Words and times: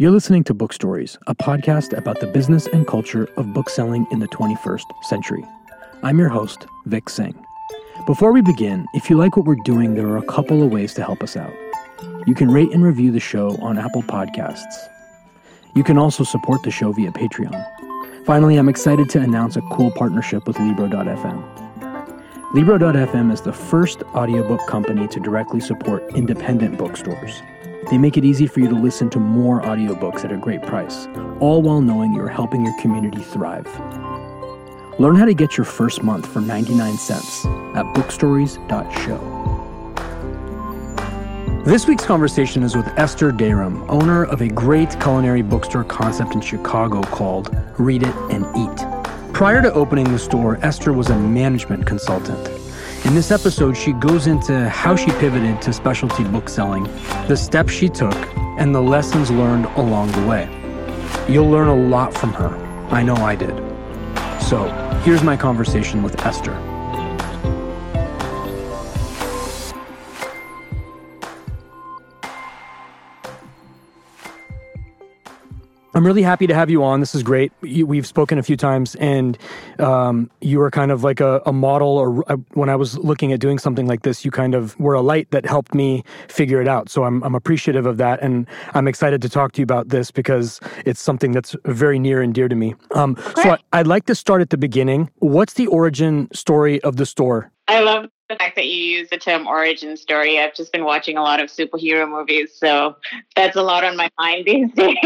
You're 0.00 0.12
listening 0.12 0.44
to 0.44 0.54
Book 0.54 0.72
Stories, 0.72 1.18
a 1.26 1.34
podcast 1.34 1.92
about 1.92 2.20
the 2.20 2.28
business 2.28 2.68
and 2.68 2.86
culture 2.86 3.28
of 3.36 3.52
bookselling 3.52 4.06
in 4.12 4.20
the 4.20 4.28
21st 4.28 4.84
century. 5.02 5.44
I'm 6.04 6.20
your 6.20 6.28
host, 6.28 6.68
Vic 6.86 7.08
Singh. 7.08 7.34
Before 8.06 8.30
we 8.30 8.40
begin, 8.40 8.86
if 8.94 9.10
you 9.10 9.16
like 9.16 9.36
what 9.36 9.44
we're 9.44 9.56
doing, 9.64 9.96
there 9.96 10.06
are 10.06 10.18
a 10.18 10.26
couple 10.26 10.62
of 10.62 10.70
ways 10.70 10.94
to 10.94 11.02
help 11.02 11.20
us 11.20 11.36
out. 11.36 11.52
You 12.28 12.36
can 12.36 12.48
rate 12.48 12.70
and 12.70 12.84
review 12.84 13.10
the 13.10 13.18
show 13.18 13.56
on 13.60 13.76
Apple 13.76 14.04
Podcasts. 14.04 14.88
You 15.74 15.82
can 15.82 15.98
also 15.98 16.22
support 16.22 16.62
the 16.62 16.70
show 16.70 16.92
via 16.92 17.10
Patreon. 17.10 18.24
Finally, 18.24 18.56
I'm 18.56 18.68
excited 18.68 19.10
to 19.10 19.20
announce 19.20 19.56
a 19.56 19.62
cool 19.72 19.90
partnership 19.90 20.46
with 20.46 20.60
Libro.fm. 20.60 22.54
Libro.fm 22.54 23.32
is 23.32 23.40
the 23.40 23.52
first 23.52 24.04
audiobook 24.14 24.64
company 24.68 25.08
to 25.08 25.18
directly 25.18 25.58
support 25.58 26.04
independent 26.14 26.78
bookstores. 26.78 27.42
They 27.90 27.96
make 27.96 28.16
it 28.18 28.24
easy 28.24 28.46
for 28.46 28.60
you 28.60 28.68
to 28.68 28.74
listen 28.74 29.08
to 29.10 29.18
more 29.18 29.62
audiobooks 29.62 30.24
at 30.24 30.30
a 30.30 30.36
great 30.36 30.62
price, 30.62 31.06
all 31.40 31.62
while 31.62 31.80
knowing 31.80 32.12
you're 32.12 32.28
helping 32.28 32.62
your 32.64 32.78
community 32.80 33.22
thrive. 33.22 33.66
Learn 34.98 35.16
how 35.16 35.24
to 35.24 35.32
get 35.32 35.56
your 35.56 35.64
first 35.64 36.02
month 36.02 36.26
for 36.26 36.40
99 36.40 36.98
cents 36.98 37.46
at 37.46 37.86
bookstories.show. 37.94 39.38
This 41.64 41.86
week's 41.86 42.04
conversation 42.04 42.62
is 42.62 42.76
with 42.76 42.86
Esther 42.98 43.32
Dairiam, 43.32 43.86
owner 43.88 44.24
of 44.24 44.42
a 44.42 44.48
great 44.48 44.90
culinary 45.00 45.42
bookstore 45.42 45.84
concept 45.84 46.34
in 46.34 46.40
Chicago 46.40 47.00
called 47.02 47.56
Read 47.78 48.02
It 48.02 48.14
and 48.30 48.44
Eat. 48.56 49.32
Prior 49.32 49.62
to 49.62 49.72
opening 49.72 50.10
the 50.10 50.18
store, 50.18 50.58
Esther 50.62 50.92
was 50.92 51.10
a 51.10 51.18
management 51.18 51.86
consultant. 51.86 52.48
In 53.04 53.14
this 53.14 53.30
episode, 53.30 53.76
she 53.76 53.92
goes 53.92 54.26
into 54.26 54.68
how 54.68 54.96
she 54.96 55.10
pivoted 55.12 55.62
to 55.62 55.72
specialty 55.72 56.24
book 56.24 56.48
selling, 56.48 56.84
the 57.28 57.36
steps 57.36 57.72
she 57.72 57.88
took, 57.88 58.14
and 58.58 58.74
the 58.74 58.82
lessons 58.82 59.30
learned 59.30 59.66
along 59.76 60.10
the 60.12 60.26
way. 60.26 60.48
You'll 61.28 61.48
learn 61.48 61.68
a 61.68 61.76
lot 61.76 62.12
from 62.12 62.32
her. 62.34 62.48
I 62.90 63.02
know 63.02 63.14
I 63.14 63.36
did. 63.36 63.56
So, 64.42 64.68
here's 65.04 65.22
my 65.22 65.36
conversation 65.36 66.02
with 66.02 66.20
Esther. 66.26 66.67
I'm 75.98 76.06
really 76.06 76.22
happy 76.22 76.46
to 76.46 76.54
have 76.54 76.70
you 76.70 76.84
on. 76.84 77.00
This 77.00 77.12
is 77.12 77.24
great. 77.24 77.50
we've 77.60 78.06
spoken 78.06 78.38
a 78.38 78.42
few 78.44 78.56
times, 78.56 78.94
and 79.00 79.36
um, 79.80 80.30
you 80.40 80.60
were 80.60 80.70
kind 80.70 80.92
of 80.92 81.02
like 81.02 81.18
a, 81.18 81.42
a 81.44 81.52
model. 81.52 81.88
Or 81.88 82.22
uh, 82.30 82.36
when 82.54 82.68
I 82.68 82.76
was 82.76 82.96
looking 82.98 83.32
at 83.32 83.40
doing 83.40 83.58
something 83.58 83.88
like 83.88 84.02
this, 84.02 84.24
you 84.24 84.30
kind 84.30 84.54
of 84.54 84.78
were 84.78 84.94
a 84.94 85.00
light 85.00 85.28
that 85.32 85.44
helped 85.44 85.74
me 85.74 86.04
figure 86.28 86.62
it 86.62 86.68
out. 86.68 86.88
So 86.88 87.02
I'm, 87.02 87.20
I'm 87.24 87.34
appreciative 87.34 87.84
of 87.84 87.96
that, 87.96 88.22
and 88.22 88.46
I'm 88.74 88.86
excited 88.86 89.20
to 89.22 89.28
talk 89.28 89.50
to 89.54 89.60
you 89.60 89.64
about 89.64 89.88
this 89.88 90.12
because 90.12 90.60
it's 90.86 91.00
something 91.00 91.32
that's 91.32 91.56
very 91.64 91.98
near 91.98 92.22
and 92.22 92.32
dear 92.32 92.46
to 92.46 92.54
me. 92.54 92.76
Um, 92.94 93.16
so 93.34 93.50
I, 93.50 93.58
I'd 93.72 93.88
like 93.88 94.06
to 94.06 94.14
start 94.14 94.40
at 94.40 94.50
the 94.50 94.56
beginning. 94.56 95.10
What's 95.16 95.54
the 95.54 95.66
origin 95.66 96.28
story 96.32 96.80
of 96.82 96.94
the 96.94 97.06
store? 97.06 97.50
I 97.66 97.80
love 97.80 98.06
the 98.28 98.36
fact 98.36 98.56
that 98.56 98.66
you 98.66 98.98
use 98.98 99.08
the 99.10 99.16
term 99.16 99.46
origin 99.46 99.96
story. 99.96 100.38
I've 100.38 100.54
just 100.54 100.72
been 100.72 100.84
watching 100.84 101.16
a 101.16 101.22
lot 101.22 101.40
of 101.40 101.48
superhero 101.48 102.08
movies, 102.08 102.52
so 102.54 102.96
that's 103.34 103.56
a 103.56 103.62
lot 103.62 103.84
on 103.84 103.96
my 103.96 104.10
mind 104.18 104.46
these 104.46 104.70
days. 104.74 104.96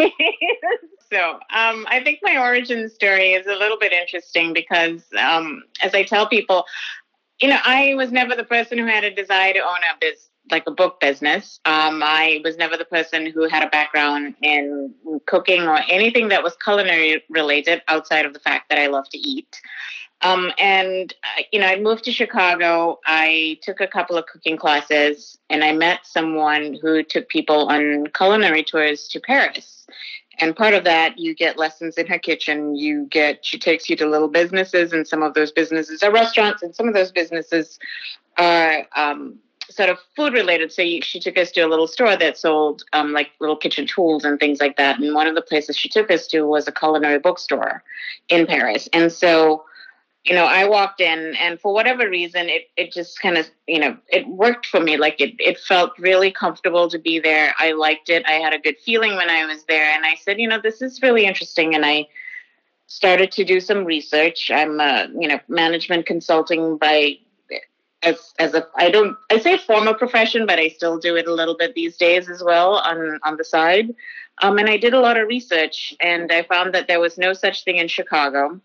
so 1.12 1.34
um, 1.50 1.86
I 1.88 2.00
think 2.02 2.20
my 2.22 2.36
origin 2.36 2.88
story 2.88 3.32
is 3.32 3.46
a 3.46 3.54
little 3.54 3.78
bit 3.78 3.92
interesting 3.92 4.52
because, 4.52 5.02
um, 5.18 5.62
as 5.82 5.94
I 5.94 6.02
tell 6.02 6.26
people, 6.26 6.64
you 7.40 7.48
know, 7.48 7.58
I 7.64 7.94
was 7.94 8.10
never 8.10 8.34
the 8.34 8.44
person 8.44 8.78
who 8.78 8.86
had 8.86 9.04
a 9.04 9.14
desire 9.14 9.52
to 9.52 9.60
own 9.60 9.78
a 9.90 9.98
business 10.00 10.28
like 10.50 10.64
a 10.66 10.72
book 10.72 11.00
business. 11.00 11.60
Um, 11.64 12.02
I 12.02 12.40
was 12.42 12.56
never 12.56 12.76
the 12.76 12.84
person 12.84 13.26
who 13.26 13.48
had 13.48 13.62
a 13.62 13.70
background 13.70 14.34
in 14.42 14.92
cooking 15.26 15.62
or 15.62 15.78
anything 15.88 16.28
that 16.28 16.42
was 16.42 16.56
culinary 16.56 17.22
related 17.30 17.82
outside 17.88 18.26
of 18.26 18.32
the 18.32 18.40
fact 18.40 18.68
that 18.68 18.78
I 18.78 18.88
love 18.88 19.08
to 19.10 19.18
eat. 19.18 19.60
Um, 20.22 20.52
and, 20.58 21.12
uh, 21.24 21.42
you 21.52 21.60
know, 21.60 21.66
I 21.66 21.78
moved 21.80 22.04
to 22.04 22.12
Chicago. 22.12 23.00
I 23.06 23.58
took 23.62 23.80
a 23.80 23.86
couple 23.86 24.16
of 24.16 24.27
cooking 24.27 24.56
classes 24.56 25.36
and 25.50 25.64
I 25.64 25.72
met 25.72 26.06
someone 26.06 26.78
who 26.80 27.02
took 27.02 27.28
people 27.28 27.68
on 27.68 28.06
culinary 28.14 28.62
tours 28.62 29.08
to 29.08 29.20
Paris. 29.20 29.86
And 30.38 30.56
part 30.56 30.74
of 30.74 30.84
that, 30.84 31.18
you 31.18 31.34
get 31.34 31.58
lessons 31.58 31.98
in 31.98 32.06
her 32.06 32.18
kitchen. 32.18 32.74
You 32.74 33.06
get, 33.11 33.44
she 33.44 33.58
takes 33.58 33.90
you 33.90 33.96
to 33.96 34.06
little 34.06 34.28
businesses, 34.28 34.92
and 34.92 35.06
some 35.06 35.22
of 35.22 35.34
those 35.34 35.52
businesses 35.52 36.02
are 36.02 36.11
restaurants, 36.11 36.62
and 36.62 36.74
some 36.74 36.88
of 36.88 36.94
those 36.94 37.12
businesses 37.12 37.78
are 38.38 38.86
um, 38.96 39.38
sort 39.68 39.90
of 39.90 39.98
food 40.16 40.32
related. 40.32 40.72
So 40.72 40.82
she 41.02 41.20
took 41.20 41.36
us 41.36 41.50
to 41.52 41.61
a 41.61 41.68
little 41.68 41.86
store 41.86 42.16
that 42.16 42.38
sold 42.38 42.82
um, 42.92 43.12
like 43.12 43.30
little 43.40 43.56
kitchen 43.56 43.86
tools 43.86 44.24
and 44.24 44.40
things 44.40 44.58
like 44.61 44.77
that. 44.78 44.98
And 44.98 45.14
one 45.14 45.27
of 45.27 45.34
the 45.34 45.42
places 45.42 45.77
she 45.77 45.88
took 45.88 46.11
us 46.11 46.27
to 46.28 46.42
was 46.42 46.66
a 46.66 46.72
culinary 46.72 47.18
bookstore 47.18 47.84
in 48.28 48.46
Paris. 48.46 48.88
And 48.92 49.12
so 49.12 49.64
you 50.24 50.34
know, 50.34 50.44
I 50.44 50.68
walked 50.68 51.00
in 51.00 51.34
and 51.36 51.60
for 51.60 51.74
whatever 51.74 52.08
reason, 52.08 52.48
it, 52.48 52.70
it 52.77 52.92
just 52.92 53.20
kind 53.20 53.36
of, 53.36 53.46
you 53.66 53.80
know, 53.80 53.96
it 54.08 54.27
worked 54.28 54.66
for 54.66 54.78
me. 54.78 54.96
Like 54.96 55.20
it, 55.20 55.34
it 55.40 55.58
felt 55.58 55.98
really 55.98 56.30
comfortable 56.30 56.88
to 56.88 56.98
be 56.98 57.18
there. 57.18 57.55
I 57.58 57.72
liked 57.72 58.08
it. 58.08 58.24
I 58.27 58.32
had 58.32 58.52
a 58.52 58.58
good 58.58 58.77
feeling 58.84 59.16
when 59.16 59.28
I 59.28 59.44
was 59.46 59.64
there. 59.64 59.90
And 59.90 60.06
I 60.06 60.14
said, 60.14 60.38
you 60.38 60.46
know, 60.46 60.61
this 60.61 60.80
is 60.80 61.02
really 61.02 61.24
interesting. 61.24 61.74
And 61.74 61.84
I 61.84 62.06
started 62.86 63.32
to 63.32 63.44
do 63.44 63.58
some 63.58 63.84
research. 63.84 64.48
I'm 64.50 64.78
a, 64.78 65.08
you 65.18 65.27
know, 65.27 65.40
management 65.48 66.06
consulting 66.06 66.78
by 66.78 67.18
as 68.05 68.32
as 68.38 68.55
a 68.55 68.66
I 68.77 68.90
don't 68.90 69.16
I 69.30 69.38
say 69.38 69.58
former 69.58 69.94
profession, 69.94 70.46
but 70.46 70.58
I 70.58 70.68
still 70.68 70.98
do 70.98 71.16
it 71.16 71.27
a 71.27 71.34
little 71.34 71.56
bit 71.56 71.74
these 71.74 71.96
days 71.96 72.28
as 72.28 72.42
well 72.44 72.74
on 72.74 73.18
on 73.24 73.36
the 73.36 73.44
side. 73.44 73.94
Um, 74.40 74.58
and 74.58 74.68
I 74.68 74.77
did 74.77 74.94
a 74.94 75.00
lot 75.00 75.18
of 75.18 75.28
research, 75.28 75.94
and 76.00 76.32
I 76.32 76.42
found 76.42 76.74
that 76.74 76.88
there 76.88 77.00
was 77.00 77.18
no 77.18 77.32
such 77.32 77.64
thing 77.64 77.77
in 77.77 77.88
Chicago. 77.88 78.61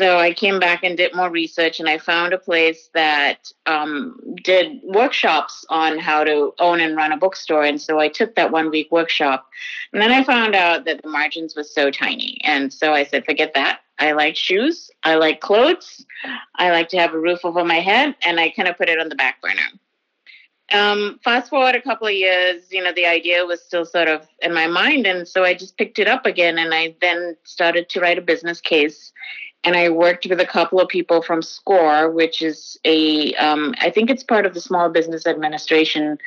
So 0.00 0.16
I 0.16 0.32
came 0.32 0.58
back 0.58 0.82
and 0.82 0.96
did 0.96 1.14
more 1.14 1.28
research, 1.28 1.78
and 1.78 1.86
I 1.86 1.98
found 1.98 2.32
a 2.32 2.38
place 2.38 2.88
that 2.94 3.52
um, 3.66 4.18
did 4.42 4.80
workshops 4.82 5.66
on 5.68 5.98
how 5.98 6.24
to 6.24 6.54
own 6.58 6.80
and 6.80 6.96
run 6.96 7.12
a 7.12 7.18
bookstore. 7.18 7.64
And 7.64 7.78
so 7.78 8.00
I 8.00 8.08
took 8.08 8.34
that 8.36 8.50
one 8.50 8.70
week 8.70 8.90
workshop, 8.90 9.46
and 9.92 10.00
then 10.00 10.10
I 10.10 10.24
found 10.24 10.54
out 10.54 10.86
that 10.86 11.02
the 11.02 11.08
margins 11.10 11.54
were 11.54 11.64
so 11.64 11.90
tiny. 11.90 12.40
And 12.44 12.72
so 12.72 12.94
I 12.94 13.04
said, 13.04 13.26
forget 13.26 13.52
that. 13.52 13.80
I 13.98 14.12
like 14.12 14.36
shoes. 14.36 14.90
I 15.04 15.16
like 15.16 15.42
clothes. 15.42 16.06
I 16.54 16.70
like 16.70 16.88
to 16.88 16.98
have 16.98 17.12
a 17.12 17.20
roof 17.20 17.40
over 17.44 17.62
my 17.62 17.80
head, 17.80 18.16
and 18.22 18.40
I 18.40 18.48
kind 18.48 18.68
of 18.68 18.78
put 18.78 18.88
it 18.88 18.98
on 18.98 19.10
the 19.10 19.16
back 19.16 19.42
burner. 19.42 19.68
Um, 20.72 21.20
fast 21.22 21.50
forward 21.50 21.74
a 21.74 21.82
couple 21.82 22.06
of 22.06 22.14
years, 22.14 22.62
you 22.70 22.82
know, 22.82 22.92
the 22.94 23.04
idea 23.04 23.44
was 23.44 23.60
still 23.60 23.84
sort 23.84 24.08
of 24.08 24.26
in 24.40 24.54
my 24.54 24.66
mind. 24.66 25.04
And 25.04 25.26
so 25.26 25.42
I 25.42 25.52
just 25.52 25.76
picked 25.76 25.98
it 25.98 26.06
up 26.06 26.26
again 26.26 26.58
and 26.58 26.72
I 26.72 26.94
then 27.00 27.36
started 27.42 27.88
to 27.88 28.00
write 28.00 28.18
a 28.18 28.22
business 28.22 28.60
case 28.60 29.12
and 29.64 29.76
I 29.76 29.90
worked 29.90 30.26
with 30.26 30.40
a 30.40 30.46
couple 30.46 30.80
of 30.80 30.88
people 30.88 31.20
from 31.20 31.42
SCORE, 31.42 32.10
which 32.10 32.40
is 32.40 32.78
a, 32.84 33.34
um, 33.34 33.74
I 33.78 33.90
think 33.90 34.08
it's 34.08 34.22
part 34.22 34.46
of 34.46 34.54
the 34.54 34.60
Small 34.60 34.88
Business 34.88 35.26
Administration. 35.26 36.18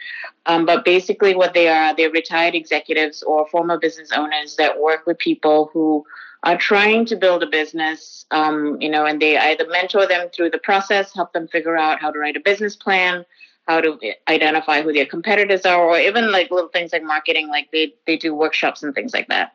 Um, 0.45 0.65
but 0.65 0.85
basically, 0.85 1.33
what 1.35 1.53
they 1.53 1.67
are, 1.67 1.95
they're 1.95 2.11
retired 2.11 2.53
executives 2.53 3.23
or 3.23 3.47
former 3.47 3.79
business 3.79 4.11
owners 4.11 4.55
that 4.57 4.79
work 4.79 5.07
with 5.07 5.17
people 5.17 5.71
who 5.73 6.05
are 6.43 6.57
trying 6.57 7.05
to 7.05 7.15
build 7.15 7.41
a 7.41 7.47
business, 7.47 8.25
um, 8.31 8.79
you 8.79 8.89
know, 8.89 9.05
and 9.05 9.21
they 9.21 9.37
either 9.37 9.65
mentor 9.67 10.05
them 10.05 10.29
through 10.29 10.51
the 10.51 10.59
process, 10.59 11.13
help 11.13 11.33
them 11.33 11.47
figure 11.47 11.77
out 11.77 12.01
how 12.01 12.11
to 12.11 12.19
write 12.19 12.37
a 12.37 12.41
business 12.41 12.75
plan, 12.75 13.25
how 13.67 13.79
to 13.81 13.97
identify 14.27 14.81
who 14.81 14.91
their 14.93 15.05
competitors 15.05 15.65
are, 15.65 15.81
or 15.81 15.97
even 15.97 16.31
like 16.31 16.51
little 16.51 16.69
things 16.69 16.91
like 16.91 17.01
marketing, 17.03 17.47
like 17.47 17.71
they, 17.71 17.93
they 18.05 18.17
do 18.17 18.35
workshops 18.35 18.83
and 18.83 18.93
things 18.93 19.13
like 19.13 19.27
that. 19.29 19.53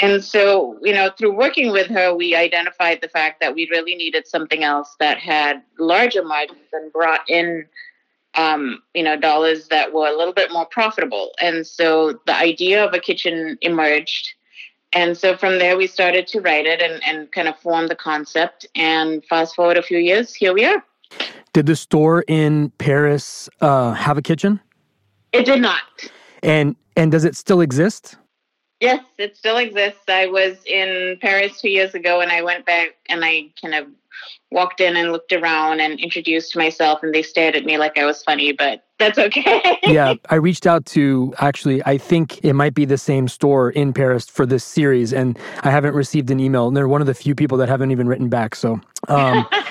And 0.00 0.22
so, 0.22 0.78
you 0.82 0.92
know, 0.92 1.10
through 1.18 1.32
working 1.32 1.72
with 1.72 1.88
her, 1.88 2.14
we 2.14 2.34
identified 2.34 3.00
the 3.00 3.08
fact 3.08 3.40
that 3.40 3.54
we 3.54 3.68
really 3.68 3.96
needed 3.96 4.28
something 4.28 4.62
else 4.62 4.94
that 5.00 5.18
had 5.18 5.62
larger 5.78 6.24
margins 6.24 6.68
and 6.72 6.92
brought 6.92 7.28
in, 7.28 7.66
um, 8.34 8.80
you 8.94 9.02
know, 9.02 9.16
dollars 9.16 9.68
that 9.68 9.92
were 9.92 10.06
a 10.06 10.16
little 10.16 10.32
bit 10.32 10.52
more 10.52 10.66
profitable. 10.66 11.32
And 11.40 11.66
so 11.66 12.20
the 12.26 12.36
idea 12.36 12.84
of 12.84 12.94
a 12.94 13.00
kitchen 13.00 13.58
emerged. 13.60 14.34
And 14.92 15.18
so 15.18 15.36
from 15.36 15.58
there, 15.58 15.76
we 15.76 15.88
started 15.88 16.28
to 16.28 16.40
write 16.40 16.66
it 16.66 16.80
and, 16.80 17.02
and 17.04 17.30
kind 17.32 17.48
of 17.48 17.58
form 17.58 17.88
the 17.88 17.96
concept. 17.96 18.66
And 18.76 19.24
fast 19.24 19.56
forward 19.56 19.76
a 19.76 19.82
few 19.82 19.98
years, 19.98 20.32
here 20.32 20.54
we 20.54 20.64
are. 20.64 20.82
Did 21.52 21.66
the 21.66 21.76
store 21.76 22.22
in 22.28 22.70
Paris 22.78 23.48
uh, 23.60 23.92
have 23.94 24.16
a 24.16 24.22
kitchen? 24.22 24.60
It 25.32 25.44
did 25.44 25.60
not. 25.60 25.82
And 26.42 26.76
and 26.96 27.10
does 27.10 27.24
it 27.24 27.36
still 27.36 27.60
exist? 27.60 28.16
Yes, 28.80 29.04
it 29.18 29.36
still 29.36 29.56
exists. 29.56 30.04
I 30.08 30.26
was 30.26 30.56
in 30.64 31.18
Paris 31.20 31.60
two 31.60 31.70
years 31.70 31.94
ago 31.94 32.20
and 32.20 32.30
I 32.30 32.42
went 32.42 32.64
back 32.64 32.90
and 33.08 33.24
I 33.24 33.48
kind 33.60 33.74
of 33.74 33.86
walked 34.50 34.80
in 34.80 34.96
and 34.96 35.12
looked 35.12 35.32
around 35.32 35.80
and 35.80 35.98
introduced 36.00 36.56
myself 36.56 37.02
and 37.02 37.14
they 37.14 37.22
stared 37.22 37.54
at 37.54 37.64
me 37.64 37.76
like 37.76 37.98
I 37.98 38.04
was 38.04 38.22
funny, 38.22 38.52
but 38.52 38.84
that's 38.98 39.18
okay. 39.18 39.78
yeah, 39.84 40.14
I 40.30 40.36
reached 40.36 40.66
out 40.66 40.86
to 40.86 41.34
actually, 41.38 41.82
I 41.86 41.98
think 41.98 42.44
it 42.44 42.54
might 42.54 42.74
be 42.74 42.84
the 42.84 42.98
same 42.98 43.28
store 43.28 43.70
in 43.70 43.92
Paris 43.92 44.28
for 44.28 44.46
this 44.46 44.64
series 44.64 45.12
and 45.12 45.38
I 45.62 45.70
haven't 45.70 45.94
received 45.94 46.30
an 46.30 46.40
email. 46.40 46.68
And 46.68 46.76
they're 46.76 46.88
one 46.88 47.00
of 47.00 47.06
the 47.06 47.14
few 47.14 47.34
people 47.34 47.58
that 47.58 47.68
haven't 47.68 47.90
even 47.90 48.08
written 48.08 48.28
back. 48.28 48.54
So, 48.54 48.80
um, 49.08 49.46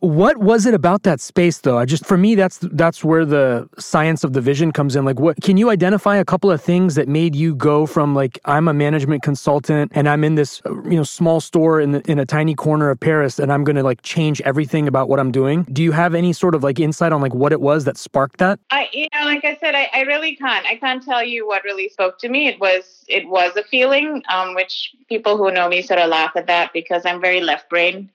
What 0.00 0.38
was 0.38 0.66
it 0.66 0.74
about 0.74 1.02
that 1.04 1.20
space 1.20 1.58
though? 1.58 1.78
I 1.78 1.84
just 1.84 2.04
for 2.04 2.16
me 2.16 2.34
that's 2.34 2.58
that's 2.72 3.04
where 3.04 3.24
the 3.24 3.68
science 3.78 4.24
of 4.24 4.32
the 4.32 4.40
vision 4.40 4.72
comes 4.72 4.96
in. 4.96 5.04
Like 5.04 5.20
what 5.20 5.40
can 5.42 5.56
you 5.56 5.70
identify 5.70 6.16
a 6.16 6.24
couple 6.24 6.50
of 6.50 6.62
things 6.62 6.94
that 6.94 7.08
made 7.08 7.34
you 7.34 7.54
go 7.54 7.86
from 7.86 8.14
like 8.14 8.38
I'm 8.44 8.68
a 8.68 8.74
management 8.74 9.22
consultant 9.22 9.92
and 9.94 10.08
I'm 10.08 10.24
in 10.24 10.34
this 10.34 10.60
you 10.66 10.96
know 10.96 11.02
small 11.02 11.40
store 11.40 11.80
in 11.80 11.92
the, 11.92 12.10
in 12.10 12.18
a 12.18 12.26
tiny 12.26 12.54
corner 12.54 12.90
of 12.90 13.00
Paris 13.00 13.38
and 13.38 13.52
I'm 13.52 13.64
going 13.64 13.76
to 13.76 13.82
like 13.82 14.02
change 14.02 14.40
everything 14.42 14.88
about 14.88 15.08
what 15.08 15.20
I'm 15.20 15.32
doing? 15.32 15.64
Do 15.64 15.82
you 15.82 15.92
have 15.92 16.14
any 16.14 16.32
sort 16.32 16.54
of 16.54 16.62
like 16.62 16.78
insight 16.78 17.12
on 17.12 17.20
like 17.20 17.34
what 17.34 17.52
it 17.52 17.60
was 17.60 17.84
that 17.84 17.96
sparked 17.96 18.38
that? 18.38 18.58
I 18.70 18.88
you 18.92 19.08
know 19.14 19.24
like 19.24 19.44
I 19.44 19.56
said 19.56 19.74
I, 19.74 19.88
I 19.92 20.00
really 20.02 20.36
can't. 20.36 20.66
I 20.66 20.76
can't 20.76 21.02
tell 21.02 21.22
you 21.22 21.46
what 21.46 21.64
really 21.64 21.88
spoke 21.88 22.18
to 22.20 22.28
me. 22.28 22.48
It 22.48 22.60
was 22.60 23.04
it 23.08 23.28
was 23.28 23.56
a 23.56 23.62
feeling 23.64 24.22
um, 24.28 24.54
which 24.54 24.94
people 25.08 25.36
who 25.36 25.50
know 25.50 25.68
me 25.68 25.82
sort 25.82 26.00
of 26.00 26.08
laugh 26.08 26.32
at 26.36 26.46
that 26.46 26.72
because 26.72 27.06
I'm 27.06 27.20
very 27.20 27.40
left 27.40 27.70
brain 27.70 28.10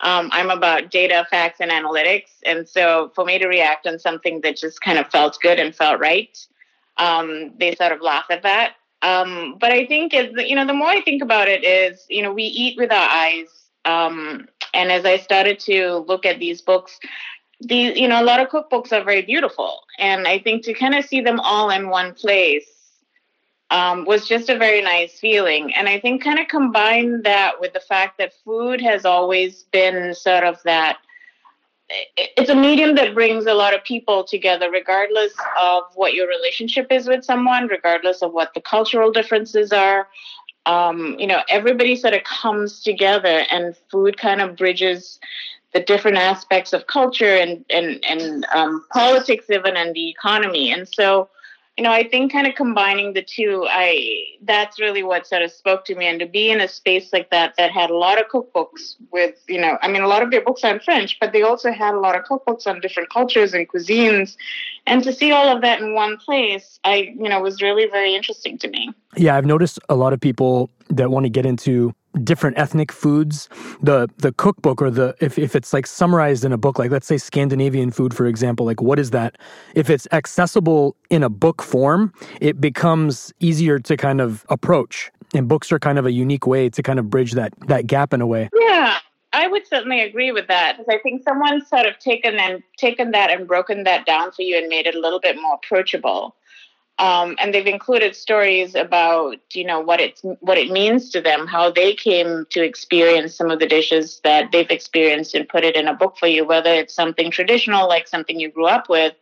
um, 0.00 0.30
I'm 0.32 0.50
about 0.50 0.90
data, 0.90 1.26
facts, 1.30 1.60
and 1.60 1.70
analytics. 1.70 2.30
And 2.44 2.68
so 2.68 3.12
for 3.14 3.24
me 3.24 3.38
to 3.38 3.46
react 3.46 3.86
on 3.86 3.98
something 3.98 4.40
that 4.42 4.56
just 4.56 4.80
kind 4.80 4.98
of 4.98 5.08
felt 5.08 5.38
good 5.40 5.58
and 5.58 5.74
felt 5.74 6.00
right, 6.00 6.38
um, 6.96 7.52
they 7.58 7.74
sort 7.74 7.92
of 7.92 8.00
laugh 8.00 8.26
at 8.30 8.42
that. 8.42 8.74
Um, 9.02 9.56
but 9.60 9.72
I 9.72 9.86
think, 9.86 10.14
as, 10.14 10.30
you 10.36 10.56
know, 10.56 10.66
the 10.66 10.74
more 10.74 10.88
I 10.88 11.00
think 11.02 11.22
about 11.22 11.48
it 11.48 11.64
is, 11.64 12.04
you 12.08 12.22
know, 12.22 12.32
we 12.32 12.44
eat 12.44 12.76
with 12.76 12.90
our 12.90 13.08
eyes. 13.08 13.48
Um, 13.84 14.48
and 14.74 14.90
as 14.90 15.04
I 15.04 15.16
started 15.18 15.58
to 15.60 15.98
look 16.08 16.26
at 16.26 16.38
these 16.38 16.60
books, 16.62 16.98
these, 17.60 17.96
you 17.96 18.08
know, 18.08 18.20
a 18.20 18.24
lot 18.24 18.40
of 18.40 18.48
cookbooks 18.48 18.92
are 18.92 19.04
very 19.04 19.22
beautiful. 19.22 19.80
And 19.98 20.26
I 20.26 20.38
think 20.38 20.64
to 20.64 20.74
kind 20.74 20.94
of 20.94 21.04
see 21.04 21.20
them 21.20 21.40
all 21.40 21.70
in 21.70 21.88
one 21.88 22.14
place 22.14 22.66
um, 23.70 24.04
was 24.04 24.26
just 24.26 24.48
a 24.48 24.56
very 24.56 24.80
nice 24.82 25.18
feeling. 25.18 25.74
And 25.74 25.88
I 25.88 25.98
think 25.98 26.22
kind 26.22 26.38
of 26.38 26.48
combine 26.48 27.22
that 27.22 27.60
with 27.60 27.72
the 27.72 27.80
fact 27.80 28.18
that 28.18 28.32
food 28.44 28.80
has 28.80 29.04
always 29.04 29.64
been 29.72 30.14
sort 30.14 30.44
of 30.44 30.62
that 30.64 30.98
it's 31.88 32.50
a 32.50 32.54
medium 32.54 32.96
that 32.96 33.14
brings 33.14 33.46
a 33.46 33.54
lot 33.54 33.74
of 33.74 33.84
people 33.84 34.24
together, 34.24 34.70
regardless 34.70 35.32
of 35.60 35.84
what 35.94 36.14
your 36.14 36.26
relationship 36.26 36.88
is 36.90 37.06
with 37.06 37.24
someone, 37.24 37.68
regardless 37.68 38.22
of 38.22 38.32
what 38.32 38.54
the 38.54 38.60
cultural 38.60 39.12
differences 39.12 39.72
are. 39.72 40.08
Um, 40.66 41.16
you 41.18 41.28
know, 41.28 41.42
everybody 41.48 41.94
sort 41.94 42.14
of 42.14 42.24
comes 42.24 42.82
together, 42.82 43.44
and 43.52 43.76
food 43.88 44.18
kind 44.18 44.40
of 44.40 44.56
bridges 44.56 45.20
the 45.74 45.80
different 45.80 46.16
aspects 46.16 46.72
of 46.72 46.88
culture 46.88 47.36
and 47.36 47.64
and 47.70 48.04
and 48.04 48.44
um, 48.52 48.84
politics, 48.92 49.46
even 49.48 49.76
and 49.76 49.94
the 49.94 50.08
economy. 50.08 50.72
And 50.72 50.88
so, 50.88 51.28
you 51.76 51.84
know, 51.84 51.92
I 51.92 52.08
think 52.08 52.32
kind 52.32 52.46
of 52.46 52.54
combining 52.54 53.12
the 53.12 53.22
two, 53.22 53.66
I 53.68 54.24
that's 54.42 54.80
really 54.80 55.02
what 55.02 55.26
sort 55.26 55.42
of 55.42 55.52
spoke 55.52 55.84
to 55.86 55.94
me. 55.94 56.06
And 56.06 56.18
to 56.20 56.26
be 56.26 56.50
in 56.50 56.60
a 56.60 56.68
space 56.68 57.12
like 57.12 57.30
that 57.30 57.54
that 57.58 57.70
had 57.70 57.90
a 57.90 57.96
lot 57.96 58.18
of 58.18 58.28
cookbooks 58.28 58.94
with, 59.12 59.34
you 59.46 59.60
know, 59.60 59.76
I 59.82 59.88
mean, 59.88 60.02
a 60.02 60.06
lot 60.06 60.22
of 60.22 60.30
their 60.30 60.40
books 60.40 60.64
are 60.64 60.72
in 60.74 60.80
French, 60.80 61.18
but 61.20 61.32
they 61.34 61.42
also 61.42 61.72
had 61.72 61.94
a 61.94 62.00
lot 62.00 62.16
of 62.16 62.24
cookbooks 62.24 62.66
on 62.66 62.80
different 62.80 63.10
cultures 63.10 63.52
and 63.52 63.68
cuisines. 63.68 64.36
And 64.86 65.04
to 65.04 65.12
see 65.12 65.32
all 65.32 65.54
of 65.54 65.60
that 65.62 65.80
in 65.82 65.94
one 65.94 66.16
place, 66.16 66.80
I, 66.84 67.14
you 67.18 67.28
know, 67.28 67.40
was 67.40 67.60
really 67.60 67.86
very 67.86 68.14
interesting 68.14 68.56
to 68.58 68.68
me. 68.68 68.90
Yeah, 69.16 69.36
I've 69.36 69.46
noticed 69.46 69.78
a 69.90 69.96
lot 69.96 70.14
of 70.14 70.20
people 70.20 70.70
that 70.88 71.10
want 71.10 71.24
to 71.24 71.30
get 71.30 71.44
into 71.44 71.94
different 72.24 72.58
ethnic 72.58 72.92
foods. 72.92 73.48
The 73.82 74.08
the 74.18 74.32
cookbook 74.32 74.82
or 74.82 74.90
the 74.90 75.14
if, 75.20 75.38
if 75.38 75.54
it's 75.56 75.72
like 75.72 75.86
summarized 75.86 76.44
in 76.44 76.52
a 76.52 76.58
book 76.58 76.78
like 76.78 76.90
let's 76.90 77.06
say 77.06 77.18
scandinavian 77.18 77.90
food 77.90 78.14
for 78.14 78.26
example 78.26 78.66
like 78.66 78.80
what 78.80 78.98
is 78.98 79.10
that? 79.10 79.36
If 79.74 79.90
it's 79.90 80.06
accessible 80.12 80.96
in 81.10 81.22
a 81.22 81.28
book 81.28 81.62
form 81.62 82.12
it 82.40 82.60
becomes 82.60 83.32
easier 83.40 83.78
to 83.80 83.96
kind 83.96 84.20
of 84.20 84.44
approach. 84.48 85.10
And 85.34 85.48
books 85.48 85.72
are 85.72 85.78
kind 85.78 85.98
of 85.98 86.06
a 86.06 86.12
unique 86.12 86.46
way 86.46 86.70
to 86.70 86.82
kind 86.82 86.98
of 86.98 87.10
bridge 87.10 87.32
that 87.32 87.52
that 87.66 87.86
gap 87.86 88.12
in 88.12 88.20
a 88.20 88.26
way. 88.26 88.48
Yeah 88.54 88.98
I 89.36 89.48
would 89.48 89.66
certainly 89.66 90.00
agree 90.00 90.32
with 90.32 90.46
that 90.48 90.78
because 90.78 90.92
I 90.92 90.98
think 91.02 91.22
someone's 91.22 91.68
sort 91.68 91.84
of 91.84 91.98
taken 91.98 92.38
and 92.38 92.62
taken 92.78 93.10
that 93.10 93.30
and 93.30 93.46
broken 93.46 93.84
that 93.84 94.06
down 94.06 94.32
for 94.32 94.40
you 94.40 94.56
and 94.56 94.66
made 94.68 94.86
it 94.86 94.94
a 94.94 95.00
little 95.00 95.20
bit 95.20 95.36
more 95.36 95.54
approachable. 95.62 96.34
Um, 96.98 97.36
and 97.38 97.52
they've 97.52 97.66
included 97.66 98.16
stories 98.16 98.74
about 98.74 99.36
you 99.52 99.64
know 99.64 99.80
what 99.80 100.00
it 100.00 100.20
what 100.40 100.56
it 100.56 100.70
means 100.70 101.10
to 101.10 101.20
them, 101.20 101.46
how 101.46 101.70
they 101.70 101.94
came 101.94 102.46
to 102.50 102.64
experience 102.64 103.34
some 103.34 103.50
of 103.50 103.58
the 103.58 103.66
dishes 103.66 104.20
that 104.24 104.50
they've 104.50 104.70
experienced, 104.70 105.34
and 105.34 105.48
put 105.48 105.64
it 105.64 105.76
in 105.76 105.88
a 105.88 105.94
book 105.94 106.16
for 106.18 106.26
you. 106.26 106.46
Whether 106.46 106.72
it's 106.72 106.94
something 106.94 107.30
traditional, 107.30 107.86
like 107.86 108.08
something 108.08 108.40
you 108.40 108.50
grew 108.50 108.66
up 108.66 108.88
with, 108.88 109.14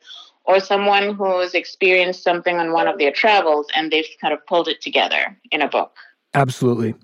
or 0.44 0.60
someone 0.60 1.14
who's 1.14 1.54
experienced 1.54 2.22
something 2.22 2.58
on 2.58 2.72
one 2.72 2.86
of 2.86 2.98
their 2.98 3.12
travels, 3.12 3.66
and 3.74 3.90
they've 3.90 4.06
kind 4.20 4.32
of 4.32 4.46
pulled 4.46 4.68
it 4.68 4.80
together 4.80 5.36
in 5.50 5.60
a 5.60 5.68
book. 5.68 5.96
Absolutely. 6.34 6.94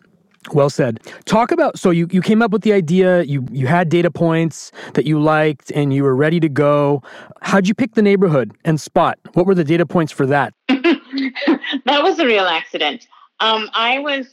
Well 0.53 0.71
said. 0.71 1.01
Talk 1.27 1.53
about 1.53 1.79
so 1.79 1.91
you, 1.91 2.09
you 2.11 2.23
came 2.23 2.41
up 2.41 2.51
with 2.51 2.63
the 2.63 2.73
idea, 2.73 3.23
you 3.23 3.47
you 3.51 3.67
had 3.67 3.89
data 3.89 4.11
points 4.11 4.73
that 4.95 5.05
you 5.05 5.21
liked 5.21 5.71
and 5.73 5.93
you 5.93 6.03
were 6.03 6.17
ready 6.17 6.41
to 6.41 6.49
go. 6.49 7.03
How'd 7.43 7.69
you 7.69 7.75
pick 7.75 7.95
the 7.95 8.03
neighborhood 8.03 8.53
and 8.65 8.81
spot? 8.81 9.19
What 9.35 9.47
were 9.47 9.55
the 9.55 9.65
data 9.65 9.85
points 9.85 10.13
for 10.13 10.27
that? 10.27 10.55
that 10.69 12.03
was 12.03 12.19
a 12.19 12.25
real 12.25 12.47
accident. 12.47 13.07
Um, 13.41 13.69
I 13.75 13.99
was 13.99 14.27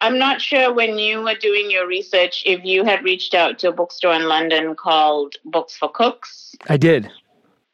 I'm 0.00 0.18
not 0.18 0.40
sure 0.40 0.72
when 0.72 0.98
you 0.98 1.22
were 1.22 1.34
doing 1.34 1.70
your 1.70 1.86
research 1.86 2.42
if 2.46 2.64
you 2.64 2.84
had 2.84 3.02
reached 3.02 3.34
out 3.34 3.58
to 3.60 3.68
a 3.68 3.72
bookstore 3.72 4.14
in 4.14 4.28
London 4.28 4.74
called 4.74 5.36
Books 5.44 5.76
for 5.76 5.88
Cooks. 5.88 6.54
I 6.68 6.76
did. 6.76 7.10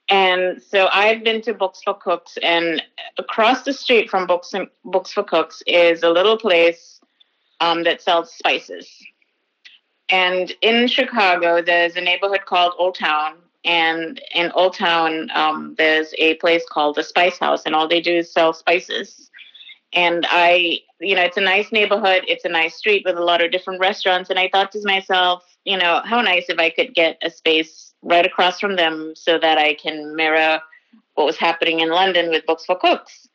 And 0.09 0.63
so 0.63 0.89
I've 0.93 1.25
been 1.25 1.43
to 1.43 1.53
Books 1.53 1.81
for 1.85 1.95
Cooks, 1.95 2.39
and 2.41 2.81
across 3.19 3.63
the 3.63 3.73
street 3.73 4.09
from 4.09 4.27
Books 4.27 4.55
and, 4.55 4.69
Books 4.85 5.11
for 5.11 5.25
Cooks 5.25 5.63
is 5.67 6.05
a 6.05 6.11
little 6.11 6.39
place 6.39 6.96
um, 7.61 7.85
that 7.85 8.03
sells 8.03 8.33
spices. 8.33 8.89
And 10.09 10.53
in 10.63 10.87
Chicago, 10.87 11.63
there's 11.63 11.97
a 11.97 12.01
neighborhood 12.01 12.45
called 12.47 12.75
Old 12.79 12.95
Town. 12.95 13.35
And 13.65 14.21
in 14.35 14.53
Old 14.53 14.75
Town, 14.75 15.29
um, 15.35 15.75
there's 15.77 16.15
a 16.19 16.35
place 16.35 16.63
called 16.71 16.95
the 16.95 17.03
Spice 17.03 17.39
House, 17.39 17.63
and 17.67 17.75
all 17.75 17.89
they 17.89 18.01
do 18.01 18.19
is 18.19 18.33
sell 18.33 18.53
spices. 18.53 19.29
And 19.93 20.25
I, 20.31 20.81
you 21.01 21.17
know, 21.17 21.23
it's 21.23 21.37
a 21.37 21.41
nice 21.41 21.73
neighborhood. 21.73 22.23
It's 22.29 22.45
a 22.45 22.49
nice 22.49 22.77
street 22.77 23.03
with 23.05 23.17
a 23.17 23.25
lot 23.25 23.43
of 23.43 23.51
different 23.51 23.81
restaurants. 23.81 24.31
And 24.31 24.39
I 24.39 24.49
thought 24.53 24.71
to 24.73 24.81
myself, 24.85 25.43
you 25.65 25.77
know, 25.77 26.03
how 26.05 26.21
nice 26.21 26.47
if 26.49 26.59
I 26.59 26.71
could 26.71 26.95
get 26.95 27.19
a 27.23 27.31
space 27.31 27.93
right 28.03 28.27
across 28.27 28.61
from 28.61 28.77
them 28.77 29.15
so 29.17 29.39
that 29.39 29.59
I 29.59 29.75
can 29.75 30.15
mirror 30.15 30.61
what 31.15 31.27
was 31.27 31.37
happening 31.37 31.81
in 31.81 31.89
London 31.89 32.31
with 32.31 32.47
Books 32.47 32.65
for 32.67 32.77
Cooks. 32.77 33.27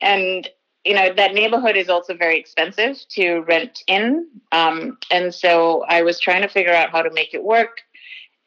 And 0.00 0.48
you 0.86 0.94
know 0.94 1.12
that 1.12 1.34
neighborhood 1.34 1.76
is 1.76 1.88
also 1.88 2.14
very 2.14 2.38
expensive 2.38 2.96
to 3.10 3.40
rent 3.40 3.82
in. 3.88 4.28
Um, 4.52 4.98
and 5.10 5.34
so 5.34 5.84
i 5.88 6.02
was 6.02 6.20
trying 6.20 6.42
to 6.42 6.48
figure 6.48 6.72
out 6.72 6.90
how 6.90 7.02
to 7.02 7.12
make 7.12 7.34
it 7.34 7.42
work. 7.42 7.80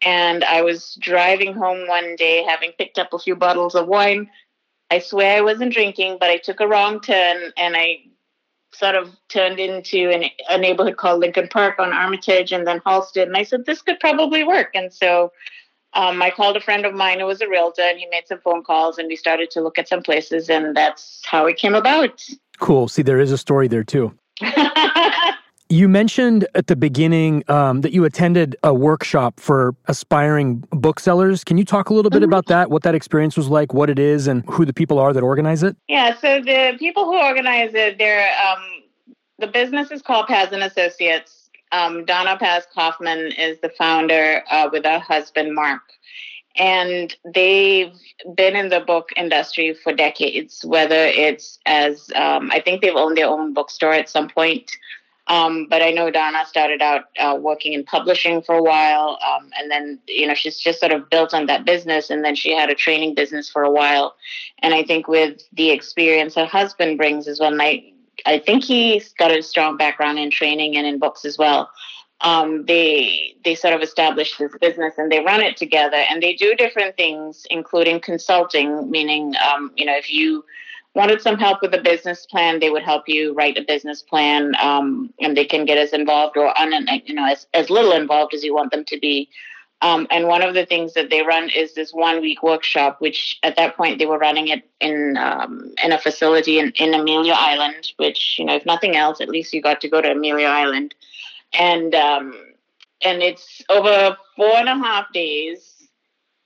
And 0.02 0.44
i 0.44 0.62
was 0.62 0.98
driving 1.02 1.54
home 1.54 1.88
one 1.88 2.16
day 2.16 2.44
having 2.44 2.72
picked 2.78 2.98
up 2.98 3.14
a 3.14 3.20
few 3.20 3.36
bottles 3.36 3.76
of 3.76 3.88
wine. 3.88 4.30
I 4.90 5.00
swear 5.00 5.38
i 5.38 5.42
wasn't 5.42 5.74
drinking 5.74 6.18
but 6.20 6.30
i 6.30 6.38
took 6.38 6.62
a 6.62 6.68
wrong 6.68 7.02
turn 7.02 7.52
and 7.58 7.76
i 7.76 7.98
sort 8.72 8.96
of 8.96 9.10
turned 9.30 9.60
into 9.60 10.10
an, 10.12 10.26
a 10.50 10.58
neighborhood 10.58 10.96
called 10.96 11.20
lincoln 11.20 11.48
park 11.50 11.80
on 11.80 11.92
armitage 11.92 12.52
and 12.54 12.66
then 12.66 12.80
halsted. 12.86 13.24
And 13.24 13.36
i 13.36 13.44
said 13.44 13.66
this 13.66 13.82
could 13.82 14.00
probably 14.00 14.44
work. 14.44 14.72
And 14.76 14.94
so 14.94 15.32
um, 15.94 16.22
I 16.22 16.30
called 16.30 16.56
a 16.56 16.62
friend 16.62 16.86
of 16.86 16.94
mine 16.94 17.20
who 17.20 17.26
was 17.26 17.42
a 17.42 17.50
realtor 17.50 17.82
and 17.82 17.98
he 17.98 18.06
made 18.08 18.28
some 18.28 18.40
phone 18.40 18.64
calls 18.64 18.98
and 18.98 19.08
we 19.08 19.16
started 19.16 19.50
to 19.52 19.62
look 19.62 19.80
at 19.80 19.88
some 19.88 20.04
places 20.04 20.50
and 20.50 20.76
that's 20.76 21.22
how 21.26 21.46
it 21.48 21.58
came 21.58 21.76
about. 21.76 22.24
Cool. 22.60 22.88
See, 22.88 23.02
there 23.02 23.20
is 23.20 23.32
a 23.32 23.38
story 23.38 23.68
there 23.68 23.84
too. 23.84 24.14
you 25.70 25.90
mentioned 25.90 26.48
at 26.56 26.68
the 26.68 26.76
beginning 26.76 27.44
um, 27.48 27.82
that 27.82 27.92
you 27.92 28.06
attended 28.06 28.56
a 28.64 28.74
workshop 28.74 29.40
for 29.40 29.76
aspiring 29.88 30.64
booksellers. 30.72 31.44
Can 31.44 31.58
you 31.58 31.66
talk 31.66 31.90
a 31.90 31.94
little 31.94 32.12
bit 32.12 32.18
mm-hmm. 32.18 32.26
about 32.26 32.46
that, 32.48 32.70
what 32.70 32.84
that 32.84 32.96
experience 32.96 33.36
was 33.36 33.48
like, 33.48 33.74
what 33.74 33.90
it 33.90 34.00
is, 34.00 34.28
and 34.28 34.44
who 34.50 34.66
the 34.66 34.74
people 34.74 35.00
are 35.00 35.14
that 35.14 35.24
organize 35.24 35.64
it? 35.64 35.76
Yeah, 35.88 36.16
so 36.16 36.42
the 36.42 36.76
people 36.78 37.06
who 37.06 37.18
organize 37.18 37.74
it, 37.74 37.98
they're 37.98 38.30
um, 38.48 38.64
the 39.40 39.48
business 39.48 39.90
is 39.92 40.02
called 40.02 40.28
Paz 40.28 40.52
and 40.52 40.64
Associates 40.64 41.39
um, 41.72 42.06
Donna 42.06 42.38
Paz 42.38 42.66
Kaufman 42.74 43.32
is 43.34 43.60
the 43.62 43.70
founder 43.70 44.44
uh, 44.50 44.70
with 44.72 44.86
her 44.86 45.00
husband, 45.00 45.54
Mark. 45.54 45.82
And 46.56 47.16
they've 47.34 47.94
been 48.36 48.56
in 48.56 48.70
the 48.70 48.82
book 48.82 49.10
industry 49.16 49.74
for 49.74 49.94
decades, 49.94 50.66
whether 50.66 50.96
it's 50.96 51.60
as, 51.66 52.10
um, 52.16 52.52
I 52.52 52.60
think 52.60 52.82
they've 52.82 52.96
owned 52.96 53.18
their 53.18 53.28
own 53.28 53.54
bookstore 53.54 53.94
at 53.94 54.10
some 54.10 54.30
point. 54.30 54.72
Um, 55.28 55.68
but 55.70 55.84
I 55.84 55.92
know 55.92 56.10
Donna 56.10 56.44
started 56.48 56.82
out 56.82 57.04
uh, 57.20 57.38
working 57.40 57.74
in 57.74 57.84
publishing 57.86 58.42
for 58.42 58.56
a 58.56 58.64
while. 58.64 59.20
Um, 59.26 59.52
and 59.58 59.70
then, 59.70 60.00
you 60.08 60.28
know, 60.28 60.34
she's 60.34 60.58
just 60.58 60.80
sort 60.80 60.92
of 60.92 61.08
built 61.10 61.36
on 61.36 61.46
that 61.46 61.66
business. 61.66 62.10
And 62.10 62.26
then 62.26 62.36
she 62.36 62.52
had 62.52 62.72
a 62.72 62.76
training 62.76 63.14
business 63.14 63.48
for 63.48 63.64
a 63.64 63.72
while. 63.72 64.16
And 64.64 64.74
I 64.74 64.84
think 64.84 65.08
with 65.08 65.44
the 65.54 65.70
experience 65.70 66.34
her 66.34 66.48
husband 66.48 66.98
brings 66.98 67.28
as 67.28 67.40
well, 67.40 67.54
and 67.54 67.62
I 68.26 68.40
think 68.40 68.64
he's 68.64 69.14
got 69.14 69.32
a 69.32 69.42
strong 69.42 69.78
background 69.78 70.20
in 70.20 70.32
training 70.32 70.78
and 70.78 70.86
in 70.86 71.00
books 71.00 71.26
as 71.26 71.38
well. 71.38 71.70
Um, 72.22 72.66
they 72.66 73.36
they 73.46 73.56
sort 73.56 73.74
of 73.74 73.82
established 73.82 74.40
this 74.40 74.52
business 74.60 74.96
and 74.98 75.10
they 75.12 75.24
run 75.24 75.42
it 75.42 75.56
together 75.56 75.98
and 76.10 76.22
they 76.22 76.34
do 76.34 76.54
different 76.56 76.98
things, 76.98 77.46
including 77.50 78.02
consulting. 78.02 78.92
Meaning, 78.92 79.36
um, 79.38 79.72
you 79.76 79.86
know, 79.86 79.96
if 79.96 80.12
you 80.12 80.44
wanted 80.96 81.22
some 81.22 81.38
help 81.38 81.62
with 81.62 81.74
a 81.74 81.82
business 81.82 82.26
plan, 82.26 82.60
they 82.60 82.70
would 82.70 82.84
help 82.84 83.08
you 83.08 83.34
write 83.34 83.58
a 83.58 83.64
business 83.64 84.02
plan, 84.02 84.54
um, 84.62 85.14
and 85.22 85.38
they 85.38 85.46
can 85.46 85.64
get 85.66 85.78
as 85.78 85.94
involved 85.94 86.36
or 86.36 86.58
un, 86.60 86.74
you 87.06 87.14
know 87.14 87.26
as 87.26 87.48
as 87.54 87.70
little 87.70 87.94
involved 87.94 88.34
as 88.34 88.44
you 88.44 88.54
want 88.54 88.72
them 88.72 88.84
to 88.86 89.00
be. 89.00 89.30
Um, 89.82 90.08
and 90.12 90.28
one 90.28 90.42
of 90.42 90.54
the 90.54 90.66
things 90.66 90.94
that 90.94 91.10
they 91.10 91.22
run 91.22 91.50
is 91.50 91.74
this 91.74 91.94
one 91.94 92.20
week 92.20 92.44
workshop, 92.44 92.98
which 93.00 93.40
at 93.44 93.56
that 93.56 93.78
point 93.78 93.98
they 93.98 94.06
were 94.06 94.18
running 94.18 94.50
it 94.50 94.70
in 94.82 95.16
um, 95.18 95.74
in 95.84 95.94
a 95.94 95.98
facility 95.98 96.60
in, 96.60 96.72
in 96.76 96.94
Amelia 96.94 97.34
Island, 97.36 97.94
which, 97.96 98.36
you 98.38 98.46
know, 98.46 98.56
if 98.56 98.66
nothing 98.66 98.98
else, 98.98 99.22
at 99.22 99.30
least 99.30 99.54
you 99.54 99.62
got 99.62 99.80
to 99.82 99.90
go 99.90 100.02
to 100.02 100.12
Amelia 100.12 100.48
Island. 100.48 100.96
And 101.54 101.96
um, 101.96 102.34
and 103.02 103.22
it's 103.22 103.64
over 103.70 104.18
four 104.36 104.56
and 104.58 104.68
a 104.70 104.78
half 104.78 105.12
days. 105.14 105.88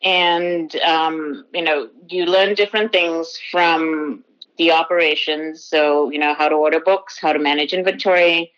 And, 0.04 0.76
um, 0.78 1.46
you 1.54 1.62
know, 1.62 1.90
you 2.10 2.26
learn 2.26 2.56
different 2.56 2.92
things 2.92 3.40
from 3.50 4.24
the 4.58 4.72
operations. 4.72 5.64
So, 5.64 6.12
you 6.12 6.20
know, 6.20 6.34
how 6.34 6.50
to 6.50 6.56
order 6.56 6.80
books, 6.80 7.18
how 7.18 7.34
to 7.34 7.40
manage 7.40 7.74
inventory, 7.74 8.52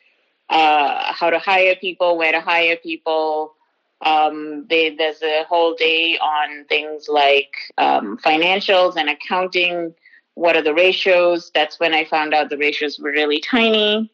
uh, 0.49 1.13
how 1.13 1.29
to 1.29 1.39
hire 1.39 1.75
people, 1.75 2.17
where 2.17 2.31
to 2.31 2.41
hire 2.41 2.75
people, 2.77 3.55
um, 4.01 4.65
they, 4.69 4.95
there's 4.95 5.21
a 5.21 5.43
whole 5.45 5.73
day 5.75 6.17
on 6.17 6.65
things 6.65 7.07
like 7.07 7.55
um, 7.77 8.17
financials 8.17 8.95
and 8.97 9.09
accounting. 9.09 9.93
What 10.33 10.55
are 10.55 10.61
the 10.61 10.73
ratios? 10.73 11.51
That's 11.53 11.79
when 11.79 11.93
I 11.93 12.05
found 12.05 12.33
out 12.33 12.49
the 12.49 12.57
ratios 12.57 12.99
were 12.99 13.11
really 13.11 13.39
tiny. 13.39 14.11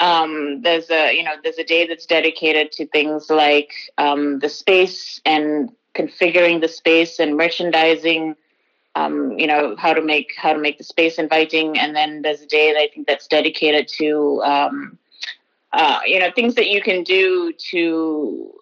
Um, 0.00 0.62
there's 0.62 0.90
a 0.90 1.14
you 1.14 1.22
know 1.22 1.34
there's 1.44 1.58
a 1.58 1.64
day 1.64 1.86
that's 1.86 2.06
dedicated 2.06 2.72
to 2.72 2.86
things 2.86 3.28
like 3.28 3.72
um, 3.98 4.38
the 4.38 4.48
space 4.48 5.20
and 5.24 5.70
configuring 5.94 6.60
the 6.60 6.68
space 6.68 7.20
and 7.20 7.36
merchandising. 7.36 8.34
Um, 8.96 9.38
you 9.38 9.46
know 9.46 9.76
how 9.78 9.92
to 9.92 10.02
make 10.02 10.32
how 10.36 10.52
to 10.52 10.58
make 10.58 10.78
the 10.78 10.84
space 10.84 11.18
inviting, 11.18 11.78
and 11.78 11.94
then 11.94 12.22
there's 12.22 12.40
a 12.40 12.46
day 12.46 12.72
that 12.72 12.78
I 12.78 12.88
think 12.92 13.06
that's 13.06 13.28
dedicated 13.28 13.88
to 13.98 14.42
um, 14.42 14.98
uh, 15.72 16.00
you 16.04 16.18
know 16.18 16.30
things 16.34 16.54
that 16.56 16.68
you 16.68 16.82
can 16.82 17.04
do 17.04 17.52
to 17.70 18.52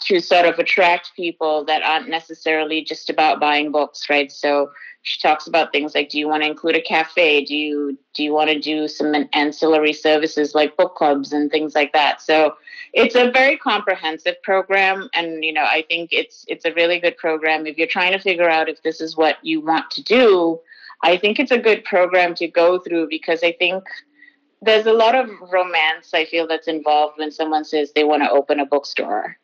to 0.00 0.20
sort 0.20 0.46
of 0.46 0.58
attract 0.58 1.12
people 1.14 1.64
that 1.64 1.82
aren't 1.82 2.08
necessarily 2.08 2.82
just 2.82 3.10
about 3.10 3.40
buying 3.40 3.70
books, 3.70 4.08
right? 4.08 4.32
So 4.32 4.70
she 5.02 5.20
talks 5.20 5.46
about 5.46 5.70
things 5.70 5.94
like 5.94 6.08
do 6.08 6.18
you 6.18 6.26
want 6.26 6.42
to 6.42 6.48
include 6.48 6.76
a 6.76 6.80
cafe? 6.80 7.44
Do 7.44 7.54
you 7.54 7.98
do 8.14 8.24
you 8.24 8.32
want 8.32 8.50
to 8.50 8.58
do 8.58 8.88
some 8.88 9.14
ancillary 9.32 9.92
services 9.92 10.54
like 10.54 10.76
book 10.76 10.94
clubs 10.94 11.32
and 11.32 11.50
things 11.50 11.74
like 11.74 11.92
that? 11.92 12.22
So 12.22 12.54
it's 12.94 13.16
a 13.16 13.30
very 13.32 13.56
comprehensive 13.56 14.40
program 14.42 15.10
and 15.14 15.44
you 15.44 15.52
know 15.52 15.64
i 15.64 15.84
think 15.88 16.10
it's 16.12 16.44
it's 16.48 16.64
a 16.64 16.72
really 16.74 16.98
good 16.98 17.16
program. 17.16 17.66
If 17.66 17.76
you're 17.76 17.86
trying 17.86 18.12
to 18.12 18.18
figure 18.18 18.48
out 18.48 18.68
if 18.68 18.82
this 18.82 19.00
is 19.00 19.16
what 19.16 19.36
you 19.42 19.60
want 19.60 19.90
to 19.90 20.02
do 20.02 20.60
i 21.02 21.16
think 21.16 21.38
it's 21.38 21.50
a 21.50 21.58
good 21.58 21.84
program 21.84 22.34
to 22.36 22.46
go 22.46 22.78
through 22.78 23.08
because 23.08 23.42
i 23.42 23.52
think 23.52 23.84
there's 24.62 24.86
a 24.86 24.92
lot 24.92 25.14
of 25.14 25.28
romance 25.52 26.14
i 26.14 26.24
feel 26.24 26.46
that's 26.46 26.68
involved 26.68 27.18
when 27.18 27.32
someone 27.32 27.64
says 27.64 27.92
they 27.92 28.04
want 28.04 28.22
to 28.22 28.30
open 28.30 28.60
a 28.60 28.66
bookstore 28.66 29.36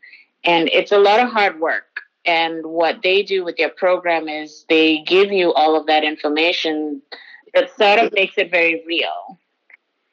and 0.44 0.68
it's 0.68 0.92
a 0.92 0.98
lot 0.98 1.20
of 1.20 1.30
hard 1.30 1.60
work. 1.60 2.00
And 2.24 2.66
what 2.66 3.02
they 3.02 3.22
do 3.22 3.44
with 3.44 3.56
their 3.56 3.70
program 3.70 4.28
is 4.28 4.64
they 4.68 5.02
give 5.02 5.32
you 5.32 5.52
all 5.54 5.74
of 5.76 5.86
that 5.86 6.04
information 6.04 7.00
that 7.54 7.74
sort 7.76 7.98
of 7.98 8.12
makes 8.12 8.36
it 8.36 8.50
very 8.50 8.84
real. 8.86 9.38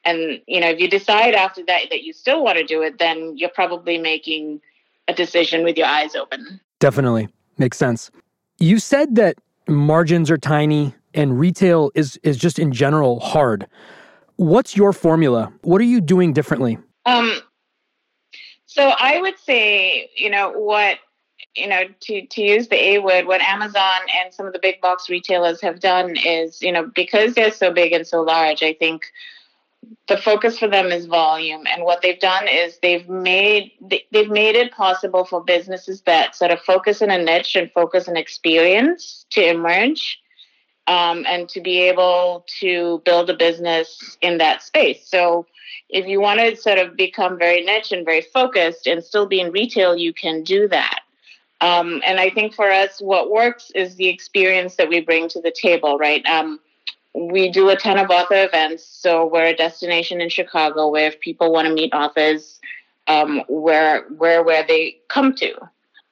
And 0.04 0.40
you 0.46 0.60
know, 0.60 0.68
if 0.70 0.80
you 0.80 0.88
decide 0.88 1.34
after 1.34 1.62
that 1.66 1.90
that 1.90 2.02
you 2.02 2.12
still 2.12 2.42
want 2.42 2.58
to 2.58 2.64
do 2.64 2.82
it, 2.82 2.98
then 2.98 3.36
you're 3.36 3.50
probably 3.50 3.98
making 3.98 4.60
a 5.06 5.12
decision 5.12 5.64
with 5.64 5.76
your 5.76 5.86
eyes 5.86 6.14
open. 6.14 6.60
Definitely. 6.80 7.28
Makes 7.58 7.76
sense. 7.76 8.10
You 8.58 8.78
said 8.78 9.16
that 9.16 9.36
margins 9.68 10.30
are 10.30 10.38
tiny 10.38 10.94
and 11.14 11.38
retail 11.38 11.90
is 11.94 12.18
is 12.22 12.36
just 12.36 12.58
in 12.58 12.72
general 12.72 13.20
hard. 13.20 13.66
What's 14.36 14.76
your 14.76 14.92
formula? 14.92 15.52
What 15.62 15.80
are 15.80 15.84
you 15.84 16.00
doing 16.00 16.32
differently? 16.32 16.78
Um, 17.06 17.40
so 18.68 18.92
I 18.98 19.18
would 19.20 19.38
say, 19.38 20.10
you 20.14 20.28
know, 20.28 20.52
what 20.52 20.98
you 21.56 21.66
know, 21.66 21.84
to, 22.00 22.26
to 22.26 22.42
use 22.42 22.68
the 22.68 22.76
A 22.76 22.98
word, 22.98 23.26
what 23.26 23.40
Amazon 23.40 24.00
and 24.22 24.32
some 24.32 24.46
of 24.46 24.52
the 24.52 24.58
big 24.60 24.80
box 24.80 25.08
retailers 25.08 25.60
have 25.62 25.80
done 25.80 26.16
is, 26.16 26.62
you 26.62 26.70
know, 26.70 26.90
because 26.94 27.34
they're 27.34 27.50
so 27.50 27.72
big 27.72 27.92
and 27.92 28.06
so 28.06 28.22
large, 28.22 28.62
I 28.62 28.74
think 28.74 29.06
the 30.06 30.18
focus 30.18 30.58
for 30.58 30.68
them 30.68 30.86
is 30.88 31.06
volume. 31.06 31.66
And 31.66 31.82
what 31.82 32.02
they've 32.02 32.20
done 32.20 32.46
is 32.46 32.78
they've 32.82 33.08
made 33.08 33.72
they've 34.12 34.30
made 34.30 34.54
it 34.54 34.72
possible 34.72 35.24
for 35.24 35.42
businesses 35.42 36.02
that 36.02 36.36
sort 36.36 36.50
of 36.50 36.60
focus 36.60 37.00
in 37.00 37.10
a 37.10 37.18
niche 37.18 37.56
and 37.56 37.72
focus 37.72 38.06
on 38.06 38.16
experience 38.16 39.24
to 39.30 39.48
emerge. 39.48 40.20
Um, 40.88 41.26
and 41.28 41.50
to 41.50 41.60
be 41.60 41.80
able 41.82 42.46
to 42.60 43.02
build 43.04 43.28
a 43.28 43.36
business 43.36 44.16
in 44.22 44.38
that 44.38 44.62
space. 44.62 45.06
So 45.06 45.44
if 45.90 46.06
you 46.06 46.18
want 46.18 46.40
to 46.40 46.56
sort 46.56 46.78
of 46.78 46.96
become 46.96 47.38
very 47.38 47.62
niche 47.62 47.92
and 47.92 48.06
very 48.06 48.22
focused 48.22 48.86
and 48.86 49.04
still 49.04 49.26
be 49.26 49.38
in 49.38 49.52
retail, 49.52 49.96
you 49.96 50.14
can 50.14 50.42
do 50.42 50.66
that. 50.68 51.00
Um, 51.60 52.00
and 52.06 52.18
I 52.18 52.30
think 52.30 52.54
for 52.54 52.70
us, 52.70 53.00
what 53.00 53.30
works 53.30 53.70
is 53.74 53.96
the 53.96 54.08
experience 54.08 54.76
that 54.76 54.88
we 54.88 55.00
bring 55.00 55.28
to 55.28 55.40
the 55.42 55.50
table, 55.50 55.98
right? 55.98 56.24
Um, 56.24 56.58
we 57.14 57.50
do 57.50 57.68
a 57.68 57.76
ton 57.76 57.98
of 57.98 58.10
author 58.10 58.44
events. 58.44 58.84
So 58.84 59.26
we're 59.26 59.46
a 59.46 59.56
destination 59.56 60.20
in 60.20 60.28
Chicago 60.28 60.88
where 60.88 61.08
if 61.08 61.20
people 61.20 61.52
want 61.52 61.68
to 61.68 61.74
meet 61.74 61.92
authors, 61.92 62.60
um, 63.08 63.42
where, 63.48 64.02
where, 64.16 64.42
where 64.42 64.64
they 64.66 64.98
come 65.08 65.34
to. 65.36 65.52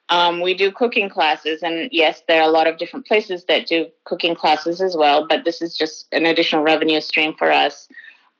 Um, 0.09 0.41
we 0.41 0.53
do 0.53 0.71
cooking 0.71 1.09
classes, 1.09 1.61
and 1.61 1.89
yes, 1.91 2.23
there 2.27 2.41
are 2.41 2.47
a 2.47 2.51
lot 2.51 2.67
of 2.67 2.77
different 2.77 3.05
places 3.05 3.43
that 3.45 3.67
do 3.67 3.87
cooking 4.05 4.35
classes 4.35 4.81
as 4.81 4.95
well, 4.95 5.27
but 5.27 5.43
this 5.43 5.61
is 5.61 5.77
just 5.77 6.07
an 6.13 6.25
additional 6.25 6.63
revenue 6.63 7.01
stream 7.01 7.33
for 7.37 7.51
us. 7.51 7.89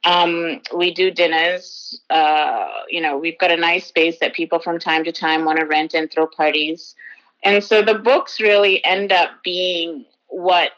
Um, 0.05 0.61
we 0.73 0.93
do 0.93 1.11
dinners. 1.11 1.99
Uh, 2.09 2.67
you 2.87 3.01
know, 3.01 3.17
we've 3.17 3.37
got 3.37 3.51
a 3.51 3.57
nice 3.57 3.85
space 3.87 4.17
that 4.19 4.33
people 4.33 4.59
from 4.59 4.79
time 4.79 5.03
to 5.03 5.11
time 5.11 5.43
want 5.43 5.59
to 5.59 5.65
rent 5.65 5.93
and 5.93 6.09
throw 6.09 6.27
parties. 6.27 6.95
And 7.43 7.61
so 7.61 7.81
the 7.81 7.95
books 7.95 8.39
really 8.39 8.83
end 8.85 9.11
up 9.11 9.43
being 9.43 10.05
what 10.27 10.71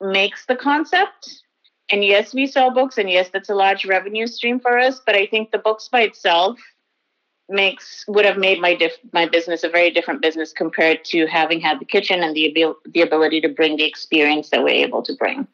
makes 0.00 0.44
the 0.46 0.56
concept. 0.56 1.42
And 1.90 2.04
yes, 2.04 2.34
we 2.34 2.46
sell 2.46 2.70
books, 2.70 2.98
and 2.98 3.10
yes, 3.10 3.30
that's 3.32 3.48
a 3.48 3.54
large 3.54 3.86
revenue 3.86 4.26
stream 4.26 4.60
for 4.60 4.78
us. 4.78 5.00
But 5.04 5.16
I 5.16 5.26
think 5.26 5.50
the 5.50 5.58
books 5.58 5.88
by 5.88 6.02
itself 6.02 6.58
makes 7.50 8.04
would 8.08 8.24
have 8.24 8.38
made 8.38 8.60
my 8.60 8.74
diff, 8.74 8.92
my 9.12 9.26
business 9.26 9.64
a 9.64 9.68
very 9.68 9.90
different 9.90 10.22
business 10.22 10.52
compared 10.52 11.04
to 11.06 11.26
having 11.26 11.60
had 11.60 11.80
the 11.80 11.84
kitchen 11.84 12.22
and 12.22 12.34
the 12.34 12.50
abil- 12.50 12.76
the 12.86 13.02
ability 13.02 13.40
to 13.42 13.48
bring 13.48 13.76
the 13.76 13.84
experience 13.84 14.50
that 14.50 14.62
we're 14.62 14.68
able 14.86 15.02
to 15.02 15.14
bring. 15.14 15.46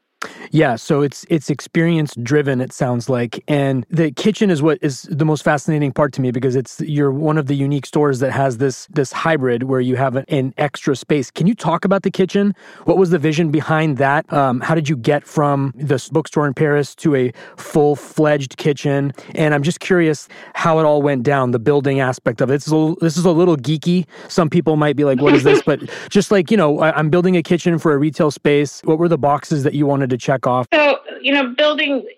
Yeah, 0.50 0.76
so 0.76 1.02
it's 1.02 1.26
it's 1.28 1.50
experience 1.50 2.14
driven. 2.22 2.60
It 2.60 2.72
sounds 2.72 3.08
like, 3.08 3.42
and 3.48 3.84
the 3.90 4.12
kitchen 4.12 4.50
is 4.50 4.62
what 4.62 4.78
is 4.80 5.02
the 5.10 5.24
most 5.24 5.42
fascinating 5.42 5.92
part 5.92 6.12
to 6.14 6.20
me 6.20 6.30
because 6.30 6.56
it's 6.56 6.80
you're 6.80 7.10
one 7.10 7.36
of 7.36 7.46
the 7.46 7.54
unique 7.54 7.84
stores 7.86 8.20
that 8.20 8.32
has 8.32 8.58
this 8.58 8.86
this 8.86 9.12
hybrid 9.12 9.64
where 9.64 9.80
you 9.80 9.96
have 9.96 10.16
an 10.16 10.54
extra 10.56 10.96
space. 10.96 11.30
Can 11.30 11.46
you 11.46 11.54
talk 11.54 11.84
about 11.84 12.02
the 12.02 12.10
kitchen? 12.10 12.54
What 12.84 12.96
was 12.96 13.10
the 13.10 13.18
vision 13.18 13.50
behind 13.50 13.98
that? 13.98 14.30
Um, 14.32 14.60
how 14.60 14.74
did 14.74 14.88
you 14.88 14.96
get 14.96 15.26
from 15.26 15.72
this 15.76 16.08
bookstore 16.08 16.46
in 16.46 16.54
Paris 16.54 16.94
to 16.96 17.14
a 17.14 17.32
full 17.56 17.96
fledged 17.96 18.56
kitchen? 18.56 19.12
And 19.34 19.52
I'm 19.52 19.62
just 19.62 19.80
curious 19.80 20.28
how 20.54 20.78
it 20.78 20.84
all 20.84 21.02
went 21.02 21.22
down. 21.22 21.50
The 21.50 21.58
building 21.58 22.00
aspect 22.00 22.40
of 22.40 22.50
it. 22.50 22.54
This 22.54 22.66
is 22.68 22.72
a, 22.72 22.94
this 23.00 23.16
is 23.16 23.24
a 23.24 23.32
little 23.32 23.56
geeky. 23.56 24.06
Some 24.28 24.48
people 24.48 24.76
might 24.76 24.96
be 24.96 25.04
like, 25.04 25.20
"What 25.20 25.34
is 25.34 25.42
this?" 25.42 25.62
but 25.66 25.80
just 26.08 26.30
like 26.30 26.50
you 26.50 26.56
know, 26.56 26.80
I, 26.80 26.96
I'm 26.96 27.10
building 27.10 27.36
a 27.36 27.42
kitchen 27.42 27.78
for 27.78 27.92
a 27.92 27.98
retail 27.98 28.30
space. 28.30 28.80
What 28.84 28.98
were 28.98 29.08
the 29.08 29.18
boxes 29.18 29.62
that 29.64 29.74
you 29.74 29.86
wanted 29.86 30.10
to 30.10 30.15
check 30.16 30.46
off? 30.46 30.66
So, 30.72 30.98
you 31.20 31.32
know, 31.32 31.54
building 31.54 32.08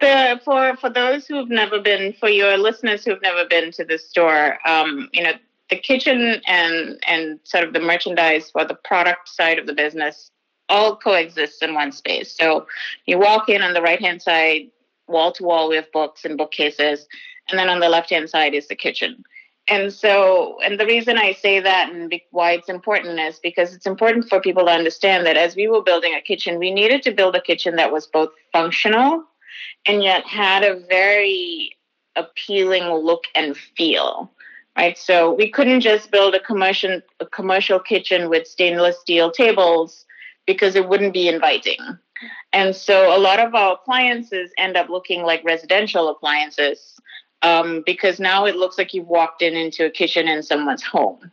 the 0.00 0.40
for 0.44 0.76
for 0.76 0.90
those 0.90 1.26
who 1.26 1.36
have 1.36 1.48
never 1.48 1.80
been, 1.80 2.14
for 2.14 2.28
your 2.28 2.56
listeners 2.56 3.04
who 3.04 3.10
have 3.10 3.22
never 3.22 3.44
been 3.44 3.72
to 3.72 3.84
the 3.84 3.98
store, 3.98 4.58
um, 4.66 5.08
you 5.12 5.22
know, 5.22 5.32
the 5.70 5.76
kitchen 5.76 6.40
and 6.46 6.98
and 7.06 7.40
sort 7.44 7.64
of 7.64 7.72
the 7.72 7.80
merchandise 7.80 8.50
for 8.50 8.64
the 8.64 8.74
product 8.74 9.28
side 9.28 9.58
of 9.58 9.66
the 9.66 9.74
business 9.74 10.30
all 10.68 10.96
coexists 10.96 11.62
in 11.62 11.74
one 11.74 11.92
space. 11.92 12.32
So 12.32 12.66
you 13.06 13.18
walk 13.18 13.48
in 13.48 13.62
on 13.62 13.74
the 13.74 13.82
right 13.82 14.00
hand 14.00 14.22
side, 14.22 14.70
wall 15.08 15.32
to 15.32 15.44
wall, 15.44 15.68
we 15.68 15.76
have 15.76 15.90
books 15.92 16.24
and 16.24 16.36
bookcases, 16.36 17.06
and 17.48 17.58
then 17.58 17.68
on 17.68 17.80
the 17.80 17.88
left 17.88 18.10
hand 18.10 18.28
side 18.28 18.54
is 18.54 18.68
the 18.68 18.76
kitchen. 18.76 19.24
And 19.68 19.92
so, 19.92 20.58
and 20.64 20.78
the 20.78 20.86
reason 20.86 21.18
I 21.18 21.32
say 21.32 21.58
that 21.58 21.92
and 21.92 22.14
why 22.30 22.52
it's 22.52 22.68
important 22.68 23.18
is 23.18 23.40
because 23.40 23.74
it's 23.74 23.86
important 23.86 24.28
for 24.28 24.40
people 24.40 24.64
to 24.66 24.70
understand 24.70 25.26
that 25.26 25.36
as 25.36 25.56
we 25.56 25.66
were 25.66 25.82
building 25.82 26.14
a 26.14 26.20
kitchen, 26.20 26.58
we 26.58 26.72
needed 26.72 27.02
to 27.02 27.12
build 27.12 27.34
a 27.34 27.40
kitchen 27.40 27.76
that 27.76 27.92
was 27.92 28.06
both 28.06 28.30
functional 28.52 29.24
and 29.84 30.04
yet 30.04 30.24
had 30.24 30.62
a 30.62 30.78
very 30.88 31.72
appealing 32.14 32.84
look 32.84 33.24
and 33.34 33.56
feel. 33.56 34.30
Right. 34.76 34.96
So 34.96 35.32
we 35.32 35.48
couldn't 35.50 35.80
just 35.80 36.10
build 36.10 36.34
a 36.34 36.40
commercial 36.40 37.00
a 37.18 37.26
commercial 37.26 37.80
kitchen 37.80 38.28
with 38.28 38.46
stainless 38.46 39.00
steel 39.00 39.30
tables 39.30 40.04
because 40.46 40.76
it 40.76 40.86
wouldn't 40.86 41.14
be 41.14 41.28
inviting. 41.28 41.78
And 42.52 42.76
so 42.76 43.16
a 43.16 43.18
lot 43.18 43.40
of 43.40 43.54
our 43.54 43.74
appliances 43.74 44.50
end 44.58 44.76
up 44.76 44.90
looking 44.90 45.22
like 45.22 45.42
residential 45.44 46.08
appliances 46.10 47.00
um, 47.42 47.82
because 47.86 48.18
now 48.18 48.46
it 48.46 48.56
looks 48.56 48.78
like 48.78 48.94
you've 48.94 49.08
walked 49.08 49.42
in 49.42 49.54
into 49.54 49.86
a 49.86 49.90
kitchen 49.90 50.28
in 50.28 50.42
someone's 50.42 50.82
home. 50.82 51.30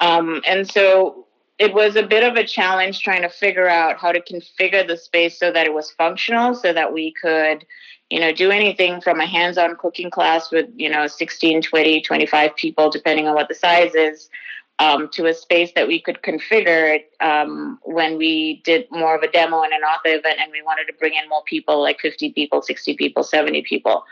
Um, 0.00 0.42
and 0.46 0.70
so 0.70 1.26
it 1.58 1.74
was 1.74 1.96
a 1.96 2.06
bit 2.06 2.22
of 2.22 2.36
a 2.36 2.44
challenge 2.44 3.00
trying 3.00 3.22
to 3.22 3.28
figure 3.28 3.68
out 3.68 3.98
how 3.98 4.12
to 4.12 4.20
configure 4.20 4.86
the 4.86 4.96
space 4.96 5.38
so 5.38 5.50
that 5.50 5.66
it 5.66 5.74
was 5.74 5.90
functional, 5.90 6.54
so 6.54 6.72
that 6.72 6.92
we 6.92 7.12
could, 7.20 7.66
you 8.10 8.20
know, 8.20 8.32
do 8.32 8.50
anything 8.50 9.00
from 9.00 9.20
a 9.20 9.26
hands-on 9.26 9.76
cooking 9.76 10.10
class 10.10 10.52
with, 10.52 10.66
you 10.76 10.88
know, 10.88 11.06
16, 11.06 11.62
20, 11.62 12.00
25 12.00 12.56
people, 12.56 12.90
depending 12.90 13.26
on 13.26 13.34
what 13.34 13.48
the 13.48 13.54
size 13.54 13.94
is, 13.94 14.30
um, 14.78 15.08
to 15.08 15.26
a 15.26 15.34
space 15.34 15.72
that 15.74 15.88
we 15.88 16.00
could 16.00 16.22
configure 16.22 17.00
um, 17.20 17.78
when 17.82 18.16
we 18.16 18.62
did 18.64 18.86
more 18.90 19.16
of 19.16 19.22
a 19.22 19.30
demo 19.30 19.62
and 19.62 19.72
an 19.72 19.82
author 19.82 20.18
event 20.18 20.38
and 20.40 20.52
we 20.52 20.62
wanted 20.62 20.86
to 20.86 20.92
bring 20.98 21.14
in 21.14 21.28
more 21.28 21.42
people 21.44 21.82
like 21.82 21.98
50 22.00 22.32
people 22.32 22.62
60 22.62 22.96
people 22.96 23.22
70 23.22 23.62
people. 23.62 24.04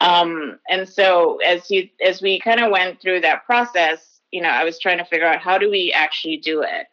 Um, 0.00 0.58
and 0.68 0.88
so 0.88 1.38
as 1.38 1.70
you 1.70 1.88
as 2.04 2.22
we 2.22 2.38
kind 2.40 2.60
of 2.60 2.70
went 2.70 3.00
through 3.00 3.20
that 3.22 3.44
process 3.44 4.20
you 4.30 4.40
know 4.40 4.48
i 4.48 4.64
was 4.64 4.78
trying 4.78 4.98
to 4.98 5.04
figure 5.04 5.26
out 5.26 5.40
how 5.40 5.58
do 5.58 5.70
we 5.70 5.92
actually 5.92 6.36
do 6.36 6.62
it. 6.62 6.86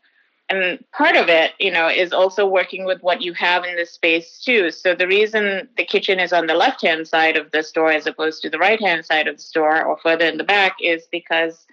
And 0.52 0.84
part 0.92 1.16
of 1.16 1.30
it 1.30 1.52
you 1.60 1.70
know 1.70 1.88
is 1.88 2.12
also 2.12 2.48
working 2.48 2.84
with 2.84 3.04
what 3.04 3.22
you 3.22 3.34
have 3.34 3.64
in 3.64 3.76
this 3.76 3.92
space 3.92 4.42
too. 4.44 4.72
So 4.72 4.96
the 4.96 5.08
reason 5.08 5.70
the 5.78 5.86
kitchen 5.86 6.20
is 6.20 6.34
on 6.34 6.48
the 6.48 6.56
left 6.56 6.82
hand 6.82 7.08
side 7.08 7.38
of 7.38 7.52
the 7.52 7.62
store 7.62 7.92
as 7.92 8.08
opposed 8.08 8.42
to 8.42 8.50
the 8.50 8.58
right 8.58 8.80
hand 8.80 9.06
side 9.06 9.28
of 9.28 9.38
the 9.38 9.44
store 9.44 9.84
or 9.84 10.00
further 10.02 10.26
in 10.26 10.38
the 10.38 10.44
back 10.44 10.78
is 10.82 11.08
because 11.12 11.68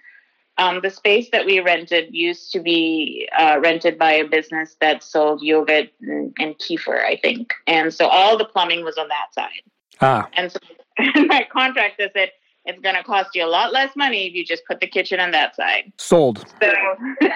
um, 0.57 0.81
the 0.81 0.89
space 0.89 1.29
that 1.31 1.45
we 1.45 1.59
rented 1.59 2.13
used 2.13 2.51
to 2.51 2.59
be 2.59 3.29
uh, 3.37 3.59
rented 3.61 3.97
by 3.97 4.13
a 4.13 4.27
business 4.27 4.75
that 4.81 5.03
sold 5.03 5.41
yogurt 5.41 5.89
and, 6.01 6.33
and, 6.39 6.57
kefir, 6.57 7.03
I 7.03 7.17
think. 7.17 7.53
And 7.67 7.93
so 7.93 8.07
all 8.07 8.37
the 8.37 8.45
plumbing 8.45 8.83
was 8.83 8.97
on 8.97 9.07
that 9.07 9.33
side. 9.33 9.61
Ah. 10.01 10.27
And 10.33 10.51
so 10.51 10.59
my 11.27 11.47
contractor 11.51 12.09
said, 12.15 12.31
it's 12.65 12.81
going 12.81 12.95
to 12.95 13.03
cost 13.03 13.29
you 13.33 13.45
a 13.45 13.47
lot 13.47 13.71
less 13.71 13.95
money 13.95 14.27
if 14.27 14.33
you 14.33 14.45
just 14.45 14.65
put 14.65 14.81
the 14.81 14.87
kitchen 14.87 15.19
on 15.19 15.31
that 15.31 15.55
side. 15.55 15.93
Sold. 15.97 16.45
So, 16.59 16.73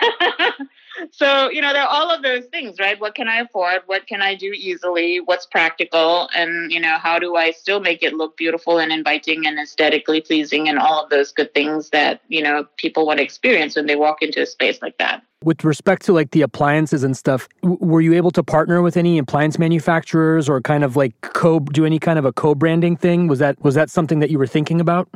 so 1.12 1.50
you 1.50 1.62
know, 1.62 1.74
there 1.74 1.84
are 1.84 1.89
all 1.89 2.12
of 2.12 2.22
those 2.22 2.46
things, 2.46 2.79
right? 2.79 3.00
What 3.00 3.15
can 3.15 3.27
I 3.27 3.38
afford? 3.38 3.81
What 3.86 4.08
can 4.08 4.22
I 4.22 4.36
do 4.36 4.51
easily? 4.55 5.20
What's 5.20 5.46
practical? 5.46 6.29
And 6.36 6.72
you 6.72 6.79
know, 6.79 6.98
how 6.98 7.20
do 7.20 7.36
I 7.36 7.51
still 7.51 7.79
make 7.79 8.03
it 8.03 8.13
look 8.13 8.38
beautiful 8.38 8.79
and 8.79 8.91
inviting 8.91 9.46
and 9.46 9.60
aesthetically 9.60 10.22
pleasing 10.22 10.70
and 10.70 10.77
all 10.77 11.03
of 11.03 11.10
those 11.10 11.31
good 11.31 11.53
things 11.53 11.89
that 11.89 12.22
you 12.27 12.43
know 12.43 12.65
people 12.77 13.05
want 13.05 13.17
to 13.17 13.24
experience 13.24 13.75
when 13.75 13.86
they 13.86 13.96
walk 13.96 14.22
into 14.22 14.41
a 14.41 14.46
space 14.46 14.81
like 14.81 14.98
that. 14.98 15.24
With 15.43 15.63
respect 15.63 16.03
to 16.03 16.13
like 16.13 16.31
the 16.31 16.43
appliances 16.43 17.03
and 17.03 17.17
stuff, 17.17 17.48
were 17.63 18.01
you 18.01 18.13
able 18.13 18.31
to 18.31 18.43
partner 18.43 18.81
with 18.81 18.96
any 18.96 19.17
appliance 19.17 19.58
manufacturers 19.58 20.48
or 20.48 20.62
kind 20.62 20.84
of 20.84 20.96
like 20.96 21.20
co 21.22 21.60
do 21.60 21.86
any 21.86 21.98
kind 21.98 22.20
of 22.20 22.25
a 22.25 22.34
co-branding 22.34 22.96
thing? 22.96 23.27
Was 23.27 23.39
that 23.39 23.62
was 23.63 23.75
that 23.75 23.89
something 23.89 24.20
that 24.20 24.29
you 24.29 24.38
were 24.38 24.48
thinking 24.48 24.79
about? 24.79 25.10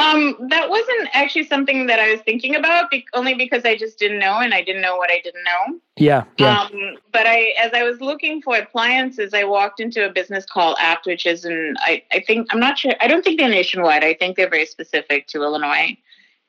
Um, 0.00 0.36
that 0.48 0.70
wasn't 0.70 1.08
actually 1.12 1.44
something 1.44 1.86
that 1.86 2.00
I 2.00 2.10
was 2.10 2.20
thinking 2.22 2.56
about, 2.56 2.90
be- 2.90 3.06
only 3.12 3.34
because 3.34 3.64
I 3.64 3.76
just 3.76 3.98
didn't 3.98 4.18
know, 4.18 4.38
and 4.38 4.54
I 4.54 4.62
didn't 4.62 4.80
know 4.80 4.96
what 4.96 5.10
I 5.10 5.20
didn't 5.22 5.44
know. 5.44 5.78
Yeah, 5.96 6.24
yeah. 6.38 6.62
Um, 6.62 6.96
but 7.12 7.26
I, 7.26 7.54
as 7.60 7.72
I 7.74 7.82
was 7.82 8.00
looking 8.00 8.40
for 8.40 8.56
appliances, 8.56 9.34
I 9.34 9.44
walked 9.44 9.78
into 9.78 10.06
a 10.08 10.10
business 10.10 10.46
called 10.46 10.76
Abt, 10.80 11.04
which 11.04 11.26
is 11.26 11.44
in, 11.44 11.74
I, 11.80 12.02
I 12.12 12.20
think, 12.20 12.48
I'm 12.50 12.60
not 12.60 12.78
sure, 12.78 12.94
I 13.00 13.08
don't 13.08 13.22
think 13.22 13.38
they're 13.38 13.50
nationwide. 13.50 14.02
I 14.02 14.14
think 14.14 14.36
they're 14.36 14.48
very 14.48 14.66
specific 14.66 15.26
to 15.28 15.42
Illinois. 15.42 15.98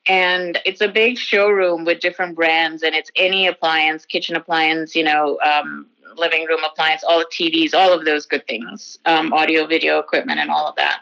And 0.08 0.58
it's 0.66 0.82
a 0.82 0.88
big 0.88 1.18
showroom 1.18 1.84
with 1.84 2.00
different 2.00 2.36
brands, 2.36 2.84
and 2.84 2.96
it's 2.96 3.12
any 3.16 3.48
appliance, 3.48 4.06
kitchen 4.06 4.36
appliance, 4.36 4.96
you 4.96 5.04
know, 5.04 5.38
um, 5.44 5.88
living 6.16 6.46
room 6.46 6.64
appliance, 6.64 7.04
all 7.04 7.20
the 7.20 7.26
TVs, 7.26 7.74
all 7.74 7.92
of 7.92 8.06
those 8.06 8.26
good 8.26 8.46
things, 8.48 8.98
um, 9.06 9.34
audio, 9.34 9.68
video 9.68 10.00
equipment, 10.00 10.40
and 10.40 10.50
all 10.50 10.68
of 10.68 10.76
that. 10.78 11.02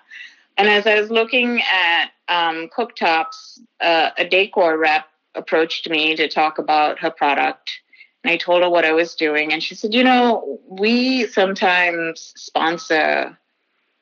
And 0.57 0.67
as 0.67 0.85
I 0.85 0.99
was 0.99 1.09
looking 1.09 1.61
at 1.61 2.11
um, 2.29 2.69
cooktops, 2.69 3.59
uh, 3.81 4.11
a 4.17 4.25
Dacor 4.25 4.79
rep 4.79 5.05
approached 5.35 5.89
me 5.89 6.15
to 6.15 6.27
talk 6.27 6.57
about 6.57 6.99
her 6.99 7.09
product. 7.09 7.71
And 8.23 8.31
I 8.31 8.37
told 8.37 8.61
her 8.61 8.69
what 8.69 8.85
I 8.85 8.93
was 8.93 9.15
doing. 9.15 9.51
And 9.51 9.61
she 9.63 9.75
said, 9.75 9.93
You 9.93 10.03
know, 10.03 10.59
we 10.67 11.27
sometimes 11.27 12.33
sponsor, 12.35 13.37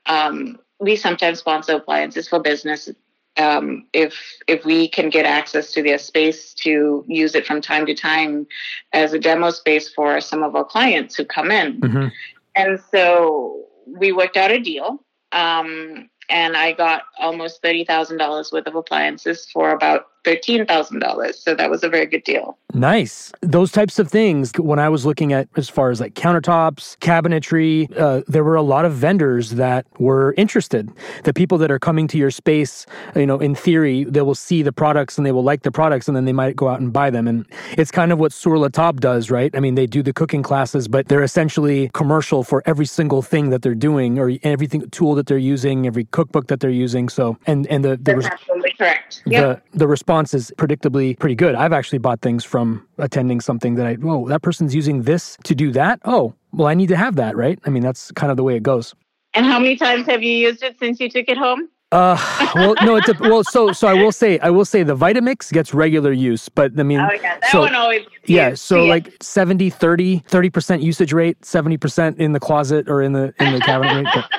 um, 0.06 0.60
we 0.80 0.96
sometimes 0.96 1.40
sponsor 1.40 1.76
appliances 1.76 2.28
for 2.28 2.40
business. 2.40 2.90
Um, 3.38 3.86
if 3.94 4.16
if 4.48 4.66
we 4.66 4.88
can 4.88 5.12
get 5.12 5.26
access 5.26 5.72
to 5.74 5.84
their 5.84 6.00
space 6.00 6.56
to 6.56 7.06
use 7.08 7.36
it 7.36 7.46
from 7.46 7.62
time 7.62 7.86
to 7.86 7.94
time 7.94 8.48
as 8.94 9.14
a 9.14 9.20
demo 9.20 9.52
space 9.52 9.88
for 9.94 10.20
some 10.22 10.42
of 10.42 10.56
our 10.56 10.66
clients 10.66 11.16
who 11.16 11.24
come 11.24 11.52
in, 11.52 11.80
mm-hmm. 11.80 12.08
and 12.56 12.80
so 12.92 13.64
we 13.86 14.12
worked 14.12 14.38
out 14.38 14.50
a 14.50 14.60
deal. 14.60 15.04
Um, 15.34 16.10
and 16.30 16.58
I 16.58 16.74
got 16.74 17.04
almost 17.20 17.62
thirty 17.62 17.84
thousand 17.86 18.18
dollars 18.18 18.52
worth 18.52 18.68
of 18.68 18.76
appliances 18.76 19.50
for 19.52 19.72
about 19.72 20.08
$13,000. 20.28 21.36
So 21.36 21.56
that 21.56 21.70
was 21.70 21.84
a 21.84 21.90
very 21.90 22.06
good 22.06 22.24
deal. 22.24 22.58
Nice. 22.74 23.32
Those 23.42 23.72
types 23.72 23.98
of 23.98 24.10
things, 24.10 24.52
when 24.58 24.78
I 24.78 24.90
was 24.90 25.06
looking 25.06 25.32
at 25.32 25.48
as 25.56 25.70
far 25.70 25.90
as 25.90 26.02
like 26.02 26.16
countertops, 26.16 26.98
cabinetry, 26.98 27.98
uh, 27.98 28.24
there 28.28 28.44
were 28.44 28.56
a 28.56 28.62
lot 28.62 28.86
of 28.86 28.94
vendors 28.94 29.52
that 29.52 29.86
were 30.00 30.34
interested. 30.38 30.92
The 31.24 31.34
people 31.34 31.58
that 31.60 31.72
are 31.72 31.80
coming 31.80 32.08
to 32.10 32.18
your 32.18 32.30
space, 32.30 32.86
you 33.16 33.26
know, 33.26 33.40
in 33.40 33.56
theory, 33.56 34.04
they 34.04 34.22
will 34.22 34.36
see 34.36 34.62
the 34.64 34.74
products 34.74 35.18
and 35.18 35.26
they 35.26 35.32
will 35.32 35.44
like 35.44 35.64
the 35.64 35.72
products 35.72 36.08
and 36.08 36.16
then 36.16 36.26
they 36.26 36.34
might 36.34 36.56
go 36.56 36.68
out 36.68 36.82
and 36.82 36.92
buy 36.92 37.10
them. 37.10 37.28
And 37.28 37.46
it's 37.78 37.90
kind 37.90 38.12
of 38.12 38.20
what 38.20 38.34
Sur 38.34 38.58
La 38.58 38.68
Table 38.68 39.00
does, 39.00 39.32
right? 39.32 39.56
I 39.56 39.60
mean, 39.60 39.76
they 39.76 39.88
do 39.88 40.04
the 40.04 40.14
cooking 40.14 40.44
classes, 40.44 40.88
but 40.88 41.08
they're 41.08 41.24
essentially 41.24 41.90
commercial 41.94 42.44
for 42.44 42.62
every 42.66 42.86
single 42.86 43.22
thing 43.22 43.50
that 43.52 43.62
they're 43.62 43.76
doing 43.76 44.20
or 44.20 44.34
everything 44.44 44.88
tool 44.90 45.16
that 45.16 45.28
they're 45.28 45.38
using, 45.38 45.88
every 45.88 46.06
cookbook 46.06 46.48
that 46.48 46.60
they're 46.60 46.70
using. 46.70 47.08
So, 47.10 47.38
and, 47.48 47.66
and 47.68 47.84
the, 47.84 47.96
the, 47.98 48.16
That's 48.16 48.26
absolutely 48.28 48.74
correct. 48.78 49.24
Yep. 49.26 49.64
the, 49.72 49.78
the 49.80 49.88
response 49.88 50.17
response 50.18 50.34
is 50.34 50.52
predictably 50.58 51.18
pretty 51.18 51.36
good. 51.36 51.56
I've 51.56 51.74
actually 51.74 52.00
bought 52.00 52.22
things 52.22 52.44
from 52.44 52.86
attending 52.98 53.40
something 53.40 53.76
that 53.76 53.86
I, 53.86 53.94
whoa, 53.96 54.28
that 54.30 54.42
person's 54.42 54.74
using 54.74 55.04
this 55.04 55.38
to 55.44 55.54
do 55.54 55.72
that. 55.72 56.00
Oh, 56.06 56.34
well, 56.54 56.68
I 56.68 56.74
need 56.74 56.88
to 56.90 56.98
have 56.98 57.16
that, 57.18 57.36
right? 57.36 57.60
I 57.66 57.70
mean, 57.70 57.84
that's 57.84 58.12
kind 58.14 58.32
of 58.32 58.38
the 58.38 58.44
way 58.44 58.56
it 58.56 58.64
goes. 58.64 58.96
And 59.34 59.46
how 59.46 59.60
many 59.60 59.76
times 59.76 60.08
have 60.08 60.24
you 60.24 60.32
used 60.32 60.64
it 60.64 60.80
since 60.80 61.00
you 61.00 61.10
took 61.10 61.30
it 61.30 61.38
home? 61.38 61.70
Uh, 61.92 62.18
well, 62.56 62.76
no, 62.82 62.96
it's 62.98 63.08
a, 63.08 63.14
well, 63.22 63.44
so 63.46 63.72
so 63.72 63.88
I 63.88 63.94
will 63.94 64.12
say 64.12 64.40
I 64.40 64.50
will 64.50 64.66
say 64.66 64.84
the 64.84 64.96
Vitamix 64.96 65.54
gets 65.54 65.74
regular 65.74 66.12
use, 66.12 66.50
but 66.50 66.78
I 66.78 66.84
mean, 66.84 67.00
oh 67.00 67.10
yeah, 67.14 67.40
that 67.40 67.50
so, 67.50 67.62
one 67.62 67.76
always. 67.76 68.06
Yeah, 68.26 68.56
so 68.56 68.84
like 68.84 69.16
70, 69.22 69.70
30, 69.70 70.20
30 70.28 70.50
percent 70.50 70.82
usage 70.82 71.14
rate, 71.14 71.46
seventy 71.46 71.78
percent 71.78 72.18
in 72.18 72.34
the 72.34 72.42
closet 72.42 72.90
or 72.90 73.02
in 73.02 73.14
the 73.14 73.34
in 73.40 73.54
the 73.54 73.62
cabinet 73.62 74.04
rate. 74.04 74.08
But, 74.14 74.30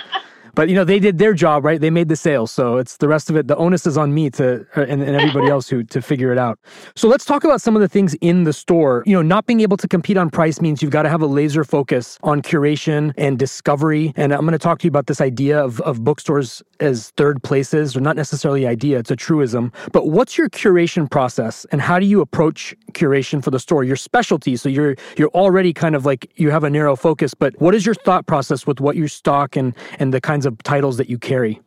but 0.59 0.69
you 0.69 0.75
know, 0.75 0.83
they 0.83 0.99
did 0.99 1.19
their 1.19 1.35
job, 1.35 1.65
right? 1.65 1.81
They 1.81 1.89
made 1.89 2.09
the 2.09 2.17
sale, 2.17 2.49
so 2.49 2.79
it's 2.79 2.97
the 2.97 3.07
rest 3.07 3.31
of 3.31 3.37
it. 3.37 3.47
The 3.47 3.55
onus 3.55 3.87
is 3.87 3.97
on 3.97 4.13
me 4.13 4.29
to 4.31 4.67
uh, 4.77 4.81
and, 4.81 5.01
and 5.05 5.15
everybody 5.15 5.47
else 5.55 5.69
who 5.69 5.85
to 5.85 6.03
figure 6.03 6.33
it 6.33 6.39
out. 6.39 6.59
So 6.97 7.07
let's 7.07 7.25
talk 7.25 7.45
about 7.45 7.63
some 7.63 7.77
of 7.77 7.81
the 7.81 7.87
things 7.87 8.15
in 8.15 8.43
the 8.43 8.53
store. 8.53 9.05
You 9.07 9.15
know, 9.15 9.23
not 9.23 9.47
being 9.47 9.61
able 9.61 9.77
to 9.77 9.87
compete 9.87 10.17
on 10.17 10.31
price 10.31 10.61
means 10.61 10.83
you've 10.83 10.91
got 10.91 11.05
to 11.05 11.09
have 11.09 11.23
a 11.23 11.29
laser 11.29 11.63
focus 11.63 12.19
on 12.25 12.43
curation 12.43 13.15
and 13.17 13.39
discovery. 13.39 14.13
And 14.17 14.33
I'm 14.33 14.41
going 14.41 14.51
to 14.51 14.59
talk 14.59 14.81
to 14.81 14.85
you 14.85 14.89
about 14.89 15.07
this 15.07 15.21
idea 15.21 15.63
of 15.63 15.81
of 15.83 16.03
bookstores 16.03 16.61
as 16.81 17.11
third 17.11 17.41
places, 17.45 17.97
or 17.97 18.01
not 18.01 18.17
necessarily 18.17 18.67
idea. 18.67 18.99
It's 18.99 19.13
a 19.13 19.17
truism. 19.17 19.73
But 19.93 20.09
what's 20.09 20.37
your 20.37 20.51
curation 20.51 21.09
process, 21.09 21.67
and 21.71 21.81
how 21.81 22.01
do 22.01 22.07
you 22.07 22.21
approach 22.21 22.75
curation 22.95 23.45
for 23.45 23.53
the 23.53 23.61
store? 23.61 23.85
Your 23.85 23.95
specialty. 23.95 24.57
So 24.57 24.69
you're 24.69 24.97
you're 25.17 25.31
already 25.35 25.73
kind 25.73 25.95
of 25.95 26.05
like 26.05 26.33
you 26.35 26.51
have 26.51 26.65
a 26.65 26.71
narrow 26.71 26.97
focus, 26.97 27.33
but 27.33 27.55
what 27.61 27.77
is 27.77 27.87
your 27.87 27.95
thought 27.95 28.27
process 28.27 28.67
with 28.67 28.81
what 28.81 28.97
you 28.97 29.07
stock 29.07 29.55
and 29.55 29.73
and 30.01 30.13
the 30.13 30.21
kinds 30.21 30.47
of 30.47 30.48
of 30.49 30.63
titles 30.63 30.97
that 30.97 31.09
you 31.09 31.19
carry? 31.19 31.61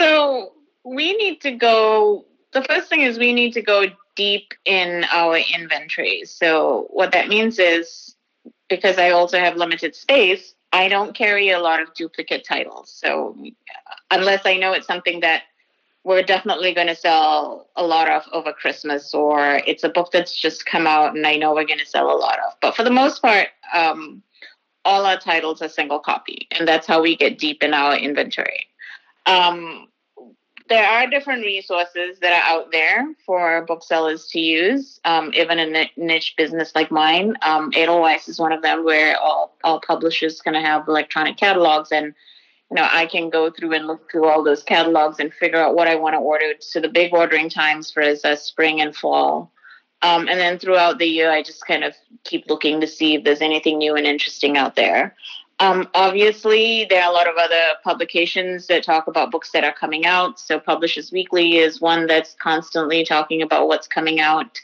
So 0.00 0.52
we 0.84 1.16
need 1.16 1.40
to 1.42 1.52
go. 1.52 2.24
The 2.52 2.62
first 2.62 2.88
thing 2.88 3.00
is 3.00 3.18
we 3.18 3.32
need 3.32 3.52
to 3.52 3.62
go 3.62 3.86
deep 4.16 4.54
in 4.64 5.04
our 5.12 5.38
inventory. 5.54 6.24
So 6.24 6.86
what 6.90 7.12
that 7.12 7.28
means 7.28 7.58
is 7.58 8.14
because 8.68 8.98
I 8.98 9.10
also 9.10 9.38
have 9.38 9.56
limited 9.56 9.94
space, 9.94 10.54
I 10.72 10.88
don't 10.88 11.14
carry 11.14 11.50
a 11.50 11.60
lot 11.60 11.80
of 11.80 11.92
duplicate 11.94 12.44
titles. 12.44 12.90
So 12.90 13.36
unless 14.10 14.46
I 14.46 14.56
know 14.56 14.72
it's 14.72 14.86
something 14.86 15.20
that 15.20 15.42
we're 16.04 16.22
definitely 16.22 16.74
going 16.74 16.88
to 16.88 16.96
sell 16.96 17.68
a 17.76 17.84
lot 17.84 18.08
of 18.08 18.24
over 18.32 18.52
Christmas, 18.52 19.14
or 19.14 19.60
it's 19.66 19.84
a 19.84 19.88
book 19.88 20.10
that's 20.12 20.34
just 20.34 20.66
come 20.66 20.86
out 20.86 21.14
and 21.14 21.26
I 21.26 21.36
know 21.36 21.54
we're 21.54 21.66
going 21.66 21.78
to 21.78 21.86
sell 21.86 22.10
a 22.10 22.18
lot 22.18 22.38
of. 22.40 22.54
But 22.60 22.74
for 22.74 22.82
the 22.82 22.90
most 22.90 23.22
part, 23.22 23.48
um, 23.72 24.22
all 24.84 25.06
our 25.06 25.18
titles 25.18 25.62
are 25.62 25.68
single 25.68 25.98
copy, 25.98 26.48
and 26.50 26.66
that's 26.66 26.86
how 26.86 27.02
we 27.02 27.16
get 27.16 27.38
deep 27.38 27.62
in 27.62 27.74
our 27.74 27.96
inventory. 27.96 28.66
Um, 29.26 29.88
there 30.68 30.86
are 30.86 31.06
different 31.06 31.44
resources 31.44 32.18
that 32.20 32.32
are 32.32 32.50
out 32.50 32.72
there 32.72 33.14
for 33.26 33.64
booksellers 33.66 34.26
to 34.28 34.40
use, 34.40 35.00
um, 35.04 35.32
even 35.34 35.58
in 35.58 35.74
a 35.76 35.90
niche 35.96 36.34
business 36.36 36.72
like 36.74 36.90
mine. 36.90 37.36
Um, 37.42 37.72
Edelweiss 37.74 38.28
is 38.28 38.38
one 38.38 38.52
of 38.52 38.62
them 38.62 38.84
where 38.84 39.18
all, 39.18 39.56
all 39.64 39.80
publishers 39.80 40.40
to 40.40 40.60
have 40.60 40.88
electronic 40.88 41.36
catalogs 41.36 41.92
and 41.92 42.14
you 42.70 42.76
know, 42.76 42.88
I 42.90 43.04
can 43.04 43.28
go 43.28 43.50
through 43.50 43.74
and 43.74 43.86
look 43.86 44.10
through 44.10 44.26
all 44.26 44.42
those 44.42 44.62
catalogs 44.62 45.18
and 45.18 45.30
figure 45.34 45.58
out 45.58 45.74
what 45.74 45.88
I 45.88 45.94
want 45.94 46.14
to 46.14 46.18
order. 46.18 46.54
So 46.60 46.80
the 46.80 46.88
big 46.88 47.12
ordering 47.12 47.50
times 47.50 47.92
for 47.92 48.00
is 48.00 48.24
uh, 48.24 48.34
spring 48.34 48.80
and 48.80 48.96
fall 48.96 49.52
um, 50.02 50.28
and 50.28 50.38
then 50.38 50.58
throughout 50.58 50.98
the 50.98 51.06
year, 51.06 51.30
I 51.30 51.42
just 51.42 51.66
kind 51.66 51.84
of 51.84 51.94
keep 52.24 52.48
looking 52.48 52.80
to 52.80 52.86
see 52.86 53.14
if 53.14 53.24
there's 53.24 53.40
anything 53.40 53.78
new 53.78 53.94
and 53.94 54.06
interesting 54.06 54.56
out 54.56 54.74
there. 54.74 55.14
Um, 55.60 55.88
obviously, 55.94 56.86
there 56.90 57.04
are 57.04 57.10
a 57.10 57.14
lot 57.14 57.28
of 57.28 57.36
other 57.36 57.62
publications 57.84 58.66
that 58.66 58.82
talk 58.82 59.06
about 59.06 59.30
books 59.30 59.52
that 59.52 59.62
are 59.62 59.72
coming 59.72 60.04
out. 60.04 60.40
So, 60.40 60.58
Publishers 60.58 61.12
Weekly 61.12 61.58
is 61.58 61.80
one 61.80 62.08
that's 62.08 62.34
constantly 62.34 63.04
talking 63.04 63.42
about 63.42 63.68
what's 63.68 63.86
coming 63.86 64.18
out. 64.18 64.60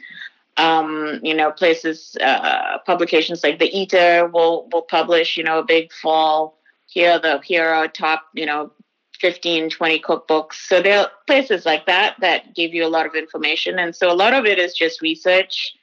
Um, 0.57 1.21
you 1.23 1.35
know, 1.35 1.53
places, 1.53 2.17
uh, 2.21 2.79
publications 2.85 3.45
like 3.45 3.61
the 3.61 3.71
Eater 3.73 4.27
will 4.27 4.69
will 4.73 4.83
publish, 4.83 5.37
you 5.37 5.45
know, 5.45 5.61
a 5.61 5.65
big 5.65 5.93
fall. 5.93 6.59
Here, 6.87 7.21
the 7.21 7.41
here 7.45 7.69
are 7.69 7.87
top, 7.87 8.25
you 8.35 8.47
know, 8.47 8.73
15, 9.21 9.71
20 9.71 10.01
cookbooks. 10.01 10.55
So 10.55 10.83
there 10.83 11.01
are 11.01 11.11
places 11.27 11.67
like 11.67 11.87
that 11.87 12.17
that 12.21 12.55
give 12.55 12.75
you 12.75 12.85
a 12.85 12.89
lot 12.89 13.07
of 13.07 13.15
information. 13.15 13.79
And 13.79 13.95
so 13.95 14.11
a 14.11 14.15
lot 14.15 14.35
of 14.35 14.47
it 14.47 14.59
is 14.59 14.75
just 14.75 15.03
research. 15.03 15.75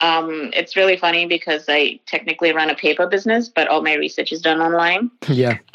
Um, 0.00 0.50
it's 0.54 0.76
really 0.76 0.96
funny 0.96 1.26
because 1.26 1.66
I 1.68 2.00
technically 2.06 2.52
run 2.52 2.70
a 2.70 2.74
paper 2.74 3.06
business, 3.06 3.48
but 3.48 3.68
all 3.68 3.82
my 3.82 3.94
research 3.94 4.32
is 4.32 4.40
done 4.40 4.60
online. 4.60 5.10
Yeah. 5.28 5.58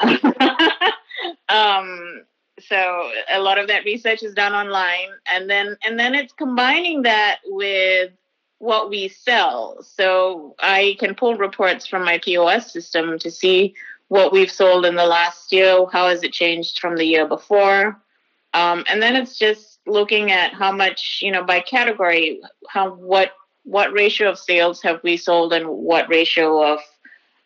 um, 1.48 2.22
so 2.58 3.10
a 3.32 3.40
lot 3.40 3.58
of 3.58 3.68
that 3.68 3.84
research 3.84 4.22
is 4.22 4.34
done 4.34 4.52
online, 4.54 5.10
and 5.26 5.48
then 5.48 5.76
and 5.84 5.98
then 5.98 6.14
it's 6.14 6.32
combining 6.32 7.02
that 7.02 7.38
with 7.46 8.12
what 8.58 8.88
we 8.88 9.08
sell. 9.08 9.82
So 9.82 10.54
I 10.60 10.96
can 10.98 11.14
pull 11.14 11.36
reports 11.36 11.86
from 11.86 12.04
my 12.04 12.18
POS 12.18 12.72
system 12.72 13.18
to 13.18 13.30
see 13.30 13.74
what 14.08 14.32
we've 14.32 14.50
sold 14.50 14.86
in 14.86 14.94
the 14.94 15.06
last 15.06 15.52
year, 15.52 15.84
how 15.92 16.08
has 16.08 16.22
it 16.22 16.32
changed 16.32 16.78
from 16.78 16.96
the 16.96 17.06
year 17.06 17.26
before, 17.26 18.00
um, 18.54 18.84
and 18.88 19.02
then 19.02 19.16
it's 19.16 19.38
just 19.38 19.80
looking 19.86 20.32
at 20.32 20.52
how 20.54 20.72
much 20.72 21.20
you 21.22 21.30
know 21.30 21.44
by 21.44 21.60
category, 21.60 22.40
how 22.68 22.94
what 22.94 23.32
what 23.64 23.92
ratio 23.92 24.30
of 24.30 24.38
sales 24.38 24.80
have 24.82 25.00
we 25.02 25.16
sold 25.16 25.52
and 25.52 25.66
what 25.68 26.08
ratio 26.08 26.62
of 26.62 26.80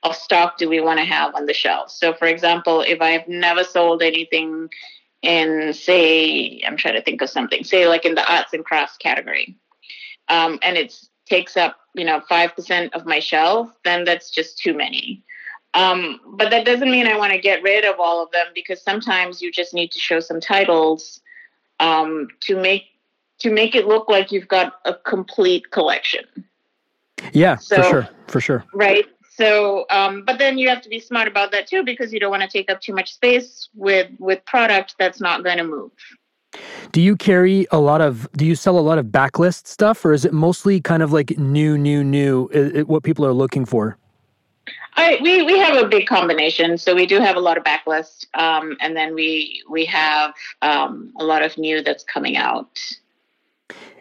of 0.02 0.14
stock 0.14 0.56
do 0.58 0.68
we 0.68 0.80
want 0.80 0.98
to 0.98 1.04
have 1.04 1.34
on 1.34 1.46
the 1.46 1.54
shelf. 1.54 1.90
So, 1.90 2.14
for 2.14 2.26
example, 2.26 2.80
if 2.80 3.00
I've 3.00 3.26
never 3.28 3.64
sold 3.64 4.02
anything 4.02 4.68
in, 5.22 5.72
say, 5.74 6.62
I'm 6.66 6.76
trying 6.76 6.94
to 6.94 7.02
think 7.02 7.20
of 7.20 7.28
something, 7.28 7.64
say, 7.64 7.86
like 7.86 8.04
in 8.04 8.14
the 8.14 8.32
arts 8.32 8.52
and 8.52 8.64
crafts 8.64 8.96
category, 8.96 9.56
um, 10.28 10.58
and 10.62 10.76
it 10.76 10.94
takes 11.26 11.56
up, 11.56 11.76
you 11.94 12.04
know, 12.04 12.22
5% 12.30 12.92
of 12.92 13.04
my 13.04 13.20
shelf, 13.20 13.70
then 13.84 14.04
that's 14.04 14.30
just 14.30 14.58
too 14.58 14.74
many. 14.74 15.22
Um, 15.74 16.20
but 16.26 16.50
that 16.50 16.64
doesn't 16.66 16.90
mean 16.90 17.06
I 17.06 17.16
want 17.16 17.32
to 17.32 17.38
get 17.38 17.62
rid 17.62 17.84
of 17.84 18.00
all 18.00 18.22
of 18.22 18.30
them 18.32 18.46
because 18.54 18.82
sometimes 18.82 19.40
you 19.40 19.52
just 19.52 19.72
need 19.72 19.92
to 19.92 20.00
show 20.00 20.18
some 20.18 20.40
titles 20.40 21.20
um, 21.78 22.28
to 22.40 22.56
make 22.56 22.84
to 23.38 23.50
make 23.50 23.74
it 23.74 23.86
look 23.86 24.08
like 24.08 24.32
you've 24.32 24.48
got 24.48 24.74
a 24.84 24.94
complete 24.94 25.70
collection. 25.70 26.24
Yeah, 27.32 27.56
so, 27.56 27.76
for 27.76 27.82
sure, 27.82 28.08
for 28.26 28.40
sure. 28.40 28.64
Right. 28.74 29.06
So, 29.32 29.86
um, 29.90 30.24
but 30.26 30.38
then 30.38 30.58
you 30.58 30.68
have 30.68 30.82
to 30.82 30.88
be 30.88 31.00
smart 31.00 31.26
about 31.26 31.50
that 31.52 31.66
too 31.66 31.82
because 31.84 32.12
you 32.12 32.20
don't 32.20 32.30
want 32.30 32.42
to 32.42 32.48
take 32.48 32.70
up 32.70 32.80
too 32.80 32.92
much 32.92 33.14
space 33.14 33.68
with 33.74 34.10
with 34.18 34.44
product 34.44 34.96
that's 34.98 35.20
not 35.20 35.44
going 35.44 35.58
to 35.58 35.64
move. 35.64 35.92
Do 36.92 37.00
you 37.00 37.16
carry 37.16 37.66
a 37.70 37.78
lot 37.78 38.00
of? 38.00 38.30
Do 38.32 38.44
you 38.44 38.54
sell 38.54 38.78
a 38.78 38.80
lot 38.80 38.98
of 38.98 39.06
backlist 39.06 39.68
stuff, 39.68 40.04
or 40.04 40.12
is 40.12 40.24
it 40.24 40.32
mostly 40.32 40.80
kind 40.80 41.02
of 41.02 41.12
like 41.12 41.38
new, 41.38 41.78
new, 41.78 42.02
new? 42.02 42.48
It, 42.52 42.88
what 42.88 43.04
people 43.04 43.24
are 43.24 43.32
looking 43.32 43.64
for? 43.64 43.96
I, 44.94 45.18
we 45.22 45.42
we 45.42 45.58
have 45.58 45.76
a 45.76 45.88
big 45.88 46.06
combination. 46.06 46.78
So 46.78 46.94
we 46.94 47.06
do 47.06 47.20
have 47.20 47.36
a 47.36 47.40
lot 47.40 47.56
of 47.56 47.64
backlist, 47.64 48.26
um, 48.34 48.76
and 48.80 48.96
then 48.96 49.14
we 49.14 49.62
we 49.68 49.84
have 49.86 50.34
um, 50.62 51.12
a 51.18 51.24
lot 51.24 51.42
of 51.42 51.56
new 51.58 51.82
that's 51.82 52.04
coming 52.04 52.36
out. 52.36 52.78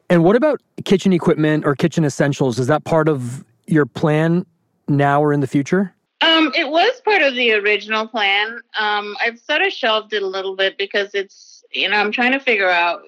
And 0.10 0.24
what 0.24 0.36
about 0.36 0.62
kitchen 0.86 1.14
equipment 1.14 1.66
or 1.66 1.76
kitchen 1.76 2.04
essentials? 2.04 2.58
Is 2.58 2.68
that 2.68 2.84
part 2.84 3.08
of 3.08 3.46
your 3.68 3.86
plan 3.86 4.46
now 4.88 5.22
or 5.22 5.32
in 5.32 5.40
the 5.40 5.48
future? 5.48 5.94
Um, 6.22 6.52
it 6.56 6.70
was 6.70 7.00
part 7.06 7.22
of 7.22 7.36
the 7.36 7.54
original 7.54 8.08
plan. 8.08 8.60
Um, 8.78 9.16
I've 9.24 9.40
sort 9.40 9.62
of 9.62 9.72
shelved 9.72 10.14
it 10.14 10.22
a 10.22 10.28
little 10.28 10.56
bit 10.56 10.78
because 10.78 11.12
it's, 11.14 11.64
you 11.72 11.88
know, 11.88 11.96
I'm 11.96 12.12
trying 12.12 12.34
to 12.34 12.40
figure 12.40 12.70
out 12.70 13.04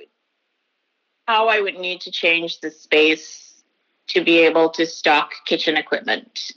how 1.28 1.50
I 1.50 1.60
would 1.60 1.78
need 1.78 2.02
to 2.02 2.12
change 2.12 2.62
the 2.62 2.72
space 2.72 3.64
to 4.10 4.24
be 4.24 4.40
able 4.40 4.70
to 4.70 4.86
stock 4.86 5.32
kitchen 5.46 5.78
equipment. 5.78 6.52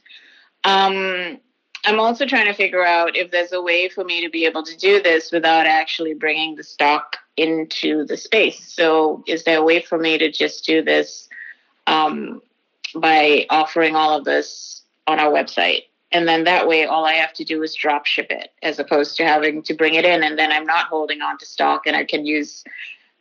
Um, 0.64 1.38
I'm 1.86 2.00
also 2.00 2.24
trying 2.24 2.46
to 2.46 2.54
figure 2.54 2.84
out 2.84 3.16
if 3.16 3.30
there's 3.30 3.52
a 3.52 3.60
way 3.60 3.88
for 3.88 4.04
me 4.04 4.22
to 4.24 4.30
be 4.30 4.46
able 4.46 4.62
to 4.62 4.76
do 4.76 5.02
this 5.02 5.30
without 5.30 5.66
actually 5.66 6.14
bringing 6.14 6.54
the 6.54 6.64
stock 6.64 7.18
into 7.36 8.04
the 8.06 8.16
space. 8.16 8.72
So, 8.72 9.22
is 9.26 9.44
there 9.44 9.58
a 9.58 9.64
way 9.64 9.82
for 9.82 9.98
me 9.98 10.16
to 10.18 10.30
just 10.30 10.64
do 10.64 10.82
this 10.82 11.28
um, 11.86 12.40
by 12.94 13.46
offering 13.50 13.96
all 13.96 14.16
of 14.16 14.24
this 14.24 14.82
on 15.06 15.20
our 15.20 15.30
website? 15.30 15.82
And 16.10 16.28
then 16.28 16.44
that 16.44 16.68
way, 16.68 16.86
all 16.86 17.04
I 17.04 17.14
have 17.14 17.32
to 17.34 17.44
do 17.44 17.62
is 17.62 17.74
drop 17.74 18.06
ship 18.06 18.28
it 18.30 18.52
as 18.62 18.78
opposed 18.78 19.16
to 19.16 19.24
having 19.24 19.62
to 19.64 19.74
bring 19.74 19.94
it 19.94 20.04
in. 20.04 20.22
And 20.22 20.38
then 20.38 20.52
I'm 20.52 20.64
not 20.64 20.86
holding 20.86 21.20
on 21.20 21.36
to 21.38 21.46
stock 21.46 21.86
and 21.86 21.96
I 21.96 22.04
can 22.04 22.24
use 22.24 22.64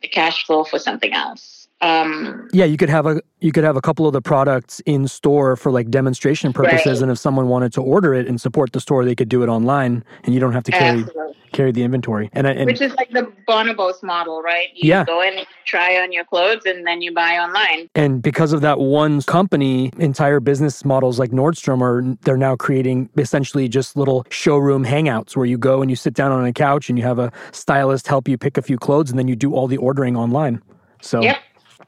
the 0.00 0.08
cash 0.08 0.46
flow 0.46 0.62
for 0.62 0.78
something 0.78 1.12
else. 1.12 1.63
Um, 1.84 2.48
yeah, 2.52 2.64
you 2.64 2.78
could 2.78 2.88
have 2.88 3.04
a 3.04 3.20
you 3.40 3.52
could 3.52 3.62
have 3.62 3.76
a 3.76 3.82
couple 3.82 4.06
of 4.06 4.14
the 4.14 4.22
products 4.22 4.80
in 4.86 5.06
store 5.06 5.54
for 5.54 5.70
like 5.70 5.90
demonstration 5.90 6.50
purposes, 6.54 6.86
right. 6.86 7.02
and 7.02 7.10
if 7.10 7.18
someone 7.18 7.48
wanted 7.48 7.74
to 7.74 7.82
order 7.82 8.14
it 8.14 8.26
and 8.26 8.40
support 8.40 8.72
the 8.72 8.80
store, 8.80 9.04
they 9.04 9.14
could 9.14 9.28
do 9.28 9.42
it 9.42 9.50
online, 9.50 10.02
and 10.22 10.32
you 10.32 10.40
don't 10.40 10.54
have 10.54 10.64
to 10.64 10.72
carry 10.72 11.00
Absolutely. 11.00 11.34
carry 11.52 11.72
the 11.72 11.82
inventory. 11.82 12.30
And, 12.32 12.46
and 12.46 12.64
which 12.64 12.80
is 12.80 12.94
like 12.94 13.10
the 13.10 13.30
Bonobos 13.46 14.02
model, 14.02 14.40
right? 14.40 14.68
You 14.74 14.88
yeah. 14.88 15.04
go 15.04 15.20
in, 15.20 15.44
try 15.66 16.00
on 16.00 16.10
your 16.10 16.24
clothes, 16.24 16.62
and 16.64 16.86
then 16.86 17.02
you 17.02 17.12
buy 17.12 17.36
online. 17.36 17.90
And 17.94 18.22
because 18.22 18.54
of 18.54 18.62
that 18.62 18.78
one 18.78 19.20
company, 19.20 19.92
entire 19.98 20.40
business 20.40 20.86
models 20.86 21.18
like 21.18 21.32
Nordstrom 21.32 21.82
are 21.82 22.16
they're 22.22 22.38
now 22.38 22.56
creating 22.56 23.10
essentially 23.18 23.68
just 23.68 23.94
little 23.94 24.24
showroom 24.30 24.86
hangouts 24.86 25.36
where 25.36 25.44
you 25.44 25.58
go 25.58 25.82
and 25.82 25.90
you 25.90 25.96
sit 25.96 26.14
down 26.14 26.32
on 26.32 26.46
a 26.46 26.52
couch 26.54 26.88
and 26.88 26.98
you 26.98 27.04
have 27.04 27.18
a 27.18 27.30
stylist 27.52 28.08
help 28.08 28.26
you 28.26 28.38
pick 28.38 28.56
a 28.56 28.62
few 28.62 28.78
clothes, 28.78 29.10
and 29.10 29.18
then 29.18 29.28
you 29.28 29.36
do 29.36 29.52
all 29.52 29.66
the 29.66 29.76
ordering 29.76 30.16
online. 30.16 30.62
So. 31.02 31.20
Yep. 31.20 31.36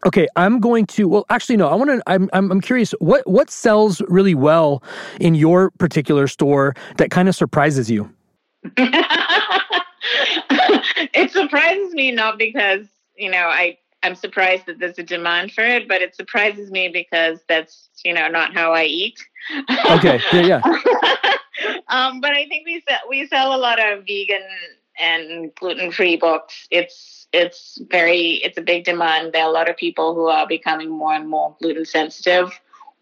Okay, 0.05 0.27
I'm 0.37 0.61
going 0.61 0.87
to. 0.87 1.09
Well, 1.09 1.27
actually, 1.31 1.57
no. 1.57 1.69
I 1.69 1.75
want 1.75 1.91
to. 1.91 2.03
I'm, 2.07 2.29
I'm. 2.33 2.51
I'm 2.51 2.61
curious. 2.61 2.93
What 2.99 3.27
what 3.27 3.51
sells 3.51 4.03
really 4.09 4.35
well 4.35 4.83
in 5.21 5.35
your 5.35 5.71
particular 5.73 6.29
store 6.29 6.75
that 6.97 7.11
kind 7.11 7.29
of 7.29 7.35
surprises 7.35 7.91
you? 7.91 8.13
it 11.15 11.31
surprises 11.31 11.93
me 11.95 12.11
not 12.11 12.39
because 12.39 12.87
you 13.17 13.31
know 13.31 13.47
I 13.49 13.79
I'm 14.03 14.15
surprised 14.15 14.67
that 14.67 14.79
there's 14.79 14.99
a 14.99 15.03
demand 15.03 15.53
for 15.53 15.65
it, 15.65 15.89
but 15.89 16.03
it 16.03 16.15
surprises 16.15 16.71
me 16.71 16.89
because 16.89 17.41
that's 17.49 17.89
you 18.05 18.13
know 18.13 18.29
not 18.29 18.55
how 18.55 18.73
I 18.73 18.85
eat. 18.85 19.19
okay. 19.91 20.21
Yeah. 20.33 20.61
Yeah. 20.63 20.63
um, 21.89 22.21
but 22.21 22.33
I 22.33 22.47
think 22.47 22.67
we 22.67 22.83
sell 22.89 22.99
we 23.09 23.27
sell 23.27 23.55
a 23.55 23.59
lot 23.59 23.79
of 23.81 24.01
vegan 24.01 24.47
and 24.99 25.55
gluten 25.55 25.93
free 25.93 26.17
books. 26.17 26.67
It's 26.71 27.27
it's 27.33 27.81
very 27.91 28.41
it's 28.45 28.59
a 28.59 28.63
big 28.63 28.85
demand. 28.85 29.33
There 29.33 29.43
are 29.43 29.49
a 29.49 29.53
lot 29.53 29.69
of 29.69 29.77
people 29.77 30.15
who 30.15 30.27
are 30.27 30.47
becoming 30.47 30.91
more 30.91 31.15
and 31.15 31.29
more 31.29 31.57
gluten 31.61 31.85
sensitive 31.85 32.51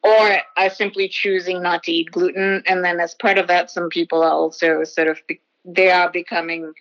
or 0.03 0.39
are 0.57 0.71
simply 0.71 1.09
choosing 1.09 1.63
not 1.63 1.83
to 1.85 1.93
eat 1.93 2.11
gluten. 2.11 2.63
And 2.67 2.85
then 2.85 3.01
as 3.01 3.15
part 3.15 3.39
of 3.39 3.49
that, 3.49 3.71
some 3.71 3.89
people 3.89 4.23
are 4.23 4.33
also 4.33 4.85
sort 4.85 5.09
of 5.09 5.19
they 5.65 5.91
are 5.91 6.11
becoming 6.11 6.73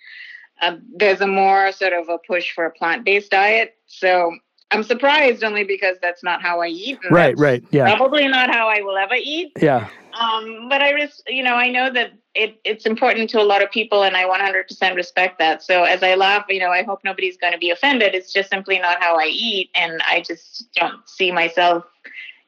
uh, 0.61 0.77
there's 0.95 1.21
a 1.21 1.27
more 1.27 1.71
sort 1.71 1.93
of 1.93 2.09
a 2.09 2.17
push 2.27 2.53
for 2.53 2.65
a 2.65 2.71
plant 2.71 3.05
based 3.05 3.31
diet. 3.31 3.75
So 3.87 4.37
I'm 4.73 4.83
surprised 4.83 5.43
only 5.43 5.63
because 5.63 5.97
that's 6.01 6.23
not 6.23 6.41
how 6.41 6.61
I 6.61 6.67
eat. 6.67 6.99
Right, 7.09 7.37
right, 7.37 7.63
yeah. 7.71 7.95
Probably 7.95 8.27
not 8.27 8.49
how 8.49 8.67
I 8.67 8.81
will 8.81 8.97
ever 8.97 9.15
eat. 9.15 9.51
Yeah. 9.61 9.87
Um, 10.19 10.67
but 10.69 10.81
I, 10.81 10.91
res- 10.91 11.23
you 11.27 11.43
know, 11.43 11.55
I 11.55 11.69
know 11.69 11.91
that 11.91 12.13
it, 12.35 12.59
it's 12.63 12.85
important 12.85 13.29
to 13.31 13.41
a 13.41 13.43
lot 13.43 13.63
of 13.63 13.71
people, 13.71 14.03
and 14.03 14.15
I 14.17 14.25
100% 14.25 14.95
respect 14.95 15.39
that. 15.39 15.63
So 15.63 15.83
as 15.83 16.03
I 16.03 16.15
laugh, 16.15 16.45
you 16.49 16.59
know, 16.59 16.69
I 16.69 16.83
hope 16.83 17.01
nobody's 17.03 17.37
going 17.37 17.53
to 17.53 17.59
be 17.59 17.69
offended. 17.69 18.15
It's 18.15 18.33
just 18.33 18.49
simply 18.49 18.79
not 18.79 19.01
how 19.01 19.17
I 19.17 19.25
eat, 19.25 19.69
and 19.75 20.01
I 20.07 20.21
just 20.21 20.71
don't 20.73 21.07
see 21.07 21.31
myself 21.31 21.85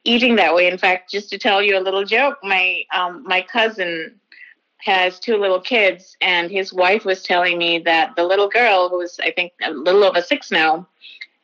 eating 0.04 0.36
that 0.36 0.54
way. 0.54 0.68
In 0.68 0.78
fact, 0.78 1.12
just 1.12 1.30
to 1.32 1.38
tell 1.38 1.62
you 1.62 1.78
a 1.78 1.82
little 1.82 2.06
joke, 2.06 2.38
my 2.44 2.84
um, 2.94 3.24
my 3.24 3.42
cousin 3.42 4.20
has 4.80 5.20
two 5.20 5.38
little 5.38 5.60
kids, 5.60 6.16
and 6.22 6.52
his 6.52 6.72
wife 6.72 7.06
was 7.06 7.24
telling 7.24 7.58
me 7.58 7.80
that 7.80 8.16
the 8.16 8.24
little 8.24 8.48
girl, 8.48 8.90
who's 8.90 9.20
I 9.20 9.32
think 9.32 9.54
a 9.64 9.72
little 9.72 10.04
over 10.04 10.22
six 10.22 10.52
now, 10.52 10.88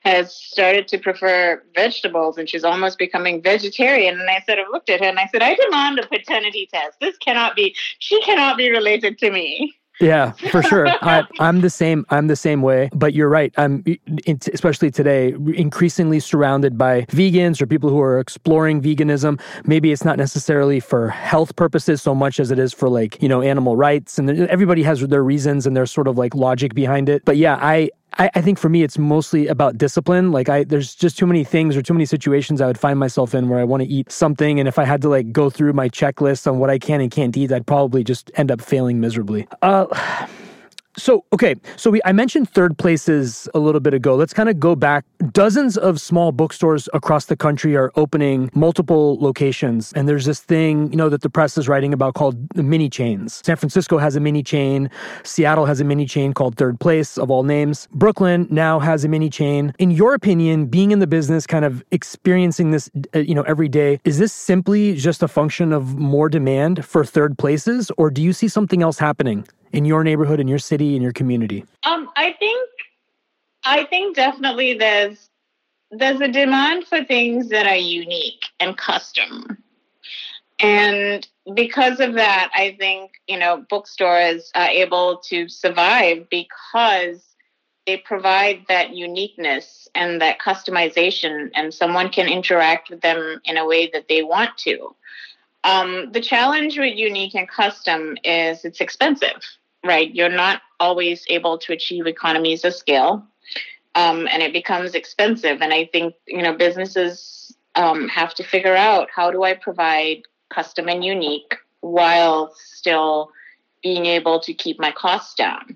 has 0.01 0.35
started 0.35 0.87
to 0.89 0.97
prefer 0.97 1.61
vegetables 1.75 2.37
and 2.37 2.49
she's 2.49 2.63
almost 2.63 2.97
becoming 2.97 3.41
vegetarian. 3.41 4.19
And 4.19 4.29
I 4.29 4.41
sort 4.41 4.59
of 4.59 4.65
looked 4.71 4.89
at 4.89 4.99
her 4.99 5.05
and 5.05 5.19
I 5.19 5.27
said, 5.31 5.41
I 5.41 5.55
demand 5.55 5.99
a 5.99 6.07
paternity 6.07 6.67
test. 6.73 6.99
This 6.99 7.17
cannot 7.17 7.55
be, 7.55 7.75
she 7.99 8.19
cannot 8.21 8.57
be 8.57 8.69
related 8.69 9.17
to 9.19 9.31
me. 9.31 9.75
Yeah, 9.99 10.31
for 10.31 10.63
sure. 10.63 10.87
I, 11.01 11.25
am 11.39 11.61
the 11.61 11.69
same. 11.69 12.05
I'm 12.09 12.27
the 12.27 12.35
same 12.35 12.61
way. 12.61 12.89
But 12.93 13.13
you're 13.13 13.29
right. 13.29 13.53
I'm 13.57 13.83
especially 14.27 14.89
today 14.89 15.35
increasingly 15.53 16.19
surrounded 16.19 16.77
by 16.77 17.01
vegans 17.03 17.61
or 17.61 17.67
people 17.67 17.89
who 17.89 18.01
are 18.01 18.19
exploring 18.19 18.81
veganism. 18.81 19.39
Maybe 19.65 19.91
it's 19.91 20.03
not 20.03 20.17
necessarily 20.17 20.79
for 20.79 21.09
health 21.09 21.55
purposes 21.55 22.01
so 22.01 22.15
much 22.15 22.39
as 22.39 22.49
it 22.51 22.57
is 22.57 22.73
for 22.73 22.89
like 22.89 23.21
you 23.21 23.29
know 23.29 23.41
animal 23.41 23.75
rights, 23.75 24.17
and 24.17 24.29
everybody 24.49 24.81
has 24.83 25.01
their 25.07 25.23
reasons 25.23 25.67
and 25.67 25.75
their 25.75 25.85
sort 25.85 26.07
of 26.07 26.17
like 26.17 26.33
logic 26.33 26.73
behind 26.73 27.07
it. 27.07 27.23
But 27.23 27.37
yeah, 27.37 27.59
I 27.61 27.91
I, 28.17 28.29
I, 28.35 28.41
think 28.41 28.59
for 28.59 28.69
me 28.69 28.83
it's 28.83 28.97
mostly 28.97 29.47
about 29.47 29.77
discipline. 29.77 30.31
Like 30.31 30.49
i 30.49 30.63
there's 30.63 30.95
just 30.95 31.17
too 31.17 31.25
many 31.25 31.43
things 31.43 31.77
or 31.77 31.81
too 31.81 31.93
many 31.93 32.05
situations 32.05 32.61
i 32.61 32.67
would 32.67 32.79
find 32.79 32.99
myself 32.99 33.33
in 33.33 33.49
where 33.49 33.59
i 33.59 33.63
want 33.63 33.83
to 33.83 33.89
eat 33.89 34.11
something 34.11 34.59
and 34.59 34.67
if 34.67 34.77
i 34.77 34.83
had 34.83 35.01
to 35.01 35.09
like 35.09 35.31
go 35.31 35.49
through 35.49 35.73
my 35.73 35.89
checklist 35.89 36.47
on 36.47 36.59
what 36.59 36.69
i 36.69 36.77
can 36.77 37.01
and 37.01 37.11
can't 37.11 37.35
eat 37.37 37.51
i'd 37.51 37.65
probably 37.65 38.03
just 38.03 38.31
end 38.35 38.51
up 38.51 38.61
failing 38.61 38.99
miserably. 38.99 39.47
Uh 39.61 40.27
So, 40.97 41.23
okay, 41.31 41.55
so 41.77 41.89
we 41.89 42.01
I 42.03 42.11
mentioned 42.11 42.49
third 42.49 42.77
places 42.77 43.47
a 43.53 43.59
little 43.59 43.79
bit 43.79 43.93
ago. 43.93 44.15
Let's 44.15 44.33
kind 44.33 44.49
of 44.49 44.59
go 44.59 44.75
back. 44.75 45.05
Dozens 45.31 45.77
of 45.77 46.01
small 46.01 46.33
bookstores 46.33 46.89
across 46.93 47.25
the 47.25 47.37
country 47.37 47.77
are 47.77 47.91
opening 47.95 48.51
multiple 48.53 49.17
locations, 49.21 49.93
and 49.93 50.09
there's 50.09 50.25
this 50.25 50.41
thing, 50.41 50.91
you 50.91 50.97
know, 50.97 51.07
that 51.07 51.21
the 51.21 51.29
press 51.29 51.57
is 51.57 51.69
writing 51.69 51.93
about 51.93 52.13
called 52.13 52.35
the 52.55 52.63
mini 52.63 52.89
chains. 52.89 53.41
San 53.45 53.55
Francisco 53.55 53.99
has 53.99 54.17
a 54.17 54.19
mini 54.19 54.43
chain, 54.43 54.89
Seattle 55.23 55.65
has 55.65 55.79
a 55.79 55.85
mini 55.85 56.05
chain 56.05 56.33
called 56.33 56.57
Third 56.57 56.79
Place 56.79 57.17
of 57.17 57.31
all 57.31 57.43
names. 57.43 57.87
Brooklyn 57.93 58.47
now 58.49 58.79
has 58.79 59.05
a 59.05 59.07
mini 59.07 59.29
chain. 59.29 59.73
In 59.79 59.91
your 59.91 60.13
opinion, 60.13 60.65
being 60.65 60.91
in 60.91 60.99
the 60.99 61.07
business, 61.07 61.47
kind 61.47 61.63
of 61.63 61.85
experiencing 61.91 62.71
this, 62.71 62.89
uh, 63.15 63.19
you 63.19 63.33
know, 63.33 63.43
every 63.43 63.69
day, 63.69 63.99
is 64.03 64.17
this 64.17 64.33
simply 64.33 64.95
just 64.95 65.23
a 65.23 65.27
function 65.29 65.71
of 65.71 65.97
more 65.97 66.27
demand 66.27 66.83
for 66.83 67.05
third 67.05 67.37
places, 67.37 67.91
or 67.97 68.09
do 68.09 68.21
you 68.21 68.33
see 68.33 68.49
something 68.49 68.83
else 68.83 68.99
happening? 68.99 69.47
In 69.73 69.85
your 69.85 70.03
neighborhood, 70.03 70.39
in 70.39 70.47
your 70.47 70.59
city, 70.59 70.95
in 70.95 71.01
your 71.01 71.13
community? 71.13 71.65
Um, 71.83 72.09
I 72.15 72.33
think, 72.33 72.69
I 73.63 73.85
think 73.85 74.15
definitely 74.15 74.75
there's 74.75 75.29
there's 75.91 76.21
a 76.21 76.27
demand 76.29 76.87
for 76.87 77.03
things 77.03 77.49
that 77.49 77.67
are 77.67 77.75
unique 77.75 78.45
and 78.59 78.77
custom, 78.77 79.57
and 80.59 81.27
because 81.53 81.99
of 81.99 82.13
that, 82.13 82.51
I 82.53 82.75
think 82.79 83.11
you 83.27 83.37
know 83.37 83.65
bookstores 83.69 84.51
are 84.55 84.69
able 84.69 85.17
to 85.29 85.47
survive 85.49 86.29
because 86.29 87.23
they 87.87 87.97
provide 87.97 88.63
that 88.67 88.95
uniqueness 88.95 89.87
and 89.95 90.21
that 90.21 90.39
customization, 90.39 91.49
and 91.55 91.73
someone 91.73 92.09
can 92.09 92.27
interact 92.27 92.89
with 92.89 93.01
them 93.01 93.41
in 93.45 93.57
a 93.57 93.65
way 93.65 93.89
that 93.91 94.07
they 94.07 94.21
want 94.21 94.57
to. 94.59 94.95
Um, 95.63 96.11
the 96.11 96.21
challenge 96.21 96.77
with 96.79 96.95
unique 96.95 97.35
and 97.35 97.47
custom 97.47 98.17
is 98.23 98.65
it's 98.65 98.81
expensive 98.81 99.43
right? 99.83 100.13
You're 100.13 100.29
not 100.29 100.61
always 100.79 101.25
able 101.29 101.57
to 101.59 101.73
achieve 101.73 102.07
economies 102.07 102.63
of 102.65 102.73
scale, 102.73 103.25
um, 103.95 104.27
and 104.31 104.41
it 104.41 104.53
becomes 104.53 104.95
expensive. 104.95 105.61
And 105.61 105.73
I 105.73 105.85
think 105.85 106.15
you 106.27 106.41
know 106.41 106.53
businesses 106.55 107.55
um, 107.75 108.07
have 108.09 108.33
to 108.35 108.43
figure 108.43 108.75
out 108.75 109.09
how 109.13 109.31
do 109.31 109.43
I 109.43 109.53
provide 109.53 110.23
custom 110.49 110.89
and 110.89 111.03
unique 111.03 111.55
while 111.79 112.53
still 112.55 113.31
being 113.81 114.05
able 114.05 114.39
to 114.39 114.53
keep 114.53 114.79
my 114.79 114.91
costs 114.91 115.33
down. 115.33 115.75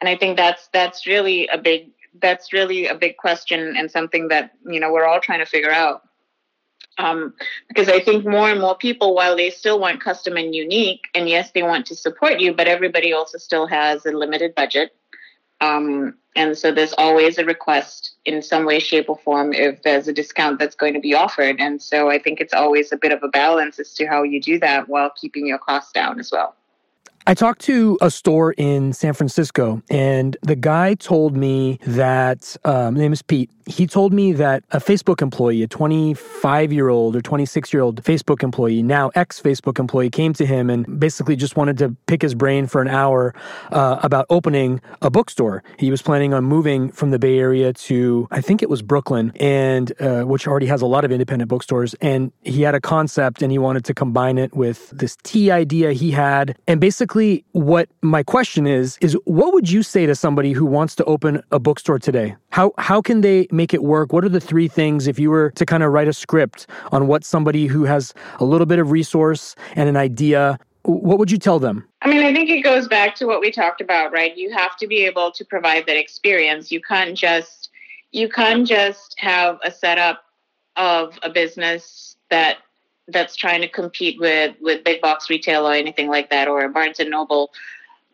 And 0.00 0.08
I 0.08 0.16
think 0.16 0.36
that's 0.36 0.68
that's 0.72 1.06
really 1.06 1.48
a 1.48 1.58
big 1.58 1.90
that's 2.20 2.52
really 2.52 2.86
a 2.86 2.94
big 2.94 3.16
question 3.16 3.76
and 3.76 3.90
something 3.90 4.28
that 4.28 4.52
you 4.66 4.80
know 4.80 4.92
we're 4.92 5.06
all 5.06 5.20
trying 5.20 5.40
to 5.40 5.46
figure 5.46 5.72
out. 5.72 6.02
Um, 6.98 7.32
because 7.68 7.88
I 7.88 8.00
think 8.00 8.26
more 8.26 8.50
and 8.50 8.60
more 8.60 8.76
people, 8.76 9.14
while 9.14 9.36
they 9.36 9.50
still 9.50 9.78
want 9.78 10.02
custom 10.02 10.36
and 10.36 10.54
unique, 10.54 11.06
and 11.14 11.28
yes, 11.28 11.52
they 11.52 11.62
want 11.62 11.86
to 11.86 11.96
support 11.96 12.40
you, 12.40 12.52
but 12.52 12.66
everybody 12.66 13.12
also 13.12 13.38
still 13.38 13.66
has 13.66 14.04
a 14.04 14.10
limited 14.10 14.54
budget. 14.54 14.94
Um, 15.60 16.14
and 16.34 16.56
so 16.56 16.72
there's 16.72 16.92
always 16.92 17.38
a 17.38 17.44
request 17.44 18.14
in 18.24 18.42
some 18.42 18.64
way, 18.64 18.78
shape, 18.78 19.08
or 19.08 19.18
form 19.18 19.52
if 19.52 19.82
there's 19.82 20.06
a 20.06 20.12
discount 20.12 20.58
that's 20.58 20.76
going 20.76 20.94
to 20.94 21.00
be 21.00 21.14
offered. 21.14 21.56
And 21.58 21.82
so 21.82 22.10
I 22.10 22.18
think 22.18 22.40
it's 22.40 22.54
always 22.54 22.92
a 22.92 22.96
bit 22.96 23.12
of 23.12 23.22
a 23.22 23.28
balance 23.28 23.78
as 23.78 23.94
to 23.94 24.06
how 24.06 24.22
you 24.22 24.40
do 24.40 24.58
that 24.60 24.88
while 24.88 25.10
keeping 25.10 25.46
your 25.46 25.58
costs 25.58 25.92
down 25.92 26.20
as 26.20 26.30
well. 26.30 26.54
I 27.28 27.34
talked 27.34 27.60
to 27.64 27.98
a 28.00 28.10
store 28.10 28.52
in 28.54 28.94
San 28.94 29.12
Francisco, 29.12 29.82
and 29.90 30.34
the 30.40 30.56
guy 30.56 30.94
told 30.94 31.36
me 31.36 31.78
that, 31.86 32.56
um, 32.64 32.94
name 32.94 33.12
is 33.12 33.20
Pete, 33.20 33.50
he 33.66 33.86
told 33.86 34.14
me 34.14 34.32
that 34.32 34.64
a 34.70 34.78
Facebook 34.78 35.20
employee, 35.20 35.62
a 35.62 35.66
25 35.66 36.72
year 36.72 36.88
old 36.88 37.14
or 37.14 37.20
26 37.20 37.70
year 37.70 37.82
old 37.82 38.02
Facebook 38.02 38.42
employee, 38.42 38.82
now 38.82 39.10
ex 39.14 39.42
Facebook 39.42 39.78
employee, 39.78 40.08
came 40.08 40.32
to 40.32 40.46
him 40.46 40.70
and 40.70 40.98
basically 40.98 41.36
just 41.36 41.54
wanted 41.54 41.76
to 41.76 41.94
pick 42.06 42.22
his 42.22 42.34
brain 42.34 42.66
for 42.66 42.80
an 42.80 42.88
hour 42.88 43.34
uh, 43.72 43.98
about 44.02 44.24
opening 44.30 44.80
a 45.02 45.10
bookstore. 45.10 45.62
He 45.78 45.90
was 45.90 46.00
planning 46.00 46.32
on 46.32 46.44
moving 46.44 46.90
from 46.90 47.10
the 47.10 47.18
Bay 47.18 47.38
Area 47.38 47.74
to, 47.74 48.26
I 48.30 48.40
think 48.40 48.62
it 48.62 48.70
was 48.70 48.80
Brooklyn, 48.80 49.32
and 49.36 49.92
uh, 50.00 50.22
which 50.22 50.46
already 50.46 50.66
has 50.66 50.80
a 50.80 50.86
lot 50.86 51.04
of 51.04 51.12
independent 51.12 51.50
bookstores. 51.50 51.92
And 52.00 52.32
he 52.44 52.62
had 52.62 52.74
a 52.74 52.80
concept 52.80 53.42
and 53.42 53.52
he 53.52 53.58
wanted 53.58 53.84
to 53.84 53.92
combine 53.92 54.38
it 54.38 54.56
with 54.56 54.88
this 54.90 55.18
tea 55.24 55.50
idea 55.50 55.92
he 55.92 56.12
had. 56.12 56.56
And 56.66 56.80
basically, 56.80 57.17
what 57.52 57.88
my 58.02 58.22
question 58.22 58.66
is, 58.66 58.98
is 59.00 59.16
what 59.24 59.52
would 59.52 59.70
you 59.70 59.82
say 59.82 60.06
to 60.06 60.14
somebody 60.14 60.52
who 60.52 60.64
wants 60.64 60.94
to 60.96 61.04
open 61.04 61.42
a 61.50 61.58
bookstore 61.58 61.98
today? 61.98 62.36
How, 62.50 62.72
how 62.78 63.02
can 63.02 63.20
they 63.20 63.46
make 63.50 63.74
it 63.74 63.82
work? 63.82 64.12
What 64.12 64.24
are 64.24 64.28
the 64.28 64.40
three 64.40 64.68
things 64.68 65.06
if 65.06 65.18
you 65.18 65.30
were 65.30 65.50
to 65.52 65.66
kind 65.66 65.82
of 65.82 65.92
write 65.92 66.08
a 66.08 66.12
script 66.12 66.66
on 66.92 67.06
what 67.06 67.24
somebody 67.24 67.66
who 67.66 67.84
has 67.84 68.14
a 68.40 68.44
little 68.44 68.66
bit 68.66 68.78
of 68.78 68.90
resource 68.90 69.54
and 69.74 69.88
an 69.88 69.96
idea, 69.96 70.58
what 70.82 71.18
would 71.18 71.30
you 71.30 71.38
tell 71.38 71.58
them? 71.58 71.86
I 72.02 72.08
mean, 72.08 72.22
I 72.24 72.32
think 72.32 72.48
it 72.48 72.62
goes 72.62 72.88
back 72.88 73.14
to 73.16 73.26
what 73.26 73.40
we 73.40 73.50
talked 73.50 73.80
about, 73.80 74.12
right? 74.12 74.36
You 74.36 74.50
have 74.52 74.76
to 74.78 74.86
be 74.86 75.04
able 75.04 75.30
to 75.32 75.44
provide 75.44 75.86
that 75.86 75.96
experience. 75.96 76.70
You 76.70 76.80
can't 76.80 77.16
just 77.16 77.70
you 78.10 78.28
can't 78.28 78.66
just 78.66 79.14
have 79.18 79.58
a 79.62 79.70
setup 79.70 80.24
of 80.76 81.18
a 81.22 81.28
business 81.28 82.16
that 82.30 82.58
that's 83.08 83.36
trying 83.36 83.60
to 83.62 83.68
compete 83.68 84.18
with 84.20 84.54
with 84.60 84.84
big 84.84 85.00
box 85.00 85.30
retail 85.30 85.66
or 85.66 85.72
anything 85.72 86.08
like 86.08 86.30
that 86.30 86.48
or 86.48 86.68
Barnes 86.68 87.00
and 87.00 87.10
Noble 87.10 87.50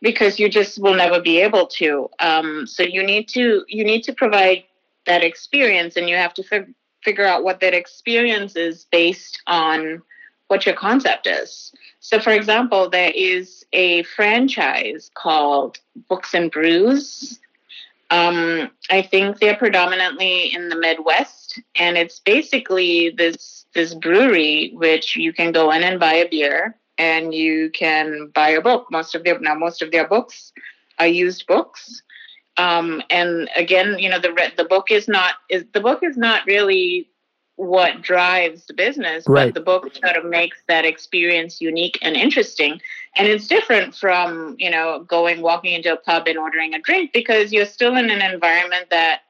because 0.01 0.39
you 0.39 0.49
just 0.49 0.81
will 0.81 0.95
never 0.95 1.21
be 1.21 1.41
able 1.41 1.67
to. 1.67 2.09
Um, 2.21 2.67
so 2.67 2.83
you 2.83 3.03
need 3.03 3.29
to 3.29 3.65
you 3.69 3.85
need 3.85 4.03
to 4.05 4.13
provide 4.13 4.65
that 5.07 5.23
experience 5.23 5.97
and 5.97 6.09
you 6.09 6.17
have 6.17 6.35
to 6.35 6.43
fig- 6.43 6.75
figure 7.03 7.27
out 7.27 7.45
what 7.45 7.61
that 7.61 7.75
experience 7.75 8.57
is 8.57 8.87
based 8.91 9.43
on 9.47 10.03
what 10.49 10.67
your 10.67 10.75
concept 10.75 11.27
is. 11.27 11.73
So, 12.01 12.21
for 12.21 12.31
example, 12.31 12.91
there 12.91 13.13
is 13.15 13.65
a 13.73 14.03
franchise 14.03 15.11
called 15.15 15.79
Books 16.09 16.35
and 16.35 16.51
Brews. 16.51 17.41
Um, 18.11 18.71
I 18.91 19.03
think 19.03 19.39
they're 19.39 19.57
predominantly 19.57 20.55
in 20.55 20.69
the 20.69 20.77
Midwest, 20.77 21.61
and 21.77 21.97
it's 21.97 22.21
basically 22.21 23.11
this 23.11 23.67
this 23.75 23.95
brewery 23.95 24.73
which 24.75 25.17
you 25.17 25.33
can 25.33 25.53
go 25.53 25.71
in 25.71 25.83
and 25.83 25.99
buy 25.99 26.15
a 26.15 26.29
beer, 26.29 26.77
and 26.99 27.35
you 27.35 27.71
can 27.71 28.31
buy 28.35 28.51
a 28.51 28.61
book. 28.61 28.87
Most 28.91 29.15
of 29.15 29.25
their 29.25 29.39
now 29.41 29.55
most 29.55 29.83
of 29.83 29.91
their 29.91 30.07
books 30.07 30.53
are 30.99 31.07
used 31.07 31.47
books, 31.47 32.03
um, 32.57 33.03
and 33.11 33.49
again, 33.57 33.99
you 33.99 34.09
know, 34.09 34.19
the 34.19 34.53
the 34.57 34.65
book 34.65 34.91
is 34.91 35.09
not 35.09 35.35
is 35.51 35.65
the 35.73 35.81
book 35.81 36.03
is 36.03 36.17
not 36.17 36.47
really 36.47 37.09
what 37.57 38.03
drives 38.03 38.67
the 38.67 38.75
business, 38.75 39.25
right. 39.29 39.47
but 39.47 39.55
the 39.55 39.61
book 39.61 39.95
sort 39.95 40.17
of 40.17 40.25
makes 40.25 40.59
that 40.67 40.85
experience 40.85 41.61
unique 41.61 41.99
and 42.03 42.17
interesting. 42.17 42.81
And 43.17 43.29
it's 43.29 43.47
different 43.47 43.95
from 43.95 44.57
you 44.59 44.71
know 44.71 45.05
going 45.09 45.41
walking 45.41 45.73
into 45.73 45.93
a 45.93 45.97
pub 45.97 46.27
and 46.27 46.39
ordering 46.39 46.75
a 46.75 46.81
drink 46.81 47.13
because 47.13 47.53
you're 47.53 47.67
still 47.67 47.97
in 47.97 48.11
an 48.11 48.23
environment 48.23 48.87
that 48.91 49.21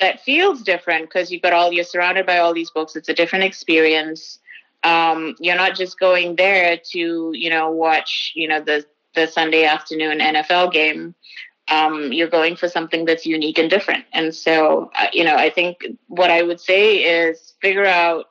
that 0.00 0.20
feels 0.20 0.62
different 0.62 1.08
because 1.08 1.30
you've 1.30 1.42
got 1.42 1.52
all 1.52 1.72
you're 1.72 1.84
surrounded 1.84 2.26
by 2.26 2.38
all 2.38 2.52
these 2.52 2.70
books. 2.70 2.96
It's 2.96 3.08
a 3.08 3.14
different 3.14 3.44
experience. 3.44 4.38
Um, 4.84 5.36
you're 5.38 5.56
not 5.56 5.76
just 5.76 5.98
going 5.98 6.36
there 6.36 6.78
to 6.90 7.32
you 7.32 7.48
know 7.48 7.70
watch 7.70 8.32
you 8.34 8.48
know 8.48 8.60
the 8.60 8.84
the 9.14 9.26
Sunday 9.26 9.64
afternoon 9.64 10.18
NFL 10.18 10.72
game 10.72 11.14
um, 11.68 12.12
you're 12.12 12.28
going 12.28 12.56
for 12.56 12.68
something 12.68 13.04
that's 13.04 13.24
unique 13.24 13.58
and 13.58 13.70
different. 13.70 14.04
And 14.12 14.34
so, 14.34 14.90
uh, 14.96 15.06
you 15.12 15.24
know, 15.24 15.36
I 15.36 15.50
think 15.50 15.86
what 16.08 16.30
I 16.30 16.42
would 16.42 16.60
say 16.60 16.96
is 16.96 17.54
figure 17.60 17.86
out, 17.86 18.26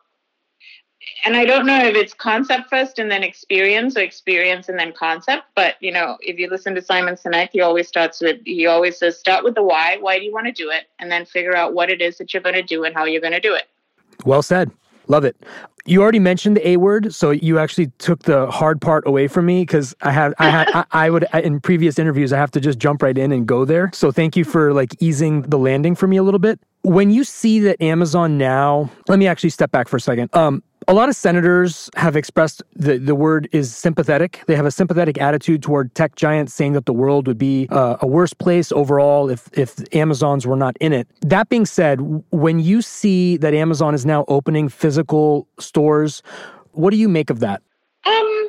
and 1.26 1.36
I 1.36 1.46
don't 1.46 1.65
know 1.65 1.84
if 1.84 1.96
it's 1.96 2.13
concept 2.13 2.70
first 2.70 3.00
and 3.00 3.10
then 3.10 3.24
experience 3.24 3.98
or 3.98 4.02
experience 4.02 4.70
and 4.70 4.78
then 4.78 4.94
concept, 4.94 5.46
but, 5.56 5.76
you 5.80 5.91
know, 5.91 6.17
if 6.22 6.38
you 6.38 6.48
listen 6.50 6.76
to 6.76 6.82
Simon 6.82 7.15
Sinek, 7.15 7.50
he 7.52 7.62
always 7.62 7.88
starts 7.88 8.22
with, 8.22 8.39
he 8.46 8.67
always 8.67 8.98
says, 8.98 9.17
start 9.17 9.44
with 9.44 9.56
the 9.56 9.63
why. 9.63 9.98
Why 10.00 10.20
do 10.20 10.26
you 10.26 10.34
want 10.34 10.46
to 10.48 10.52
do 10.52 10.70
it? 10.70 10.86
And 11.00 11.12
then 11.12 11.26
figure 11.26 11.56
out 11.56 11.74
what 11.74 11.89
it 11.89 12.02
is 12.02 12.17
that 12.17 12.34
you're 12.34 12.44
going 12.44 12.56
to 12.56 12.62
do 12.62 12.84
and 12.84 12.94
how 12.94 13.06
you're 13.06 13.22
going 13.22 13.34
to 13.34 13.39
do 13.39 13.56
it. 13.56 13.63
Well 14.26 14.44
said. 14.44 14.72
Love 15.08 15.26
it. 15.26 15.36
You 15.86 16.02
already 16.02 16.20
mentioned 16.20 16.58
the 16.58 16.67
A 16.67 16.78
word, 16.78 17.13
so 17.13 17.32
you 17.32 17.58
actually 17.58 17.88
took 17.98 18.24
the 18.24 18.50
hard 18.52 18.80
part 18.82 19.06
away 19.08 19.28
from 19.28 19.46
me 19.46 19.63
because 19.63 19.96
I 20.02 20.12
have, 20.12 20.34
I 20.38 20.50
had, 20.50 20.70
I, 20.74 20.86
I 20.91 21.10
would 21.10 21.26
in 21.34 21.60
previous 21.60 21.98
interviews 21.98 22.32
I 22.32 22.38
have 22.38 22.52
to 22.52 22.60
just 22.60 22.78
jump 22.78 23.02
right 23.02 23.17
in 23.17 23.32
and 23.32 23.48
go 23.48 23.65
there. 23.65 23.89
So 23.94 24.12
thank 24.12 24.36
you 24.36 24.44
for 24.44 24.74
like 24.74 24.96
easing 25.00 25.41
the 25.44 25.58
landing 25.58 25.96
for 25.96 26.08
me 26.08 26.17
a 26.17 26.24
little 26.24 26.39
bit. 26.39 26.60
When 26.84 27.12
you 27.12 27.24
see 27.24 27.60
that 27.62 27.82
Amazon 27.82 28.38
now, 28.38 28.89
let 29.08 29.20
me 29.20 29.28
actually 29.28 29.52
step 29.52 29.72
back 29.72 29.88
for 29.88 29.98
a 29.98 30.02
second. 30.02 30.36
Um, 30.36 30.63
a 30.88 30.94
lot 30.94 31.10
of 31.10 31.15
senators 31.15 31.89
have 31.96 32.15
expressed 32.15 32.63
the, 32.76 32.98
the 32.98 33.15
word 33.15 33.48
is 33.52 33.76
sympathetic. 33.76 34.44
They 34.48 34.56
have 34.56 34.65
a 34.65 34.72
sympathetic 34.72 35.22
attitude 35.22 35.62
toward 35.62 35.94
tech 35.94 36.15
giants, 36.15 36.54
saying 36.54 36.74
that 36.74 36.86
the 36.86 36.94
world 36.94 37.28
would 37.28 37.38
be 37.38 37.67
uh, 37.70 37.98
a 38.02 38.08
worse 38.08 38.34
place 38.34 38.72
overall 38.72 39.30
if, 39.30 39.48
if 39.54 39.76
Amazons 39.96 40.48
were 40.48 40.56
not 40.56 40.76
in 40.80 40.91
it. 40.94 41.08
That 41.22 41.50
being 41.50 41.65
said, 41.65 42.00
when 42.32 42.60
you 42.60 42.82
see 42.82 43.38
that 43.38 43.54
Amazon 43.54 43.94
is 43.94 44.06
now 44.06 44.26
opening 44.28 44.70
physical 44.70 45.48
stores, 45.60 46.24
what 46.72 46.89
do 46.89 46.98
you 46.98 47.10
make 47.10 47.30
of 47.30 47.39
that? 47.41 47.62
Um, 48.06 48.48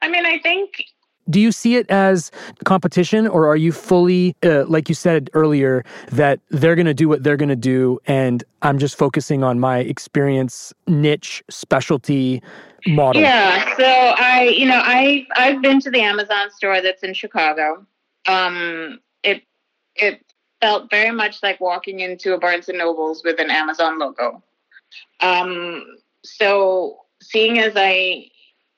I 0.00 0.08
mean, 0.08 0.24
I 0.24 0.38
think 0.38 0.84
do 1.28 1.40
you 1.40 1.52
see 1.52 1.76
it 1.76 1.88
as 1.90 2.30
competition 2.64 3.26
or 3.26 3.46
are 3.46 3.56
you 3.56 3.72
fully 3.72 4.34
uh, 4.44 4.64
like 4.66 4.88
you 4.88 4.94
said 4.94 5.30
earlier 5.34 5.84
that 6.10 6.40
they're 6.50 6.74
going 6.74 6.86
to 6.86 6.94
do 6.94 7.08
what 7.08 7.22
they're 7.22 7.36
going 7.36 7.48
to 7.48 7.56
do 7.56 7.98
and 8.06 8.44
i'm 8.62 8.78
just 8.78 8.96
focusing 8.96 9.42
on 9.42 9.58
my 9.58 9.78
experience 9.78 10.72
niche 10.86 11.42
specialty 11.50 12.42
model 12.86 13.20
yeah 13.20 13.76
so 13.76 13.84
i 13.84 14.44
you 14.44 14.66
know 14.66 14.80
i 14.84 15.26
i've 15.36 15.60
been 15.60 15.80
to 15.80 15.90
the 15.90 16.00
amazon 16.00 16.50
store 16.50 16.80
that's 16.80 17.02
in 17.02 17.12
chicago 17.12 17.84
um, 18.28 19.00
it 19.22 19.42
it 19.96 20.24
felt 20.60 20.90
very 20.90 21.10
much 21.10 21.42
like 21.42 21.60
walking 21.60 22.00
into 22.00 22.34
a 22.34 22.38
Barnes 22.38 22.68
and 22.68 22.78
Nobles 22.78 23.22
with 23.24 23.40
an 23.40 23.50
Amazon 23.50 23.98
logo. 23.98 24.42
Um, 25.20 25.84
so 26.24 26.98
seeing 27.22 27.58
as 27.58 27.72
I 27.76 28.28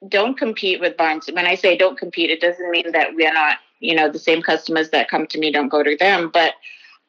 don't 0.09 0.39
compete 0.39 0.81
with 0.81 0.97
Barnes, 0.97 1.29
when 1.33 1.47
I 1.47 1.55
say 1.55 1.77
don't 1.77 1.99
compete, 1.99 2.31
it 2.31 2.41
doesn't 2.41 2.71
mean 2.71 2.93
that 2.93 3.15
we're 3.15 3.33
not, 3.33 3.59
you 3.81 3.95
know, 3.95 4.11
the 4.11 4.19
same 4.19 4.43
customers 4.43 4.91
that 4.91 5.11
come 5.11 5.27
to 5.29 5.39
me 5.39 5.53
don't 5.53 5.69
go 5.69 5.83
to 5.83 5.97
them, 5.97 6.31
but 6.33 6.55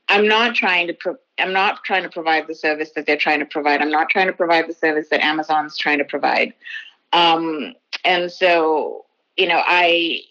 I'm 0.09 0.27
not 0.27 0.55
trying 0.55 0.87
to 0.87 0.93
pro- 0.93 1.17
I'm 1.39 1.53
not 1.53 1.83
trying 1.83 2.03
to 2.03 2.09
provide 2.09 2.47
the 2.47 2.55
service 2.55 2.91
that 2.91 3.05
they're 3.05 3.17
trying 3.17 3.39
to 3.39 3.45
provide. 3.45 3.81
I'm 3.81 3.91
not 3.91 4.09
trying 4.09 4.27
to 4.27 4.33
provide 4.33 4.67
the 4.67 4.73
service 4.73 5.07
that 5.09 5.23
Amazon's 5.23 5.77
trying 5.77 5.99
to 5.99 6.05
provide. 6.05 6.53
Um, 7.13 7.73
and 8.03 8.31
so, 8.31 9.05
you 9.37 9.47
know, 9.47 9.61
I 9.65 10.21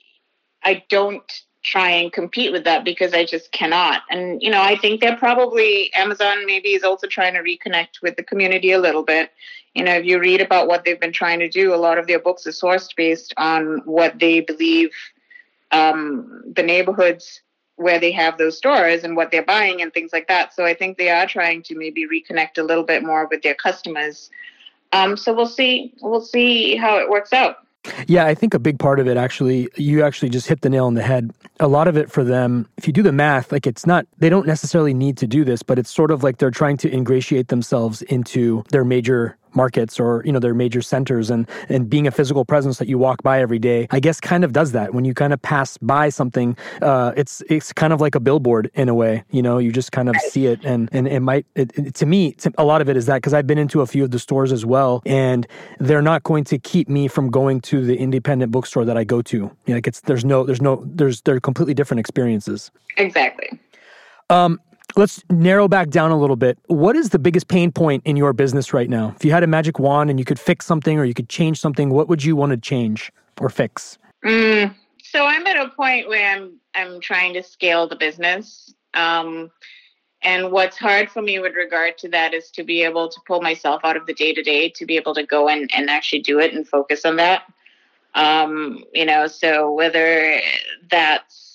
I 0.62 0.84
don't 0.90 1.30
try 1.62 1.90
and 1.90 2.12
compete 2.12 2.52
with 2.52 2.64
that 2.64 2.84
because 2.84 3.12
I 3.12 3.24
just 3.24 3.52
cannot. 3.52 4.02
And 4.10 4.42
you 4.42 4.50
know, 4.50 4.62
I 4.62 4.76
think 4.76 5.00
they're 5.00 5.16
probably 5.16 5.92
Amazon 5.94 6.46
maybe 6.46 6.70
is 6.70 6.84
also 6.84 7.06
trying 7.06 7.34
to 7.34 7.40
reconnect 7.40 8.02
with 8.02 8.16
the 8.16 8.22
community 8.22 8.72
a 8.72 8.78
little 8.78 9.02
bit. 9.02 9.30
You 9.74 9.84
know, 9.84 9.94
if 9.94 10.04
you 10.04 10.18
read 10.18 10.40
about 10.40 10.66
what 10.66 10.84
they've 10.84 11.00
been 11.00 11.12
trying 11.12 11.38
to 11.40 11.48
do, 11.48 11.74
a 11.74 11.76
lot 11.76 11.98
of 11.98 12.06
their 12.06 12.18
books 12.18 12.46
are 12.46 12.50
sourced 12.50 12.94
based 12.96 13.34
on 13.36 13.82
what 13.84 14.18
they 14.18 14.40
believe 14.40 14.90
um, 15.70 16.42
the 16.56 16.62
neighborhoods 16.62 17.42
where 17.76 17.98
they 17.98 18.12
have 18.12 18.36
those 18.36 18.58
stores 18.58 19.04
and 19.04 19.16
what 19.16 19.30
they're 19.30 19.42
buying 19.42 19.80
and 19.80 19.92
things 19.92 20.12
like 20.12 20.28
that. 20.28 20.54
So 20.54 20.64
I 20.64 20.74
think 20.74 20.98
they 20.98 21.08
are 21.08 21.26
trying 21.26 21.62
to 21.62 21.74
maybe 21.74 22.06
reconnect 22.06 22.58
a 22.58 22.62
little 22.62 22.84
bit 22.84 23.02
more 23.02 23.26
with 23.26 23.42
their 23.42 23.54
customers. 23.54 24.30
Um, 24.92 25.16
so 25.16 25.32
we'll 25.32 25.46
see. 25.46 25.94
We'll 26.02 26.20
see 26.20 26.76
how 26.76 26.98
it 26.98 27.08
works 27.08 27.32
out. 27.32 27.64
Yeah, 28.06 28.26
I 28.26 28.34
think 28.34 28.54
a 28.54 28.58
big 28.58 28.78
part 28.78 29.00
of 29.00 29.08
it 29.08 29.16
actually, 29.16 29.68
you 29.76 30.02
actually 30.02 30.28
just 30.28 30.46
hit 30.46 30.60
the 30.60 30.68
nail 30.68 30.86
on 30.86 30.94
the 30.94 31.02
head. 31.02 31.30
A 31.60 31.68
lot 31.68 31.88
of 31.88 31.96
it 31.96 32.10
for 32.10 32.24
them, 32.24 32.68
if 32.76 32.86
you 32.86 32.92
do 32.92 33.02
the 33.02 33.12
math, 33.12 33.52
like 33.52 33.66
it's 33.66 33.86
not, 33.86 34.06
they 34.18 34.28
don't 34.28 34.46
necessarily 34.46 34.92
need 34.92 35.16
to 35.18 35.26
do 35.26 35.44
this, 35.44 35.62
but 35.62 35.78
it's 35.78 35.90
sort 35.90 36.10
of 36.10 36.22
like 36.22 36.38
they're 36.38 36.50
trying 36.50 36.76
to 36.78 36.92
ingratiate 36.92 37.48
themselves 37.48 38.02
into 38.02 38.64
their 38.70 38.84
major 38.84 39.36
markets 39.54 40.00
or 40.00 40.22
you 40.24 40.32
know 40.32 40.38
their 40.38 40.54
major 40.54 40.82
centers 40.82 41.30
and 41.30 41.48
and 41.68 41.90
being 41.90 42.06
a 42.06 42.10
physical 42.10 42.44
presence 42.44 42.78
that 42.78 42.88
you 42.88 42.98
walk 42.98 43.22
by 43.22 43.40
every 43.40 43.58
day 43.58 43.86
i 43.90 44.00
guess 44.00 44.20
kind 44.20 44.44
of 44.44 44.52
does 44.52 44.72
that. 44.72 44.94
When 44.94 45.04
you 45.04 45.14
kind 45.14 45.32
of 45.32 45.40
pass 45.42 45.76
by 45.78 46.08
something 46.08 46.56
uh, 46.82 47.12
it's 47.16 47.42
it's 47.48 47.72
kind 47.72 47.92
of 47.92 48.00
like 48.00 48.14
a 48.14 48.20
billboard 48.20 48.70
in 48.74 48.88
a 48.88 48.94
way 48.94 49.24
you 49.30 49.42
know 49.42 49.58
you 49.58 49.72
just 49.72 49.92
kind 49.92 50.08
of 50.08 50.16
see 50.16 50.46
it 50.46 50.64
and 50.64 50.88
and 50.92 51.06
it 51.06 51.20
might 51.20 51.46
it, 51.54 51.76
it, 51.76 51.94
to 51.94 52.06
me 52.06 52.32
to, 52.32 52.52
a 52.58 52.64
lot 52.64 52.80
of 52.80 52.88
it 52.88 52.96
is 52.96 53.06
that 53.06 53.16
because 53.16 53.34
i've 53.34 53.46
been 53.46 53.58
into 53.58 53.80
a 53.80 53.86
few 53.86 54.04
of 54.04 54.10
the 54.10 54.18
stores 54.18 54.52
as 54.52 54.64
well 54.64 55.02
and 55.06 55.46
they're 55.78 56.02
not 56.02 56.22
going 56.22 56.44
to 56.44 56.58
keep 56.58 56.88
me 56.88 57.08
from 57.08 57.30
going 57.30 57.60
to 57.60 57.84
the 57.84 57.96
independent 57.96 58.50
bookstore 58.52 58.84
that 58.84 58.96
i 58.96 59.04
go 59.10 59.20
to. 59.22 59.36
You 59.36 59.50
know, 59.68 59.74
like 59.74 59.86
it's 59.86 60.00
there's 60.00 60.24
no 60.24 60.44
there's 60.44 60.62
no 60.62 60.82
there's 60.86 61.20
they're 61.22 61.40
completely 61.40 61.74
different 61.74 62.00
experiences. 62.00 62.70
Exactly. 62.96 63.58
Um 64.30 64.60
let's 64.96 65.22
narrow 65.30 65.68
back 65.68 65.90
down 65.90 66.10
a 66.10 66.18
little 66.18 66.36
bit. 66.36 66.58
What 66.66 66.96
is 66.96 67.10
the 67.10 67.18
biggest 67.18 67.48
pain 67.48 67.72
point 67.72 68.02
in 68.04 68.16
your 68.16 68.32
business 68.32 68.72
right 68.72 68.88
now? 68.88 69.12
If 69.16 69.24
you 69.24 69.30
had 69.30 69.42
a 69.42 69.46
magic 69.46 69.78
wand 69.78 70.10
and 70.10 70.18
you 70.18 70.24
could 70.24 70.38
fix 70.38 70.66
something 70.66 70.98
or 70.98 71.04
you 71.04 71.14
could 71.14 71.28
change 71.28 71.60
something, 71.60 71.90
what 71.90 72.08
would 72.08 72.24
you 72.24 72.36
want 72.36 72.50
to 72.50 72.56
change 72.56 73.12
or 73.40 73.48
fix? 73.48 73.98
Mm, 74.24 74.74
so 75.02 75.26
I'm 75.26 75.46
at 75.46 75.56
a 75.56 75.70
point 75.70 76.08
where 76.08 76.34
I'm 76.34 76.58
I'm 76.74 77.00
trying 77.00 77.34
to 77.34 77.42
scale 77.42 77.88
the 77.88 77.96
business. 77.96 78.74
Um, 78.94 79.50
and 80.22 80.52
what's 80.52 80.76
hard 80.76 81.10
for 81.10 81.22
me 81.22 81.38
with 81.38 81.54
regard 81.54 81.96
to 81.98 82.08
that 82.10 82.34
is 82.34 82.50
to 82.50 82.62
be 82.62 82.82
able 82.82 83.08
to 83.08 83.20
pull 83.26 83.40
myself 83.40 83.80
out 83.84 83.96
of 83.96 84.06
the 84.06 84.12
day 84.12 84.34
to 84.34 84.42
day, 84.42 84.68
to 84.68 84.84
be 84.84 84.96
able 84.96 85.14
to 85.14 85.24
go 85.24 85.48
and, 85.48 85.70
and 85.74 85.88
actually 85.88 86.20
do 86.20 86.38
it 86.38 86.52
and 86.52 86.68
focus 86.68 87.04
on 87.04 87.16
that. 87.16 87.44
Um, 88.14 88.84
you 88.92 89.06
know, 89.06 89.26
so 89.26 89.72
whether 89.72 90.38
that's 90.90 91.49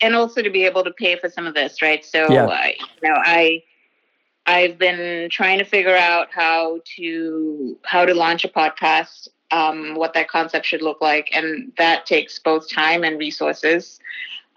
and 0.00 0.14
also 0.14 0.42
to 0.42 0.50
be 0.50 0.64
able 0.64 0.84
to 0.84 0.90
pay 0.90 1.16
for 1.16 1.28
some 1.28 1.46
of 1.46 1.54
this, 1.54 1.82
right? 1.82 2.04
So, 2.04 2.30
yeah. 2.30 2.46
uh, 2.46 2.66
you 3.02 3.08
know, 3.08 3.16
I 3.16 3.62
I've 4.46 4.78
been 4.78 5.28
trying 5.30 5.58
to 5.58 5.64
figure 5.64 5.96
out 5.96 6.28
how 6.30 6.80
to 6.96 7.78
how 7.84 8.04
to 8.04 8.14
launch 8.14 8.44
a 8.44 8.48
podcast, 8.48 9.28
um, 9.50 9.94
what 9.94 10.14
that 10.14 10.28
concept 10.28 10.66
should 10.66 10.82
look 10.82 11.00
like, 11.00 11.30
and 11.32 11.72
that 11.78 12.06
takes 12.06 12.38
both 12.38 12.70
time 12.70 13.04
and 13.04 13.18
resources. 13.18 14.00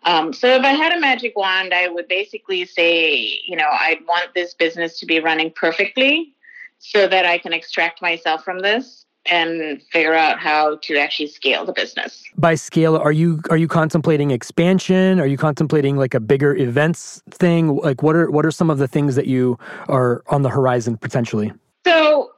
Um, 0.06 0.34
so, 0.34 0.48
if 0.50 0.64
I 0.64 0.72
had 0.72 0.94
a 0.94 1.00
magic 1.00 1.36
wand, 1.36 1.74
I 1.74 1.88
would 1.88 2.08
basically 2.08 2.66
say, 2.66 3.40
you 3.46 3.56
know, 3.56 3.70
I'd 3.70 4.06
want 4.08 4.34
this 4.34 4.54
business 4.54 5.00
to 5.00 5.06
be 5.06 5.20
running 5.20 5.52
perfectly, 5.52 6.34
so 6.80 7.08
that 7.08 7.26
I 7.26 7.38
can 7.38 7.54
extract 7.54 8.02
myself 8.02 8.44
from 8.44 8.60
this 8.60 9.03
and 9.26 9.82
figure 9.84 10.14
out 10.14 10.40
how 10.40 10.78
to 10.82 10.98
actually 10.98 11.28
scale 11.28 11.66
the 11.66 11.74
business. 11.74 12.24
By 12.38 12.56
scale, 12.56 12.96
are 12.96 13.12
you 13.12 13.42
are 13.50 13.58
you 13.58 13.68
contemplating 13.68 14.32
expansion? 14.32 15.20
Are 15.20 15.28
you 15.28 15.38
contemplating 15.38 15.96
like 15.96 16.14
a 16.14 16.20
bigger 16.20 16.56
events 16.56 17.22
thing? 17.30 17.78
Like 17.78 18.04
what 18.04 18.16
are 18.16 18.30
what 18.30 18.46
are 18.46 18.52
some 18.52 18.70
of 18.70 18.78
the 18.78 18.88
things 18.88 19.16
that 19.16 19.28
you 19.28 19.58
are 19.88 20.24
on 20.28 20.42
the 20.42 20.50
horizon 20.50 20.98
potentially? 20.98 21.54
So 21.86 22.32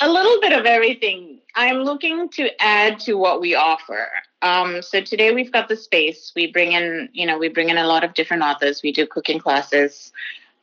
a 0.00 0.08
little 0.08 0.40
bit 0.40 0.52
of 0.52 0.66
everything. 0.66 1.40
I'm 1.56 1.78
looking 1.78 2.28
to 2.30 2.50
add 2.62 3.00
to 3.00 3.14
what 3.14 3.40
we 3.40 3.54
offer. 3.54 4.08
Um, 4.42 4.80
so 4.80 5.00
today 5.00 5.32
we've 5.32 5.50
got 5.50 5.68
the 5.68 5.76
space. 5.76 6.32
We 6.36 6.52
bring 6.52 6.72
in, 6.72 7.08
you 7.12 7.26
know, 7.26 7.36
we 7.36 7.48
bring 7.48 7.70
in 7.70 7.78
a 7.78 7.86
lot 7.86 8.04
of 8.04 8.14
different 8.14 8.44
authors. 8.44 8.82
We 8.82 8.92
do 8.92 9.06
cooking 9.06 9.40
classes. 9.40 10.12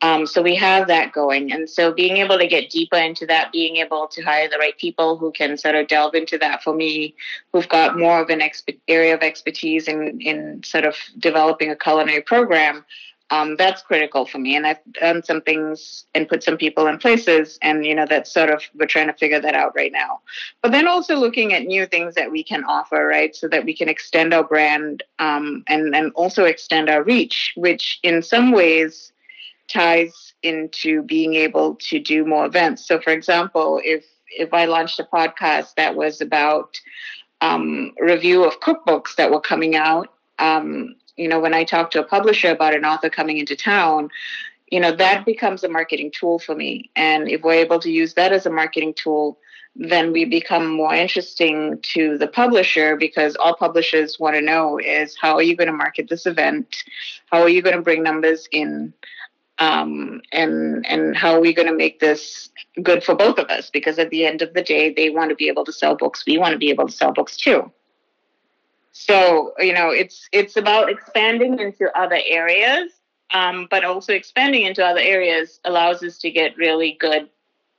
Um, 0.01 0.27
so 0.27 0.41
we 0.41 0.55
have 0.55 0.87
that 0.87 1.13
going. 1.13 1.51
And 1.51 1.69
so 1.69 1.93
being 1.93 2.17
able 2.17 2.37
to 2.37 2.47
get 2.47 2.69
deeper 2.69 2.97
into 2.97 3.25
that, 3.27 3.51
being 3.51 3.77
able 3.77 4.07
to 4.07 4.21
hire 4.21 4.49
the 4.49 4.57
right 4.57 4.77
people 4.77 5.17
who 5.17 5.31
can 5.31 5.57
sort 5.57 5.75
of 5.75 5.87
delve 5.87 6.15
into 6.15 6.37
that 6.37 6.61
for 6.61 6.75
me, 6.75 7.15
who've 7.51 7.69
got 7.69 7.97
more 7.97 8.21
of 8.21 8.29
an 8.29 8.39
exp- 8.39 8.79
area 8.87 9.13
of 9.13 9.21
expertise 9.21 9.87
in, 9.87 10.19
in 10.21 10.61
sort 10.63 10.85
of 10.85 10.95
developing 11.17 11.71
a 11.71 11.75
culinary 11.75 12.21
program, 12.21 12.85
um, 13.31 13.55
that's 13.55 13.81
critical 13.81 14.25
for 14.25 14.37
me. 14.37 14.55
And 14.55 14.67
I've 14.67 14.79
done 14.93 15.23
some 15.23 15.41
things 15.41 16.05
and 16.13 16.29
put 16.29 16.43
some 16.43 16.57
people 16.57 16.85
in 16.87 16.99
places. 16.99 17.57
And, 17.61 17.83
you 17.85 17.95
know, 17.95 18.05
that's 18.07 18.31
sort 18.31 18.51
of, 18.51 18.61
we're 18.75 18.85
trying 18.85 19.07
to 19.07 19.13
figure 19.13 19.39
that 19.39 19.55
out 19.55 19.75
right 19.75 19.91
now. 19.91 20.21
But 20.61 20.71
then 20.71 20.87
also 20.87 21.15
looking 21.15 21.53
at 21.53 21.63
new 21.63 21.87
things 21.87 22.13
that 22.15 22.31
we 22.31 22.43
can 22.43 22.63
offer, 22.65 23.07
right? 23.07 23.35
So 23.35 23.47
that 23.47 23.65
we 23.65 23.75
can 23.75 23.89
extend 23.89 24.33
our 24.33 24.43
brand 24.43 25.03
um, 25.17 25.63
and, 25.67 25.95
and 25.95 26.11
also 26.13 26.43
extend 26.43 26.89
our 26.89 27.01
reach, 27.01 27.53
which 27.55 27.99
in 28.03 28.21
some 28.21 28.51
ways, 28.51 29.11
ties 29.67 30.33
into 30.43 31.01
being 31.03 31.35
able 31.35 31.75
to 31.75 31.99
do 31.99 32.25
more 32.25 32.45
events. 32.45 32.87
So, 32.87 32.99
for 32.99 33.11
example, 33.11 33.81
if 33.83 34.05
if 34.27 34.53
I 34.53 34.65
launched 34.65 34.99
a 34.99 35.03
podcast 35.03 35.75
that 35.75 35.95
was 35.95 36.21
about 36.21 36.79
um, 37.41 37.93
review 37.99 38.43
of 38.43 38.59
cookbooks 38.59 39.15
that 39.15 39.31
were 39.31 39.41
coming 39.41 39.75
out, 39.75 40.13
um, 40.39 40.95
you 41.15 41.27
know, 41.27 41.39
when 41.39 41.53
I 41.53 41.63
talk 41.63 41.91
to 41.91 42.01
a 42.01 42.03
publisher 42.03 42.51
about 42.51 42.75
an 42.75 42.85
author 42.85 43.09
coming 43.09 43.37
into 43.37 43.55
town, 43.55 44.09
you 44.71 44.79
know, 44.79 44.91
that 44.95 45.25
becomes 45.25 45.63
a 45.63 45.69
marketing 45.69 46.11
tool 46.11 46.39
for 46.39 46.55
me. 46.55 46.89
And 46.95 47.29
if 47.29 47.41
we're 47.43 47.53
able 47.53 47.79
to 47.79 47.91
use 47.91 48.15
that 48.15 48.33
as 48.33 48.45
a 48.45 48.49
marketing 48.49 48.93
tool, 48.95 49.39
then 49.75 50.11
we 50.11 50.25
become 50.25 50.67
more 50.67 50.93
interesting 50.93 51.79
to 51.81 52.17
the 52.17 52.27
publisher 52.27 52.95
because 52.95 53.35
all 53.35 53.55
publishers 53.55 54.19
want 54.19 54.35
to 54.35 54.41
know 54.41 54.77
is 54.77 55.17
how 55.19 55.35
are 55.35 55.43
you 55.43 55.55
going 55.55 55.67
to 55.67 55.73
market 55.73 56.09
this 56.09 56.25
event? 56.25 56.83
How 57.29 57.41
are 57.41 57.49
you 57.49 57.61
going 57.61 57.75
to 57.75 57.81
bring 57.81 58.01
numbers 58.01 58.47
in? 58.51 58.93
Um, 59.59 60.21
and 60.31 60.85
and 60.85 61.15
how 61.15 61.33
are 61.33 61.39
we 61.39 61.53
going 61.53 61.67
to 61.67 61.75
make 61.75 61.99
this 61.99 62.49
good 62.81 63.03
for 63.03 63.15
both 63.15 63.37
of 63.37 63.49
us? 63.49 63.69
Because 63.69 63.97
at 63.99 64.09
the 64.09 64.25
end 64.25 64.41
of 64.41 64.53
the 64.53 64.61
day, 64.61 64.93
they 64.93 65.09
want 65.09 65.29
to 65.29 65.35
be 65.35 65.47
able 65.47 65.65
to 65.65 65.73
sell 65.73 65.95
books. 65.95 66.25
We 66.25 66.37
want 66.37 66.53
to 66.53 66.57
be 66.57 66.69
able 66.69 66.87
to 66.87 66.93
sell 66.93 67.13
books 67.13 67.37
too. 67.37 67.71
So 68.91 69.53
you 69.59 69.73
know, 69.73 69.89
it's 69.89 70.27
it's 70.31 70.57
about 70.57 70.89
expanding 70.89 71.59
into 71.59 71.89
other 71.97 72.19
areas, 72.25 72.91
um, 73.33 73.67
but 73.69 73.85
also 73.85 74.13
expanding 74.13 74.63
into 74.63 74.85
other 74.85 74.99
areas 74.99 75.59
allows 75.63 76.03
us 76.03 76.17
to 76.19 76.31
get 76.31 76.57
really 76.57 76.97
good, 76.99 77.29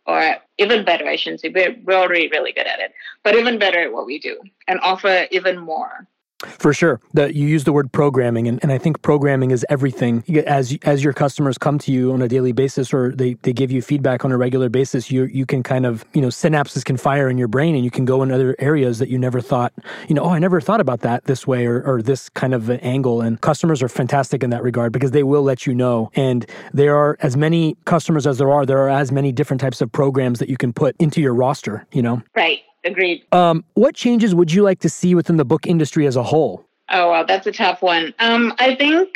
or 0.06 0.36
even 0.58 0.84
better. 0.84 1.06
I 1.06 1.16
shouldn't 1.16 1.40
say 1.40 1.50
we're, 1.50 1.76
we're 1.84 1.94
already 1.94 2.28
really 2.28 2.52
good 2.52 2.66
at 2.66 2.80
it, 2.80 2.92
but 3.22 3.34
even 3.34 3.58
better 3.58 3.80
at 3.80 3.92
what 3.92 4.06
we 4.06 4.18
do 4.18 4.40
and 4.66 4.80
offer 4.80 5.26
even 5.30 5.58
more. 5.58 6.06
For 6.44 6.75
sure. 6.75 7.01
The, 7.14 7.35
you 7.35 7.46
use 7.46 7.64
the 7.64 7.72
word 7.72 7.90
programming, 7.92 8.46
and, 8.46 8.59
and 8.62 8.70
I 8.70 8.77
think 8.77 9.01
programming 9.01 9.53
is 9.53 9.64
everything. 9.70 10.22
As 10.46 10.77
as 10.83 11.03
your 11.03 11.14
customers 11.14 11.57
come 11.57 11.79
to 11.79 11.90
you 11.90 12.12
on 12.12 12.20
a 12.20 12.29
daily 12.29 12.53
basis 12.53 12.92
or 12.92 13.12
they, 13.12 13.35
they 13.42 13.55
give 13.55 13.70
you 13.70 13.81
feedback 13.81 14.22
on 14.22 14.33
a 14.33 14.37
regular 14.37 14.68
basis, 14.68 15.11
you 15.11 15.25
you 15.25 15.46
can 15.46 15.62
kind 15.62 15.87
of, 15.87 16.05
you 16.12 16.20
know, 16.20 16.29
synapses 16.29 16.85
can 16.85 16.99
fire 16.99 17.31
in 17.31 17.38
your 17.38 17.49
brain 17.49 17.75
and 17.75 17.85
you 17.85 17.90
can 17.90 18.05
go 18.05 18.22
in 18.22 18.31
other 18.31 18.55
areas 18.59 18.99
that 18.99 19.09
you 19.09 19.18
never 19.18 19.40
thought, 19.40 19.72
you 20.09 20.14
know, 20.14 20.25
oh, 20.25 20.29
I 20.29 20.38
never 20.38 20.61
thought 20.61 20.81
about 20.81 21.01
that 21.01 21.25
this 21.25 21.46
way 21.46 21.64
or, 21.64 21.83
or 21.83 22.03
this 22.03 22.29
kind 22.29 22.53
of 22.53 22.68
an 22.68 22.81
angle. 22.81 23.22
And 23.22 23.40
customers 23.40 23.83
are 23.83 23.88
fantastic 23.88 24.42
in 24.42 24.51
that 24.51 24.62
regard 24.62 24.92
because 24.92 25.12
they 25.12 25.22
will 25.22 25.42
let 25.42 25.66
you 25.66 25.75
know. 25.75 26.11
And 26.14 26.44
there 26.75 26.96
are 26.96 27.16
as 27.20 27.37
many 27.37 27.79
customers 27.87 28.27
as 28.27 28.37
there 28.37 28.53
are, 28.53 28.66
there 28.66 28.79
are 28.79 28.90
as 28.90 29.11
many 29.11 29.33
different 29.33 29.62
types 29.62 29.81
of 29.81 29.90
programs 29.90 30.38
that 30.40 30.51
you 30.51 30.59
can 30.59 30.75
put 30.75 30.96
into 30.99 31.22
your 31.22 31.33
roster, 31.33 31.87
you 31.92 32.03
know? 32.03 32.22
Right. 32.35 32.61
Agreed. 32.87 33.25
Um, 33.33 33.64
what 33.74 33.97
changes 33.97 34.34
would 34.34 34.53
you 34.53 34.62
like 34.62 34.78
to 34.80 34.89
see 34.89 35.14
within 35.14 35.37
the 35.37 35.45
book 35.45 35.66
industry 35.66 36.07
as 36.07 36.14
a 36.14 36.22
whole? 36.22 36.64
Oh 36.89 37.11
wow, 37.11 37.24
that's 37.24 37.47
a 37.47 37.53
tough 37.53 37.82
one. 37.82 38.14
Um, 38.20 38.55
I 38.61 38.76
think, 38.76 39.09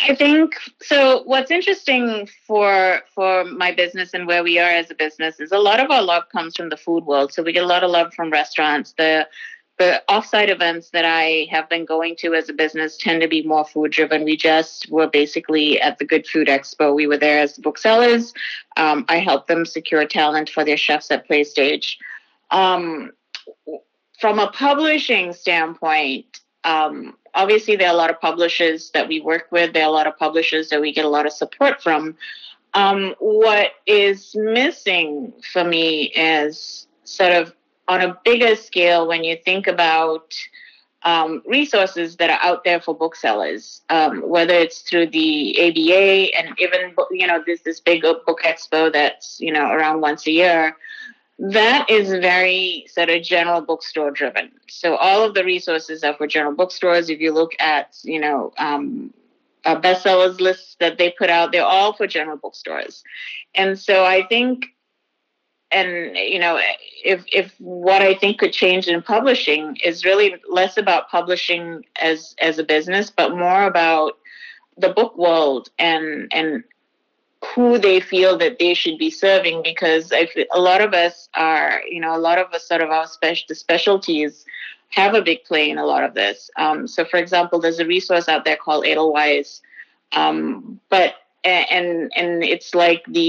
I 0.00 0.14
think 0.14 0.54
so. 0.82 1.22
What's 1.24 1.50
interesting 1.50 2.28
for 2.46 3.00
for 3.14 3.44
my 3.44 3.72
business 3.72 4.12
and 4.12 4.26
where 4.26 4.44
we 4.44 4.58
are 4.58 4.68
as 4.68 4.90
a 4.90 4.94
business 4.94 5.40
is 5.40 5.50
a 5.50 5.58
lot 5.58 5.80
of 5.80 5.90
our 5.90 6.02
love 6.02 6.24
comes 6.30 6.54
from 6.54 6.68
the 6.68 6.76
food 6.76 7.06
world. 7.06 7.32
So 7.32 7.42
we 7.42 7.52
get 7.52 7.64
a 7.64 7.66
lot 7.66 7.82
of 7.82 7.90
love 7.90 8.12
from 8.12 8.30
restaurants. 8.30 8.92
The 8.98 9.26
the 9.78 10.02
offsite 10.08 10.48
events 10.48 10.90
that 10.90 11.04
I 11.04 11.48
have 11.50 11.68
been 11.68 11.84
going 11.84 12.16
to 12.16 12.34
as 12.34 12.48
a 12.48 12.52
business 12.52 12.96
tend 12.96 13.20
to 13.22 13.28
be 13.28 13.42
more 13.42 13.64
food 13.64 13.92
driven. 13.92 14.24
We 14.24 14.36
just 14.36 14.90
were 14.90 15.06
basically 15.06 15.80
at 15.80 15.98
the 15.98 16.04
Good 16.04 16.26
Food 16.26 16.48
Expo. 16.48 16.94
We 16.94 17.06
were 17.06 17.18
there 17.18 17.40
as 17.40 17.58
booksellers. 17.58 18.32
Um, 18.76 19.04
I 19.08 19.18
helped 19.18 19.48
them 19.48 19.66
secure 19.66 20.06
talent 20.06 20.48
for 20.48 20.64
their 20.64 20.78
chefs 20.78 21.10
at 21.10 21.28
PlayStage. 21.28 21.96
Um, 22.50 23.12
from 24.20 24.38
a 24.38 24.50
publishing 24.50 25.32
standpoint, 25.32 26.40
um, 26.64 27.16
obviously 27.34 27.76
there 27.76 27.88
are 27.88 27.94
a 27.94 27.96
lot 27.96 28.10
of 28.10 28.20
publishers 28.20 28.90
that 28.90 29.08
we 29.08 29.20
work 29.20 29.48
with. 29.50 29.72
There 29.72 29.84
are 29.84 29.88
a 29.88 29.92
lot 29.92 30.06
of 30.06 30.18
publishers 30.18 30.70
that 30.70 30.80
we 30.80 30.92
get 30.92 31.04
a 31.04 31.08
lot 31.08 31.26
of 31.26 31.32
support 31.32 31.82
from. 31.82 32.16
Um, 32.74 33.14
what 33.20 33.70
is 33.86 34.34
missing 34.34 35.32
for 35.52 35.64
me 35.64 36.04
is 36.14 36.86
sort 37.04 37.32
of 37.32 37.54
on 37.88 38.00
a 38.02 38.18
bigger 38.24 38.56
scale 38.56 39.06
when 39.06 39.24
you 39.24 39.36
think 39.44 39.66
about 39.66 40.34
um, 41.04 41.42
resources 41.46 42.16
that 42.16 42.30
are 42.30 42.40
out 42.42 42.64
there 42.64 42.80
for 42.80 42.94
booksellers, 42.94 43.80
um, 43.90 44.28
whether 44.28 44.54
it's 44.54 44.80
through 44.80 45.06
the 45.06 45.56
ABA 45.68 46.36
and 46.36 46.58
even 46.58 46.94
you 47.12 47.26
know 47.26 47.42
this 47.46 47.60
this 47.60 47.78
big 47.78 48.02
book 48.02 48.40
expo 48.44 48.92
that's 48.92 49.38
you 49.38 49.52
know 49.52 49.70
around 49.70 50.00
once 50.00 50.26
a 50.26 50.32
year. 50.32 50.76
That 51.38 51.90
is 51.90 52.08
very 52.08 52.86
sort 52.88 53.10
of 53.10 53.22
general 53.22 53.60
bookstore 53.60 54.10
driven. 54.10 54.50
So 54.68 54.96
all 54.96 55.22
of 55.22 55.34
the 55.34 55.44
resources 55.44 56.02
are 56.02 56.14
for 56.14 56.26
general 56.26 56.54
bookstores. 56.54 57.10
If 57.10 57.20
you 57.20 57.32
look 57.32 57.52
at 57.58 57.96
you 58.04 58.20
know 58.20 58.52
um, 58.58 59.12
bestsellers 59.64 60.40
lists 60.40 60.76
that 60.80 60.96
they 60.96 61.14
put 61.18 61.28
out, 61.28 61.52
they're 61.52 61.62
all 61.62 61.92
for 61.92 62.06
general 62.06 62.38
bookstores. 62.38 63.02
And 63.54 63.78
so 63.78 64.04
I 64.04 64.26
think 64.26 64.66
and 65.72 66.16
you 66.16 66.38
know 66.38 66.58
if 67.04 67.24
if 67.32 67.52
what 67.58 68.02
i 68.02 68.14
think 68.14 68.38
could 68.38 68.52
change 68.52 68.86
in 68.86 69.02
publishing 69.02 69.76
is 69.82 70.04
really 70.04 70.36
less 70.48 70.76
about 70.76 71.10
publishing 71.10 71.84
as 72.00 72.34
as 72.40 72.58
a 72.58 72.64
business 72.64 73.10
but 73.10 73.36
more 73.36 73.64
about 73.64 74.12
the 74.76 74.90
book 74.90 75.16
world 75.16 75.68
and 75.78 76.30
and 76.32 76.62
who 77.56 77.78
they 77.78 78.00
feel 78.00 78.36
that 78.36 78.58
they 78.58 78.74
should 78.74 78.98
be 78.98 79.10
serving 79.10 79.62
because 79.62 80.12
a 80.12 80.60
lot 80.60 80.82
of 80.82 80.92
us 80.92 81.28
are 81.34 81.80
you 81.90 81.98
know 81.98 82.14
a 82.14 82.20
lot 82.20 82.38
of 82.38 82.52
us 82.52 82.68
sort 82.68 82.82
of 82.82 82.90
our 82.90 83.06
special 83.06 83.46
the 83.48 83.54
specialties 83.54 84.44
have 84.90 85.14
a 85.14 85.22
big 85.22 85.42
play 85.44 85.70
in 85.70 85.78
a 85.78 85.86
lot 85.86 86.04
of 86.04 86.12
this 86.12 86.50
um, 86.56 86.86
so 86.86 87.02
for 87.04 87.16
example 87.16 87.58
there's 87.58 87.80
a 87.80 87.86
resource 87.86 88.28
out 88.28 88.44
there 88.44 88.56
called 88.56 88.84
edelweiss 88.84 89.62
um, 90.12 90.78
but 90.90 91.14
and 91.46 92.10
and 92.16 92.42
it's 92.42 92.74
like 92.74 93.04
the 93.06 93.20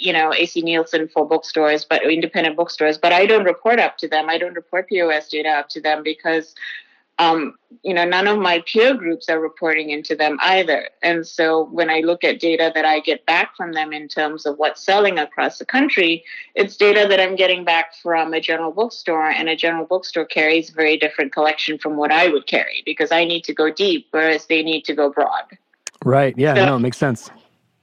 you 0.00 0.12
know 0.12 0.32
AC 0.32 0.62
Nielsen 0.62 1.08
for 1.08 1.26
bookstores, 1.26 1.84
but 1.84 2.08
independent 2.08 2.56
bookstores. 2.56 2.98
But 2.98 3.12
I 3.12 3.26
don't 3.26 3.44
report 3.44 3.80
up 3.80 3.98
to 3.98 4.08
them. 4.08 4.30
I 4.30 4.38
don't 4.38 4.54
report 4.54 4.88
POS 4.88 5.28
data 5.28 5.48
up 5.48 5.68
to 5.70 5.80
them 5.80 6.02
because 6.04 6.54
um, 7.18 7.54
you 7.82 7.94
know 7.94 8.04
none 8.04 8.26
of 8.26 8.38
my 8.38 8.62
peer 8.66 8.94
groups 8.94 9.28
are 9.28 9.40
reporting 9.40 9.90
into 9.90 10.16
them 10.16 10.38
either. 10.42 10.88
And 11.02 11.26
so 11.26 11.66
when 11.66 11.90
I 11.90 12.00
look 12.00 12.24
at 12.24 12.40
data 12.40 12.72
that 12.74 12.84
I 12.84 13.00
get 13.00 13.24
back 13.26 13.56
from 13.56 13.72
them 13.72 13.92
in 13.92 14.08
terms 14.08 14.46
of 14.46 14.56
what's 14.56 14.84
selling 14.84 15.18
across 15.18 15.58
the 15.58 15.64
country, 15.64 16.24
it's 16.54 16.76
data 16.76 17.06
that 17.08 17.20
I'm 17.20 17.36
getting 17.36 17.64
back 17.64 17.94
from 18.02 18.34
a 18.34 18.40
general 18.40 18.72
bookstore, 18.72 19.28
and 19.28 19.48
a 19.48 19.56
general 19.56 19.86
bookstore 19.86 20.24
carries 20.24 20.70
a 20.70 20.72
very 20.72 20.96
different 20.96 21.32
collection 21.32 21.78
from 21.78 21.96
what 21.96 22.10
I 22.10 22.28
would 22.28 22.46
carry 22.46 22.82
because 22.84 23.12
I 23.12 23.24
need 23.24 23.44
to 23.44 23.54
go 23.54 23.70
deep, 23.70 24.08
whereas 24.10 24.46
they 24.46 24.62
need 24.62 24.84
to 24.86 24.94
go 24.94 25.10
broad. 25.10 25.44
Right. 26.04 26.34
Yeah. 26.36 26.54
So, 26.54 26.66
no, 26.66 26.76
it 26.76 26.80
makes 26.80 26.98
sense 26.98 27.30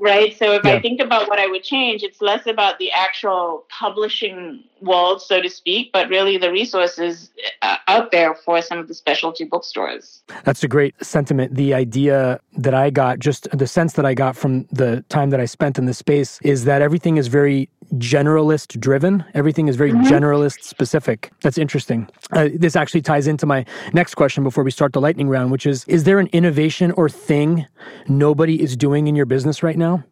right? 0.01 0.35
So 0.37 0.51
if 0.53 0.65
yeah. 0.65 0.73
I 0.73 0.81
think 0.81 0.99
about 0.99 1.29
what 1.29 1.39
I 1.39 1.47
would 1.47 1.63
change, 1.63 2.03
it's 2.03 2.21
less 2.21 2.47
about 2.47 2.79
the 2.79 2.91
actual 2.91 3.65
publishing 3.69 4.63
world, 4.81 5.21
so 5.21 5.41
to 5.41 5.49
speak, 5.49 5.91
but 5.93 6.09
really 6.09 6.37
the 6.37 6.51
resources 6.51 7.29
uh, 7.61 7.77
out 7.87 8.11
there 8.11 8.33
for 8.33 8.61
some 8.63 8.79
of 8.79 8.87
the 8.87 8.95
specialty 8.95 9.43
bookstores. 9.43 10.23
That's 10.43 10.63
a 10.63 10.67
great 10.67 10.95
sentiment. 11.05 11.53
The 11.53 11.75
idea 11.75 12.39
that 12.57 12.73
I 12.73 12.89
got, 12.89 13.19
just 13.19 13.47
the 13.51 13.67
sense 13.67 13.93
that 13.93 14.05
I 14.05 14.15
got 14.15 14.35
from 14.35 14.65
the 14.71 15.05
time 15.09 15.29
that 15.29 15.39
I 15.39 15.45
spent 15.45 15.77
in 15.77 15.85
this 15.85 15.99
space, 15.99 16.39
is 16.41 16.65
that 16.65 16.81
everything 16.81 17.17
is 17.17 17.27
very 17.27 17.69
generalist 17.95 18.79
driven. 18.79 19.23
Everything 19.33 19.67
is 19.67 19.75
very 19.75 19.91
mm-hmm. 19.91 20.07
generalist 20.07 20.63
specific. 20.63 21.31
That's 21.41 21.57
interesting. 21.57 22.07
Uh, 22.31 22.49
this 22.53 22.75
actually 22.75 23.01
ties 23.01 23.27
into 23.27 23.45
my 23.45 23.65
next 23.93 24.15
question 24.15 24.43
before 24.43 24.63
we 24.63 24.71
start 24.71 24.93
the 24.93 25.01
lightning 25.01 25.29
round, 25.29 25.51
which 25.51 25.65
is 25.65 25.85
Is 25.87 26.03
there 26.03 26.19
an 26.19 26.27
innovation 26.27 26.91
or 26.91 27.09
thing 27.09 27.65
nobody 28.07 28.61
is 28.61 28.77
doing 28.77 29.07
in 29.07 29.15
your 29.15 29.25
business 29.25 29.63
right 29.63 29.77
now? 29.77 30.03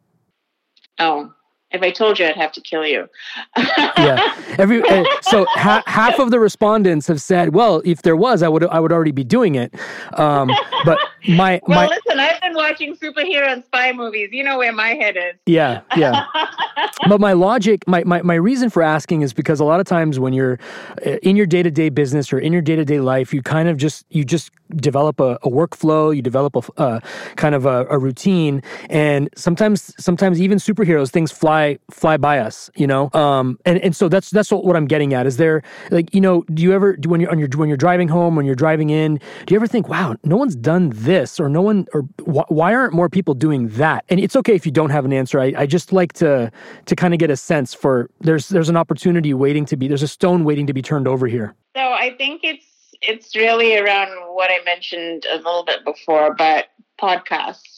Oh, 0.99 1.32
if 1.72 1.84
I 1.84 1.91
told 1.91 2.17
you, 2.17 2.26
I'd 2.26 2.36
have 2.36 2.51
to 2.53 2.61
kill 2.61 2.86
you. 2.86 3.07
yeah. 3.57 4.36
Every 4.57 4.82
uh, 4.82 5.03
so 5.22 5.45
ha- 5.49 5.84
half 5.86 6.17
of 6.17 6.32
the 6.32 6.39
respondents 6.39 7.05
have 7.07 7.22
said, 7.22 7.53
"Well, 7.53 7.82
if 7.86 8.01
there 8.01 8.15
was, 8.15 8.41
I 8.41 8.47
would 8.47 8.65
I 8.65 8.80
would 8.80 8.91
already 8.91 9.11
be 9.11 9.24
doing 9.24 9.55
it." 9.55 9.74
Um, 10.13 10.49
but 10.84 10.97
my 11.28 11.61
well, 11.67 11.82
my, 11.82 11.88
listen, 11.88 12.20
I've 12.20 12.41
been 12.41 12.55
watching 12.55 12.95
superhero 12.95 13.47
and 13.47 13.63
spy 13.63 13.93
movies. 13.93 14.30
You 14.32 14.43
know 14.43 14.57
where 14.57 14.74
my 14.74 14.89
head 14.89 15.15
is. 15.15 15.36
Yeah, 15.45 15.82
yeah. 15.95 16.26
but 17.07 17.22
my 17.22 17.34
logic, 17.34 17.88
my, 17.88 18.03
my 18.03 18.24
my 18.24 18.36
reason 18.36 18.72
for 18.72 18.82
asking 18.82 19.22
is 19.22 19.32
because 19.32 19.59
a 19.59 19.65
lot 19.65 19.80
of 19.80 19.86
times 19.86 20.20
when 20.20 20.34
you're 20.34 20.57
uh, 21.05 21.17
in 21.22 21.36
your 21.36 21.45
day 21.45 21.61
to 21.61 21.70
day 21.70 21.89
business 21.89 22.34
or 22.34 22.39
in 22.39 22.51
your 22.51 22.63
day 22.63 22.78
to 22.78 22.86
day 22.86 22.99
life, 22.99 23.32
you 23.32 23.43
kind 23.43 23.70
of 23.70 23.78
just 23.78 24.05
you 24.09 24.26
just 24.26 24.49
develop 24.76 25.20
a, 25.20 25.38
a 25.43 25.49
workflow, 25.49 26.15
you 26.15 26.24
develop 26.24 26.55
a 26.55 26.82
uh, 26.82 26.99
kind 27.36 27.53
of 27.53 27.67
a, 27.67 27.86
a 27.91 27.99
routine, 27.99 28.63
and 28.89 29.30
sometimes 29.36 29.93
sometimes 30.03 30.41
even 30.41 30.57
superheroes 30.57 31.11
things 31.11 31.32
fly 31.32 31.59
fly 31.60 31.80
fly 31.91 32.18
by 32.18 32.39
us, 32.39 32.70
you 32.76 32.88
know. 32.88 33.10
Um, 33.14 33.60
and 33.66 33.80
and 33.80 33.95
so 33.95 34.10
that's 34.10 34.30
that's 34.30 34.51
what, 34.51 34.76
I'm 34.76 34.86
getting 34.86 35.14
at. 35.14 35.26
Is 35.26 35.38
there 35.38 35.62
like 35.91 36.14
you 36.14 36.22
know, 36.22 36.43
do 36.53 36.64
you 36.64 36.74
ever 36.74 36.95
do 36.95 37.10
when 37.10 37.22
you're 37.22 37.32
on 37.32 37.39
your 37.39 37.49
when 37.55 37.68
you're 37.68 37.78
driving 37.78 38.07
home, 38.07 38.36
when 38.36 38.45
you're 38.45 38.55
driving 38.55 38.89
in, 38.89 39.20
do 39.45 39.53
you 39.53 39.57
ever 39.57 39.68
think, 39.68 39.89
wow, 39.89 40.16
no 40.24 40.38
one's 40.38 40.55
done 40.55 40.91
this, 40.93 41.39
or 41.39 41.49
no 41.49 41.62
one, 41.62 41.88
or 41.93 42.01
wh- 42.26 42.49
why 42.49 42.74
aren't 42.74 42.93
more 42.93 43.10
people 43.10 43.34
doing 43.34 43.68
that? 43.70 44.05
And 44.10 44.20
it's 44.20 44.36
okay 44.36 44.55
if 44.55 44.66
you 44.66 44.72
don't 44.72 44.91
have 44.91 45.05
an 45.05 45.14
answer. 45.14 45.39
I, 45.39 45.53
I 45.57 45.66
just 45.66 45.91
like 45.91 46.14
to 46.14 46.51
to 46.86 46.95
kind 46.95 47.14
of 47.14 47.20
get 47.20 47.30
a 47.30 47.38
sense 47.38 47.74
for 47.74 48.10
there's 48.22 48.49
there's 48.49 48.70
an 48.70 48.78
opportunity 48.78 49.34
waiting 49.34 49.66
to 49.66 49.78
be 49.78 49.88
there's 49.88 50.03
a 50.03 50.07
stone 50.07 50.43
waiting 50.43 50.68
to 50.68 50.74
be 50.74 50.82
turned 50.82 51.07
over 51.07 51.28
here. 51.28 51.55
So 51.76 51.82
I 51.82 52.16
think 52.18 52.41
it's 52.43 52.66
it's 53.01 53.36
really 53.36 53.78
around 53.78 54.10
what 54.34 54.49
I 54.51 54.64
mentioned 54.66 55.26
a 55.32 55.38
little 55.38 55.64
bit 55.64 55.86
before, 55.86 56.36
but 56.36 56.68
podcasts 57.01 57.68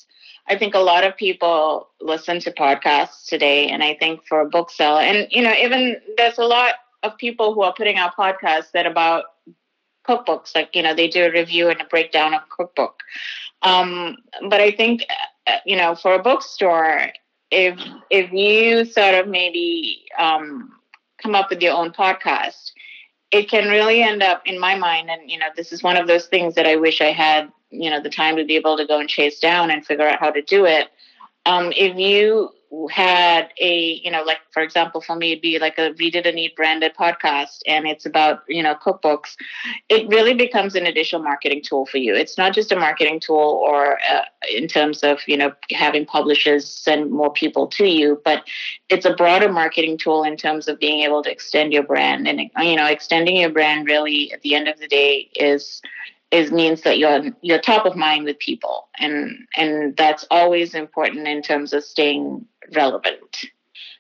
I 0.52 0.58
think 0.58 0.76
a 0.76 0.80
lot 0.80 1.06
of 1.06 1.16
people 1.16 1.88
listen 2.02 2.41
to 2.41 2.52
podcasts 2.52 3.26
today, 3.26 3.70
and 3.70 3.82
I 3.82 3.93
think 3.93 4.28
for 4.28 4.41
a 4.41 4.49
bookseller, 4.49 4.99
and 4.99 5.26
you 5.32 5.41
know, 5.41 5.54
even 5.54 5.95
there's 6.18 6.38
a 6.38 6.43
lot 6.43 6.74
of 7.04 7.18
people 7.18 7.54
who 7.54 7.62
are 7.62 7.74
putting 7.74 7.95
out 7.95 8.18
podcasts 8.18 8.72
that 8.74 8.86
about 8.86 9.24
cookbooks, 10.06 10.54
like 10.54 10.76
you 10.76 10.84
know, 10.84 10.93
they 10.93 11.08
do 11.08 11.24
a 11.24 11.32
review 11.32 11.70
and 11.70 11.80
a 11.80 11.86
breakdown 11.86 12.34
of 12.34 12.41
cookbook. 12.49 13.02
Um, 13.62 14.18
but 14.49 14.60
I 14.60 14.72
think, 14.72 15.06
uh, 15.47 15.60
you 15.66 15.78
know, 15.78 15.95
for 15.95 16.16
a 16.16 16.22
bookstore, 16.22 17.08
if 17.49 17.80
if 18.10 18.34
you 18.34 18.84
sort 18.84 19.16
of 19.16 19.30
maybe 19.30 20.04
um, 20.20 20.74
come 21.24 21.34
up 21.34 21.49
with 21.49 21.62
your 21.62 21.76
own 21.76 21.91
podcast, 21.91 22.74
it 23.32 23.49
can 23.49 23.70
really 23.70 24.04
end 24.04 24.22
up, 24.22 24.41
in 24.45 24.60
my 24.60 24.76
mind, 24.76 25.10
and 25.10 25.32
you 25.32 25.39
know, 25.39 25.47
this 25.56 25.72
is 25.72 25.82
one 25.82 25.95
of 25.95 26.08
those 26.08 26.26
things 26.26 26.56
that 26.56 26.68
I 26.68 26.76
wish 26.76 26.99
I 26.99 27.14
had 27.14 27.49
you 27.72 27.89
know 27.89 28.01
the 28.01 28.09
time 28.09 28.36
to 28.38 28.45
be 28.45 28.55
able 28.55 28.78
to 28.78 28.86
go 28.86 28.99
and 28.99 29.09
chase 29.09 29.39
down 29.39 29.72
and 29.72 29.86
figure 29.86 30.07
out 30.07 30.19
how 30.19 30.32
to 30.32 30.41
do 30.41 30.65
it. 30.65 30.89
Um, 31.45 31.74
if 31.76 31.97
you 31.97 32.51
had 32.89 33.49
a 33.59 33.99
you 34.03 34.09
know 34.09 34.24
like 34.24 34.38
for 34.51 34.63
example 34.63 35.01
for 35.01 35.15
me 35.15 35.34
it'd 35.34 35.41
be 35.41 35.59
like 35.59 35.78
a 35.78 35.91
Read 35.93 36.15
it 36.15 36.26
and 36.26 36.39
Eat 36.39 36.55
branded 36.55 36.93
podcast 36.95 37.59
and 37.67 37.86
it's 37.86 38.05
about 38.05 38.43
you 38.47 38.63
know 38.63 38.76
cookbooks. 38.76 39.36
It 39.89 40.07
really 40.07 40.34
becomes 40.34 40.76
an 40.76 40.86
additional 40.86 41.22
marketing 41.22 41.63
tool 41.63 41.86
for 41.86 41.97
you. 41.97 42.15
It's 42.15 42.38
not 42.38 42.53
just 42.53 42.72
a 42.72 42.78
marketing 42.78 43.19
tool 43.19 43.61
or 43.65 43.99
uh, 44.09 44.24
in 44.49 44.67
terms 44.67 45.03
of 45.03 45.19
you 45.28 45.36
know 45.36 45.51
having 45.72 46.05
publishers 46.05 46.65
send 46.65 47.11
more 47.11 47.32
people 47.34 47.67
to 47.67 47.86
you 47.86 48.22
but 48.24 48.47
it's 48.89 49.05
a 49.05 49.13
broader 49.13 49.51
marketing 49.51 49.97
tool 49.97 50.24
in 50.24 50.38
terms 50.38 50.67
of 50.69 50.80
being 50.80 51.01
able 51.01 51.24
to 51.24 51.32
extend 51.32 51.74
your 51.74 51.84
brand. 51.84 52.28
And 52.28 52.39
you 52.61 52.76
know 52.78 52.86
extending 52.86 53.36
your 53.36 53.49
brand 53.49 53.86
really 53.86 54.32
at 54.32 54.41
the 54.41 54.55
end 54.55 54.69
of 54.69 54.80
the 54.80 54.88
day 54.88 55.30
is 55.36 55.82
is 56.32 56.52
means 56.52 56.82
that 56.82 56.98
you're 56.98 57.24
you're 57.42 57.60
top 57.60 57.86
of 57.86 57.96
mind 57.96 58.26
with 58.26 58.40
people 58.40 58.88
and 59.00 59.38
and 59.56 59.96
that's 59.98 60.26
always 60.32 60.74
important 60.74 61.28
in 61.28 61.42
terms 61.42 61.74
of 61.74 61.84
staying 61.84 62.46
relevant 62.74 63.46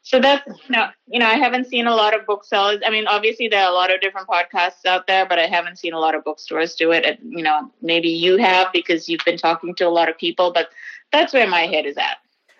so 0.03 0.19
that's 0.19 0.47
you 0.47 0.55
know, 0.69 0.87
you 1.07 1.19
know 1.19 1.25
i 1.25 1.35
haven't 1.35 1.67
seen 1.67 1.87
a 1.87 1.95
lot 1.95 2.17
of 2.17 2.25
booksellers 2.25 2.79
i 2.85 2.89
mean 2.89 3.05
obviously 3.07 3.47
there 3.47 3.63
are 3.63 3.69
a 3.69 3.73
lot 3.73 3.93
of 3.93 3.99
different 4.01 4.27
podcasts 4.27 4.85
out 4.85 5.07
there 5.07 5.25
but 5.25 5.37
i 5.39 5.45
haven't 5.45 5.77
seen 5.77 5.93
a 5.93 5.99
lot 5.99 6.15
of 6.15 6.23
bookstores 6.23 6.75
do 6.75 6.91
it 6.91 7.05
and, 7.05 7.17
you 7.21 7.43
know 7.43 7.69
maybe 7.81 8.09
you 8.09 8.37
have 8.37 8.71
because 8.71 9.09
you've 9.09 9.25
been 9.25 9.37
talking 9.37 9.75
to 9.75 9.87
a 9.87 9.89
lot 9.89 10.09
of 10.09 10.17
people 10.17 10.51
but 10.53 10.69
that's 11.11 11.33
where 11.33 11.47
my 11.47 11.61
head 11.67 11.85
is 11.85 11.97
at 11.97 12.17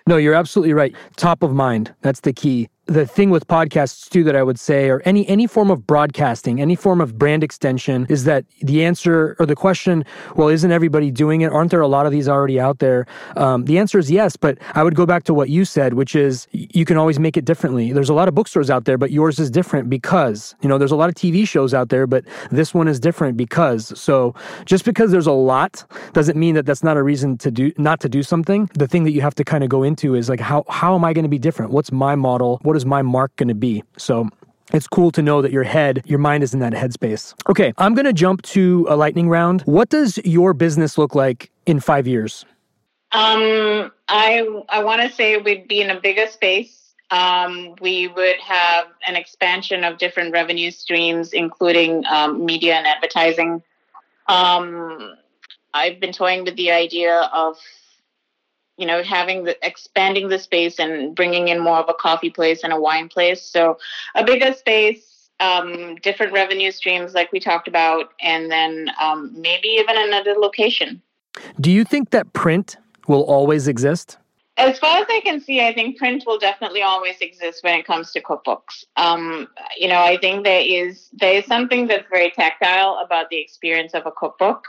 no, 0.08 0.18
you're 0.18 0.34
absolutely 0.34 0.74
right. 0.74 0.96
Top 1.16 1.44
of 1.44 1.54
mind. 1.54 1.94
That's 2.02 2.22
the 2.22 2.34
key. 2.34 2.68
The 2.88 3.06
thing 3.06 3.30
with 3.30 3.48
podcasts 3.48 4.10
too 4.10 4.24
that 4.24 4.36
I 4.36 4.44
would 4.44 4.60
say, 4.60 4.90
or 4.90 5.02
any 5.06 5.28
any 5.28 5.48
form 5.48 5.70
of 5.70 5.86
broadcasting, 5.86 6.60
any 6.60 6.76
form 6.76 7.00
of 7.00 7.18
brand 7.18 7.44
extension, 7.44 8.06
is 8.10 8.24
that 8.26 8.44
the 8.62 8.84
answer 8.84 9.36
or 9.40 9.46
the 9.46 9.56
question, 9.56 10.04
well, 10.36 10.50
isn't 10.50 10.72
everybody 10.72 11.12
doing 11.12 11.42
it? 11.42 11.52
Aren't 11.52 11.72
there 11.72 11.82
a 11.82 11.88
lot 11.88 12.06
of 12.06 12.12
these 12.12 12.28
already 12.28 12.60
out 12.60 12.80
there? 12.80 13.06
Um, 13.38 13.66
the 13.66 13.78
answer 13.78 14.00
is 14.00 14.10
yes, 14.10 14.36
but 14.36 14.58
I 14.74 14.84
would 14.84 14.96
go 14.96 15.06
back 15.06 15.24
to 15.26 15.34
what 15.34 15.50
you 15.50 15.64
said, 15.64 15.94
which 15.94 16.16
is 16.16 16.48
you 16.52 16.84
can 16.84 16.98
always 16.98 17.20
make 17.20 17.38
it 17.38 17.46
differently. 17.46 17.94
There's 17.94 18.10
a 18.10 18.14
lot 18.14 18.28
of 18.28 18.36
bookstores 18.36 18.70
out 18.70 18.86
there, 18.86 18.98
but 18.98 19.12
yours 19.12 19.40
is 19.40 19.50
different 19.50 19.90
because 19.90 20.56
you 20.62 20.68
know 20.68 20.78
there's 20.78 20.92
a 20.92 20.96
lot 20.96 21.10
of 21.10 21.16
TV 21.16 21.48
shows 21.48 21.74
out 21.74 21.90
there, 21.90 22.08
but 22.08 22.26
this 22.50 22.74
one 22.74 22.88
is 22.88 23.00
different 23.00 23.38
because. 23.38 23.98
So 24.00 24.34
just 24.66 24.86
because 24.86 25.12
there's 25.12 25.28
a 25.28 25.32
lot 25.32 25.86
doesn't 26.14 26.38
mean 26.38 26.56
that 26.56 26.66
that's 26.66 26.84
not 26.84 26.98
a 26.98 27.04
reason 27.04 27.38
to 27.38 27.52
do 27.52 27.72
not 27.78 28.00
to 28.02 28.10
do 28.10 28.24
something. 28.24 28.70
The 28.74 28.88
thing 28.88 29.04
that 29.04 29.12
you 29.12 29.22
have 29.22 29.36
to 29.36 29.44
kind 29.44 29.64
of 29.64 29.70
go 29.70 29.84
into 29.84 30.16
is 30.16 30.30
like 30.30 30.40
how 30.40 30.66
how 30.68 30.96
am 30.96 31.06
I 31.06 31.14
going 31.14 31.24
to 31.24 31.30
be 31.30 31.40
different? 31.40 31.72
What's 31.72 31.92
my 31.92 32.16
model? 32.16 32.60
What 32.64 32.71
is 32.76 32.86
my 32.86 33.02
mark 33.02 33.36
going 33.36 33.50
to 33.50 33.56
be? 33.56 33.84
So 33.98 34.30
it's 34.74 34.88
cool 34.88 35.12
to 35.12 35.22
know 35.22 35.42
that 35.42 35.52
your 35.52 35.64
head, 35.64 36.02
your 36.06 36.20
mind 36.20 36.44
is 36.44 36.54
in 36.54 36.60
that 36.62 36.74
headspace. 36.74 37.34
Okay, 37.50 37.74
I'm 37.78 37.94
going 37.94 38.06
to 38.06 38.14
jump 38.14 38.42
to 38.44 38.86
a 38.90 38.96
lightning 38.96 39.30
round. 39.30 39.62
What 39.64 39.90
does 39.90 40.18
your 40.20 40.54
business 40.54 40.98
look 40.98 41.16
like 41.16 41.52
in 41.66 41.80
five 41.80 42.08
years? 42.08 42.46
Um, 43.14 43.92
I 44.08 44.48
I 44.70 44.84
want 44.84 45.02
to 45.02 45.14
say 45.14 45.38
we'd 45.38 45.68
be 45.68 45.82
in 45.82 45.90
a 45.90 46.00
bigger 46.00 46.28
space. 46.28 46.94
Um, 47.10 47.76
we 47.82 48.08
would 48.08 48.40
have 48.40 48.86
an 49.06 49.18
expansion 49.18 49.84
of 49.84 49.98
different 49.98 50.32
revenue 50.32 50.72
streams, 50.72 51.34
including 51.34 52.06
um, 52.06 52.46
media 52.46 52.76
and 52.76 52.88
advertising. 52.88 53.62
Um, 54.28 55.16
I've 55.74 56.00
been 56.00 56.14
toying 56.14 56.46
with 56.46 56.56
the 56.56 56.72
idea 56.72 57.30
of 57.34 57.58
you 58.78 58.86
know 58.86 59.04
having 59.04 59.44
the 59.44 59.56
expanding 59.66 60.30
the 60.30 60.40
space 60.40 60.80
and 60.80 61.16
bringing 61.16 61.48
in 61.50 61.60
more 61.60 61.78
of 61.78 61.90
a 61.90 61.94
coffee 61.94 62.30
place 62.30 62.64
and 62.64 62.74
a 62.74 62.80
wine 62.80 63.10
place. 63.10 63.42
So 63.42 63.78
a 64.16 64.24
bigger 64.24 64.54
space 64.54 65.12
um, 65.42 65.96
different 65.96 66.32
revenue 66.32 66.72
streams 66.72 67.14
like 67.14 67.32
we 67.32 67.40
talked 67.40 67.68
about 67.68 68.14
and 68.22 68.50
then 68.50 68.92
um, 69.02 69.34
maybe 69.36 69.68
even 69.68 69.98
another 69.98 70.34
location. 70.34 71.02
Do 71.60 71.72
you 71.72 71.84
think 71.84 72.12
that 72.12 72.32
print 72.34 72.78
will 73.08 73.24
always 73.24 73.68
exist? 73.68 74.18
As 74.58 74.78
far 74.78 75.00
as 75.00 75.08
I 75.10 75.22
can 75.24 75.40
see, 75.40 75.66
I 75.66 75.74
think 75.74 75.98
print 75.98 76.24
will 76.28 76.38
definitely 76.38 76.84
always 76.84 77.16
exist 77.20 77.64
when 77.64 77.80
it 77.80 77.88
comes 77.88 78.12
to 78.12 78.22
cookbooks. 78.22 78.86
Um, 78.96 79.48
you 79.78 79.88
know, 79.88 80.00
I 80.00 80.18
think 80.18 80.44
there 80.44 80.62
is 80.62 81.10
there 81.14 81.34
is 81.34 81.46
something 81.46 81.88
that's 81.88 82.08
very 82.10 82.32
tactile 82.32 83.02
about 83.04 83.30
the 83.30 83.40
experience 83.40 83.94
of 83.94 84.06
a 84.06 84.12
cookbook 84.12 84.66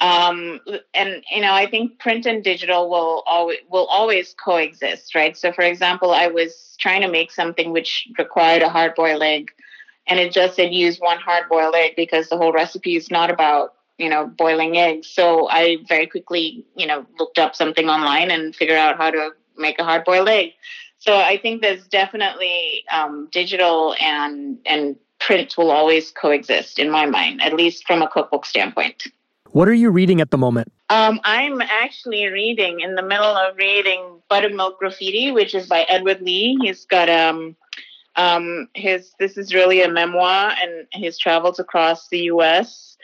um, 0.00 0.60
and 0.94 1.24
you 1.30 1.40
know 1.40 1.52
i 1.52 1.66
think 1.68 1.98
print 1.98 2.26
and 2.26 2.44
digital 2.44 2.90
will 2.90 3.22
always 3.26 3.58
will 3.70 3.86
always 3.86 4.34
coexist 4.34 5.14
right? 5.14 5.36
So 5.36 5.52
for 5.52 5.62
example 5.62 6.12
i 6.12 6.26
was 6.26 6.76
trying 6.78 7.02
to 7.02 7.08
make 7.08 7.30
something 7.30 7.72
which 7.72 8.08
required 8.18 8.62
a 8.62 8.68
hard 8.68 8.94
boiled 8.94 9.22
egg 9.22 9.50
and 10.06 10.20
it 10.20 10.32
just 10.32 10.56
said 10.56 10.72
use 10.72 10.98
one 10.98 11.18
hard 11.18 11.48
boiled 11.48 11.74
egg 11.74 11.94
because 11.96 12.28
the 12.28 12.36
whole 12.36 12.52
recipe 12.52 12.96
is 12.96 13.10
not 13.10 13.30
about 13.30 13.74
you 13.98 14.08
know 14.10 14.26
boiling 14.26 14.76
eggs. 14.76 15.08
So 15.08 15.48
i 15.48 15.78
very 15.88 16.06
quickly 16.06 16.64
you 16.76 16.86
know 16.86 17.06
looked 17.18 17.38
up 17.38 17.56
something 17.56 17.88
online 17.88 18.30
and 18.30 18.54
figured 18.54 18.78
out 18.78 18.96
how 18.96 19.10
to 19.10 19.30
make 19.56 19.78
a 19.78 19.84
hard 19.84 20.04
boiled 20.04 20.28
egg. 20.28 20.52
So 20.98 21.16
i 21.16 21.38
think 21.38 21.62
there's 21.62 21.86
definitely 21.86 22.84
um, 22.92 23.28
digital 23.32 23.94
and 24.00 24.58
and 24.66 24.96
print 25.18 25.56
will 25.56 25.70
always 25.70 26.10
coexist 26.10 26.78
in 26.78 26.90
my 26.90 27.06
mind 27.06 27.42
at 27.42 27.54
least 27.54 27.86
from 27.86 28.02
a 28.02 28.08
cookbook 28.08 28.44
standpoint 28.44 29.06
what 29.56 29.68
are 29.68 29.74
you 29.74 29.88
reading 29.88 30.20
at 30.20 30.30
the 30.30 30.36
moment? 30.36 30.70
Um, 30.90 31.18
I'm 31.24 31.62
actually 31.62 32.26
reading 32.26 32.80
in 32.80 32.94
the 32.94 33.02
middle 33.02 33.24
of 33.24 33.56
reading 33.56 34.20
Buttermilk 34.28 34.78
Graffiti, 34.78 35.32
which 35.32 35.54
is 35.54 35.66
by 35.66 35.86
Edward 35.88 36.20
Lee. 36.20 36.58
He's 36.60 36.84
got 36.84 37.08
um, 37.08 37.56
um, 38.16 38.68
his 38.74 39.14
this 39.18 39.38
is 39.38 39.54
really 39.54 39.80
a 39.80 39.88
memoir, 39.88 40.52
and 40.60 40.86
his 40.92 41.16
travels 41.16 41.58
across 41.58 42.08
the 42.10 42.18
U.S. 42.34 42.98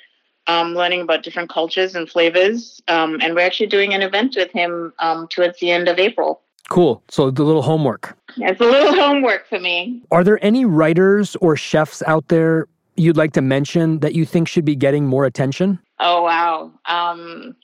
Um, 0.47 0.75
learning 0.75 1.01
about 1.01 1.23
different 1.23 1.49
cultures 1.49 1.95
and 1.95 2.07
flavors. 2.07 2.83
Um, 2.87 3.19
and 3.23 3.35
we're 3.35 3.47
actually 3.47 3.69
doing 3.69 3.95
an 3.95 4.03
event 4.03 4.35
with 4.37 4.53
him 4.53 4.93
um, 4.99 5.29
towards 5.29 5.59
the 5.59 5.71
end 5.71 5.89
of 5.89 5.99
April. 5.99 6.43
Cool. 6.69 7.03
So 7.09 7.31
the 7.31 7.45
little 7.45 7.63
homework. 7.63 8.15
It's 8.37 8.61
a 8.61 8.65
little 8.65 8.95
homework 9.01 9.49
for 9.49 9.59
me. 9.59 10.03
Are 10.11 10.23
there 10.23 10.45
any 10.45 10.67
writers 10.67 11.35
or 11.37 11.57
chefs 11.57 12.03
out 12.07 12.29
there 12.29 12.67
you'd 12.97 13.17
like 13.17 13.33
to 13.33 13.41
mention 13.41 14.01
that 14.01 14.15
you 14.15 14.27
think 14.27 14.49
should 14.49 14.67
be 14.67 14.77
getting 14.77 15.07
more 15.07 15.25
attention? 15.25 15.79
Oh 16.05 16.23
wow. 16.23 16.73
Um, 16.87 17.55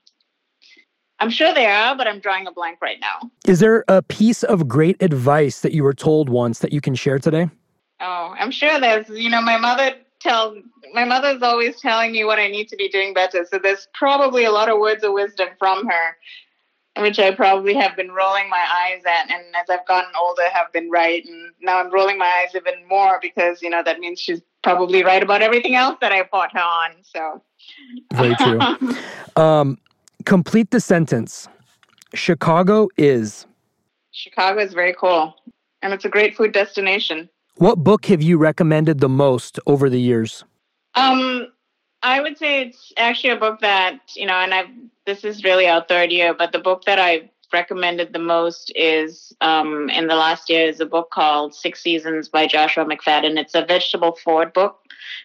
I'm 1.19 1.29
sure 1.29 1.53
they 1.53 1.67
are, 1.67 1.97
but 1.97 2.07
I'm 2.07 2.21
drawing 2.21 2.47
a 2.47 2.53
blank 2.53 2.79
right 2.81 3.01
now. 3.01 3.31
Is 3.49 3.59
there 3.59 3.85
a 3.89 4.01
piece 4.01 4.45
of 4.45 4.69
great 4.69 5.03
advice 5.03 5.61
that 5.63 5.73
you 5.73 5.83
were 5.83 5.93
told 5.93 6.29
once 6.29 6.61
that 6.61 6.73
you 6.73 6.81
can 6.81 6.95
share 6.95 7.19
today? 7.19 7.51
Oh, 8.01 8.35
I'm 8.39 8.53
sure 8.53 8.79
there's. 8.79 9.09
You 9.09 9.29
know, 9.29 9.43
my 9.43 9.57
mother 9.57 9.97
tells. 10.21 10.59
My 10.95 11.05
mother's 11.05 11.43
always 11.43 11.81
telling 11.81 12.13
me 12.13 12.23
what 12.23 12.39
I 12.39 12.47
need 12.47 12.69
to 12.69 12.77
be 12.77 12.89
doing 12.89 13.13
better. 13.13 13.45
So 13.51 13.59
there's 13.59 13.89
probably 13.93 14.45
a 14.45 14.53
lot 14.53 14.69
of 14.69 14.79
words 14.79 15.03
of 15.03 15.13
wisdom 15.13 15.49
from 15.59 15.89
her, 15.89 16.17
which 17.03 17.19
I 17.19 17.35
probably 17.35 17.75
have 17.75 17.97
been 17.97 18.13
rolling 18.13 18.49
my 18.49 18.65
eyes 18.71 19.03
at, 19.05 19.33
and 19.33 19.43
as 19.57 19.69
I've 19.69 19.87
gotten 19.89 20.13
older, 20.17 20.45
have 20.53 20.73
been 20.73 20.91
right. 20.91 21.25
And 21.27 21.51
now 21.61 21.81
I'm 21.81 21.93
rolling 21.93 22.19
my 22.19 22.45
eyes 22.45 22.55
even 22.55 22.87
more 22.87 23.19
because 23.21 23.63
you 23.63 23.71
know 23.71 23.83
that 23.83 23.99
means 23.99 24.21
she's 24.21 24.43
probably 24.63 25.03
right 25.05 25.23
about 25.23 25.43
everything 25.43 25.75
else 25.75 25.97
that 26.01 26.13
I 26.13 26.25
fought 26.25 26.53
her 26.53 26.61
on. 26.61 26.91
So 27.03 27.43
very 28.13 28.35
true. 28.37 28.61
um, 29.43 29.79
complete 30.25 30.71
the 30.71 30.81
sentence. 30.81 31.49
Chicago 32.15 32.89
is. 32.97 33.47
Chicago 34.13 34.61
is 34.61 34.73
very 34.73 34.95
cool, 34.99 35.35
and 35.83 35.93
it's 35.93 36.05
a 36.05 36.09
great 36.09 36.37
food 36.37 36.53
destination. 36.53 37.29
What 37.57 37.77
book 37.77 38.07
have 38.07 38.23
you 38.23 38.39
recommended 38.39 39.01
the 39.01 39.09
most 39.09 39.59
over 39.67 39.91
the 39.91 40.01
years? 40.01 40.45
Um, 40.95 41.49
I 42.03 42.21
would 42.21 42.39
say 42.39 42.63
it's 42.63 42.93
actually 42.97 43.31
a 43.31 43.37
book 43.37 43.61
that 43.61 44.01
you 44.17 44.27
know, 44.27 44.35
and 44.35 44.55
I've 44.55 44.69
this 45.07 45.25
is 45.25 45.45
really 45.45 45.67
our 45.67 45.85
third 45.89 46.13
year, 46.13 46.35
but 46.35 46.53
the 46.53 46.59
book 46.59 46.85
that 46.85 46.99
I 46.99 47.31
recommended 47.53 48.13
the 48.13 48.19
most 48.19 48.73
is 48.75 49.33
um, 49.41 49.89
in 49.91 50.07
the 50.07 50.15
last 50.15 50.49
year 50.49 50.69
is 50.69 50.81
a 50.81 50.87
book 50.87 51.11
called 51.11 51.55
Six 51.55 51.81
Seasons 51.83 52.29
by 52.29 52.47
Joshua 52.47 52.85
McFadden. 52.85 53.39
It's 53.39 53.55
a 53.55 53.65
vegetable 53.65 54.17
forward 54.17 54.53
book. 54.53 54.81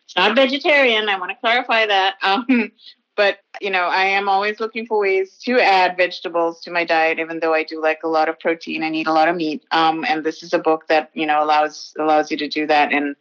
It's 0.05 0.15
not 0.15 0.35
vegetarian. 0.35 1.09
I 1.09 1.19
want 1.19 1.31
to 1.31 1.37
clarify 1.37 1.85
that. 1.85 2.15
Um, 2.23 2.71
but 3.15 3.39
you 3.61 3.69
know, 3.69 3.83
I 3.83 4.05
am 4.05 4.27
always 4.27 4.59
looking 4.59 4.87
for 4.87 4.99
ways 4.99 5.37
to 5.45 5.59
add 5.59 5.97
vegetables 5.97 6.61
to 6.61 6.71
my 6.71 6.83
diet, 6.83 7.19
even 7.19 7.39
though 7.39 7.53
I 7.53 7.63
do 7.63 7.81
like 7.81 7.99
a 8.03 8.07
lot 8.07 8.27
of 8.27 8.39
protein 8.39 8.81
and 8.81 8.95
eat 8.95 9.07
a 9.07 9.13
lot 9.13 9.29
of 9.29 9.35
meat. 9.35 9.63
Um, 9.71 10.03
and 10.07 10.23
this 10.23 10.41
is 10.41 10.53
a 10.53 10.59
book 10.59 10.87
that 10.87 11.11
you 11.13 11.25
know 11.25 11.43
allows 11.43 11.93
allows 11.99 12.31
you 12.31 12.37
to 12.37 12.47
do 12.47 12.65
that. 12.67 12.91
And 12.91 13.15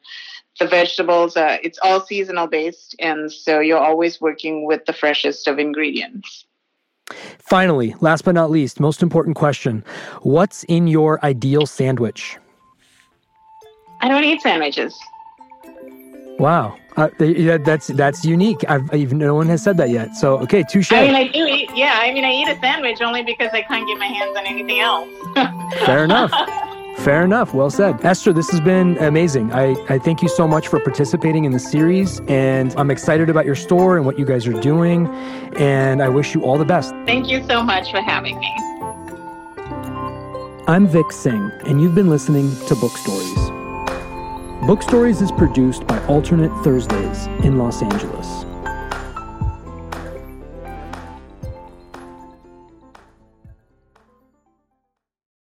the 0.59 0.67
vegetables, 0.67 1.37
uh, 1.37 1.59
it's 1.63 1.79
all 1.83 2.01
seasonal 2.01 2.47
based, 2.47 2.95
and 2.99 3.31
so 3.31 3.61
you're 3.61 3.79
always 3.79 4.21
working 4.21 4.67
with 4.67 4.85
the 4.87 4.93
freshest 4.93 5.47
of 5.49 5.59
ingredients. 5.59 6.47
Finally, 7.39 7.95
last 8.01 8.25
but 8.25 8.35
not 8.35 8.51
least, 8.51 8.81
most 8.81 9.03
important 9.03 9.37
question 9.37 9.85
What's 10.23 10.65
in 10.65 10.87
your 10.87 11.25
ideal 11.25 11.67
sandwich? 11.67 12.39
I 14.01 14.09
don't 14.09 14.25
eat 14.25 14.41
sandwiches. 14.41 14.99
Wow, 16.39 16.77
uh, 16.97 17.09
yeah, 17.21 17.59
that's 17.59 17.87
that's 17.89 18.25
unique. 18.25 18.65
I've, 18.69 18.93
even 18.95 19.19
no 19.19 19.35
one 19.35 19.47
has 19.47 19.63
said 19.63 19.77
that 19.77 19.91
yet. 19.91 20.17
So 20.17 20.39
okay, 20.39 20.65
touche. 20.69 20.91
I 20.93 21.07
mean, 21.07 21.15
I 21.15 21.29
do 21.29 21.47
eat. 21.47 21.71
Yeah, 21.75 21.99
I 22.01 22.13
mean, 22.13 22.25
I 22.25 22.33
eat 22.33 22.49
a 22.49 22.59
sandwich 22.59 23.01
only 23.01 23.23
because 23.23 23.51
I 23.53 23.63
can't 23.63 23.87
get 23.87 23.99
my 23.99 24.07
hands 24.07 24.37
on 24.37 24.47
anything 24.47 24.81
else. 24.81 25.09
Fair 25.85 26.05
enough. 26.05 26.33
Fair 27.05 27.25
enough. 27.25 27.53
Well 27.53 27.69
said. 27.69 28.05
Esther, 28.05 28.33
this 28.33 28.49
has 28.51 28.61
been 28.61 28.97
amazing. 28.99 29.53
I, 29.53 29.75
I 29.89 29.99
thank 29.99 30.23
you 30.23 30.29
so 30.29 30.47
much 30.47 30.69
for 30.69 30.79
participating 30.79 31.45
in 31.45 31.51
the 31.51 31.59
series, 31.59 32.21
and 32.29 32.73
I'm 32.77 32.93
excited 32.93 33.29
about 33.29 33.45
your 33.45 33.57
store 33.57 33.97
and 33.97 34.07
what 34.07 34.21
you 34.21 34.25
guys 34.25 34.47
are 34.47 34.61
doing, 34.61 35.09
and 35.57 36.01
I 36.01 36.09
wish 36.09 36.33
you 36.33 36.45
all 36.45 36.57
the 36.59 36.65
best. 36.65 36.95
Thank 37.05 37.29
you 37.29 37.45
so 37.49 37.61
much 37.65 37.91
for 37.91 38.01
having 38.01 38.39
me. 38.39 38.55
I'm 40.69 40.87
Vic 40.87 41.11
Singh, 41.11 41.51
and 41.67 41.83
you've 41.83 41.97
been 41.97 42.09
listening 42.09 42.55
to 42.67 42.77
Book 42.77 42.97
Stories. 42.97 43.51
Book 44.65 44.81
Stories 44.81 45.21
is 45.21 45.33
produced 45.33 45.85
by 45.89 45.99
Alternate 46.07 46.53
Thursdays 46.63 47.27
in 47.45 47.59
Los 47.59 47.83
Angeles. 47.83 48.45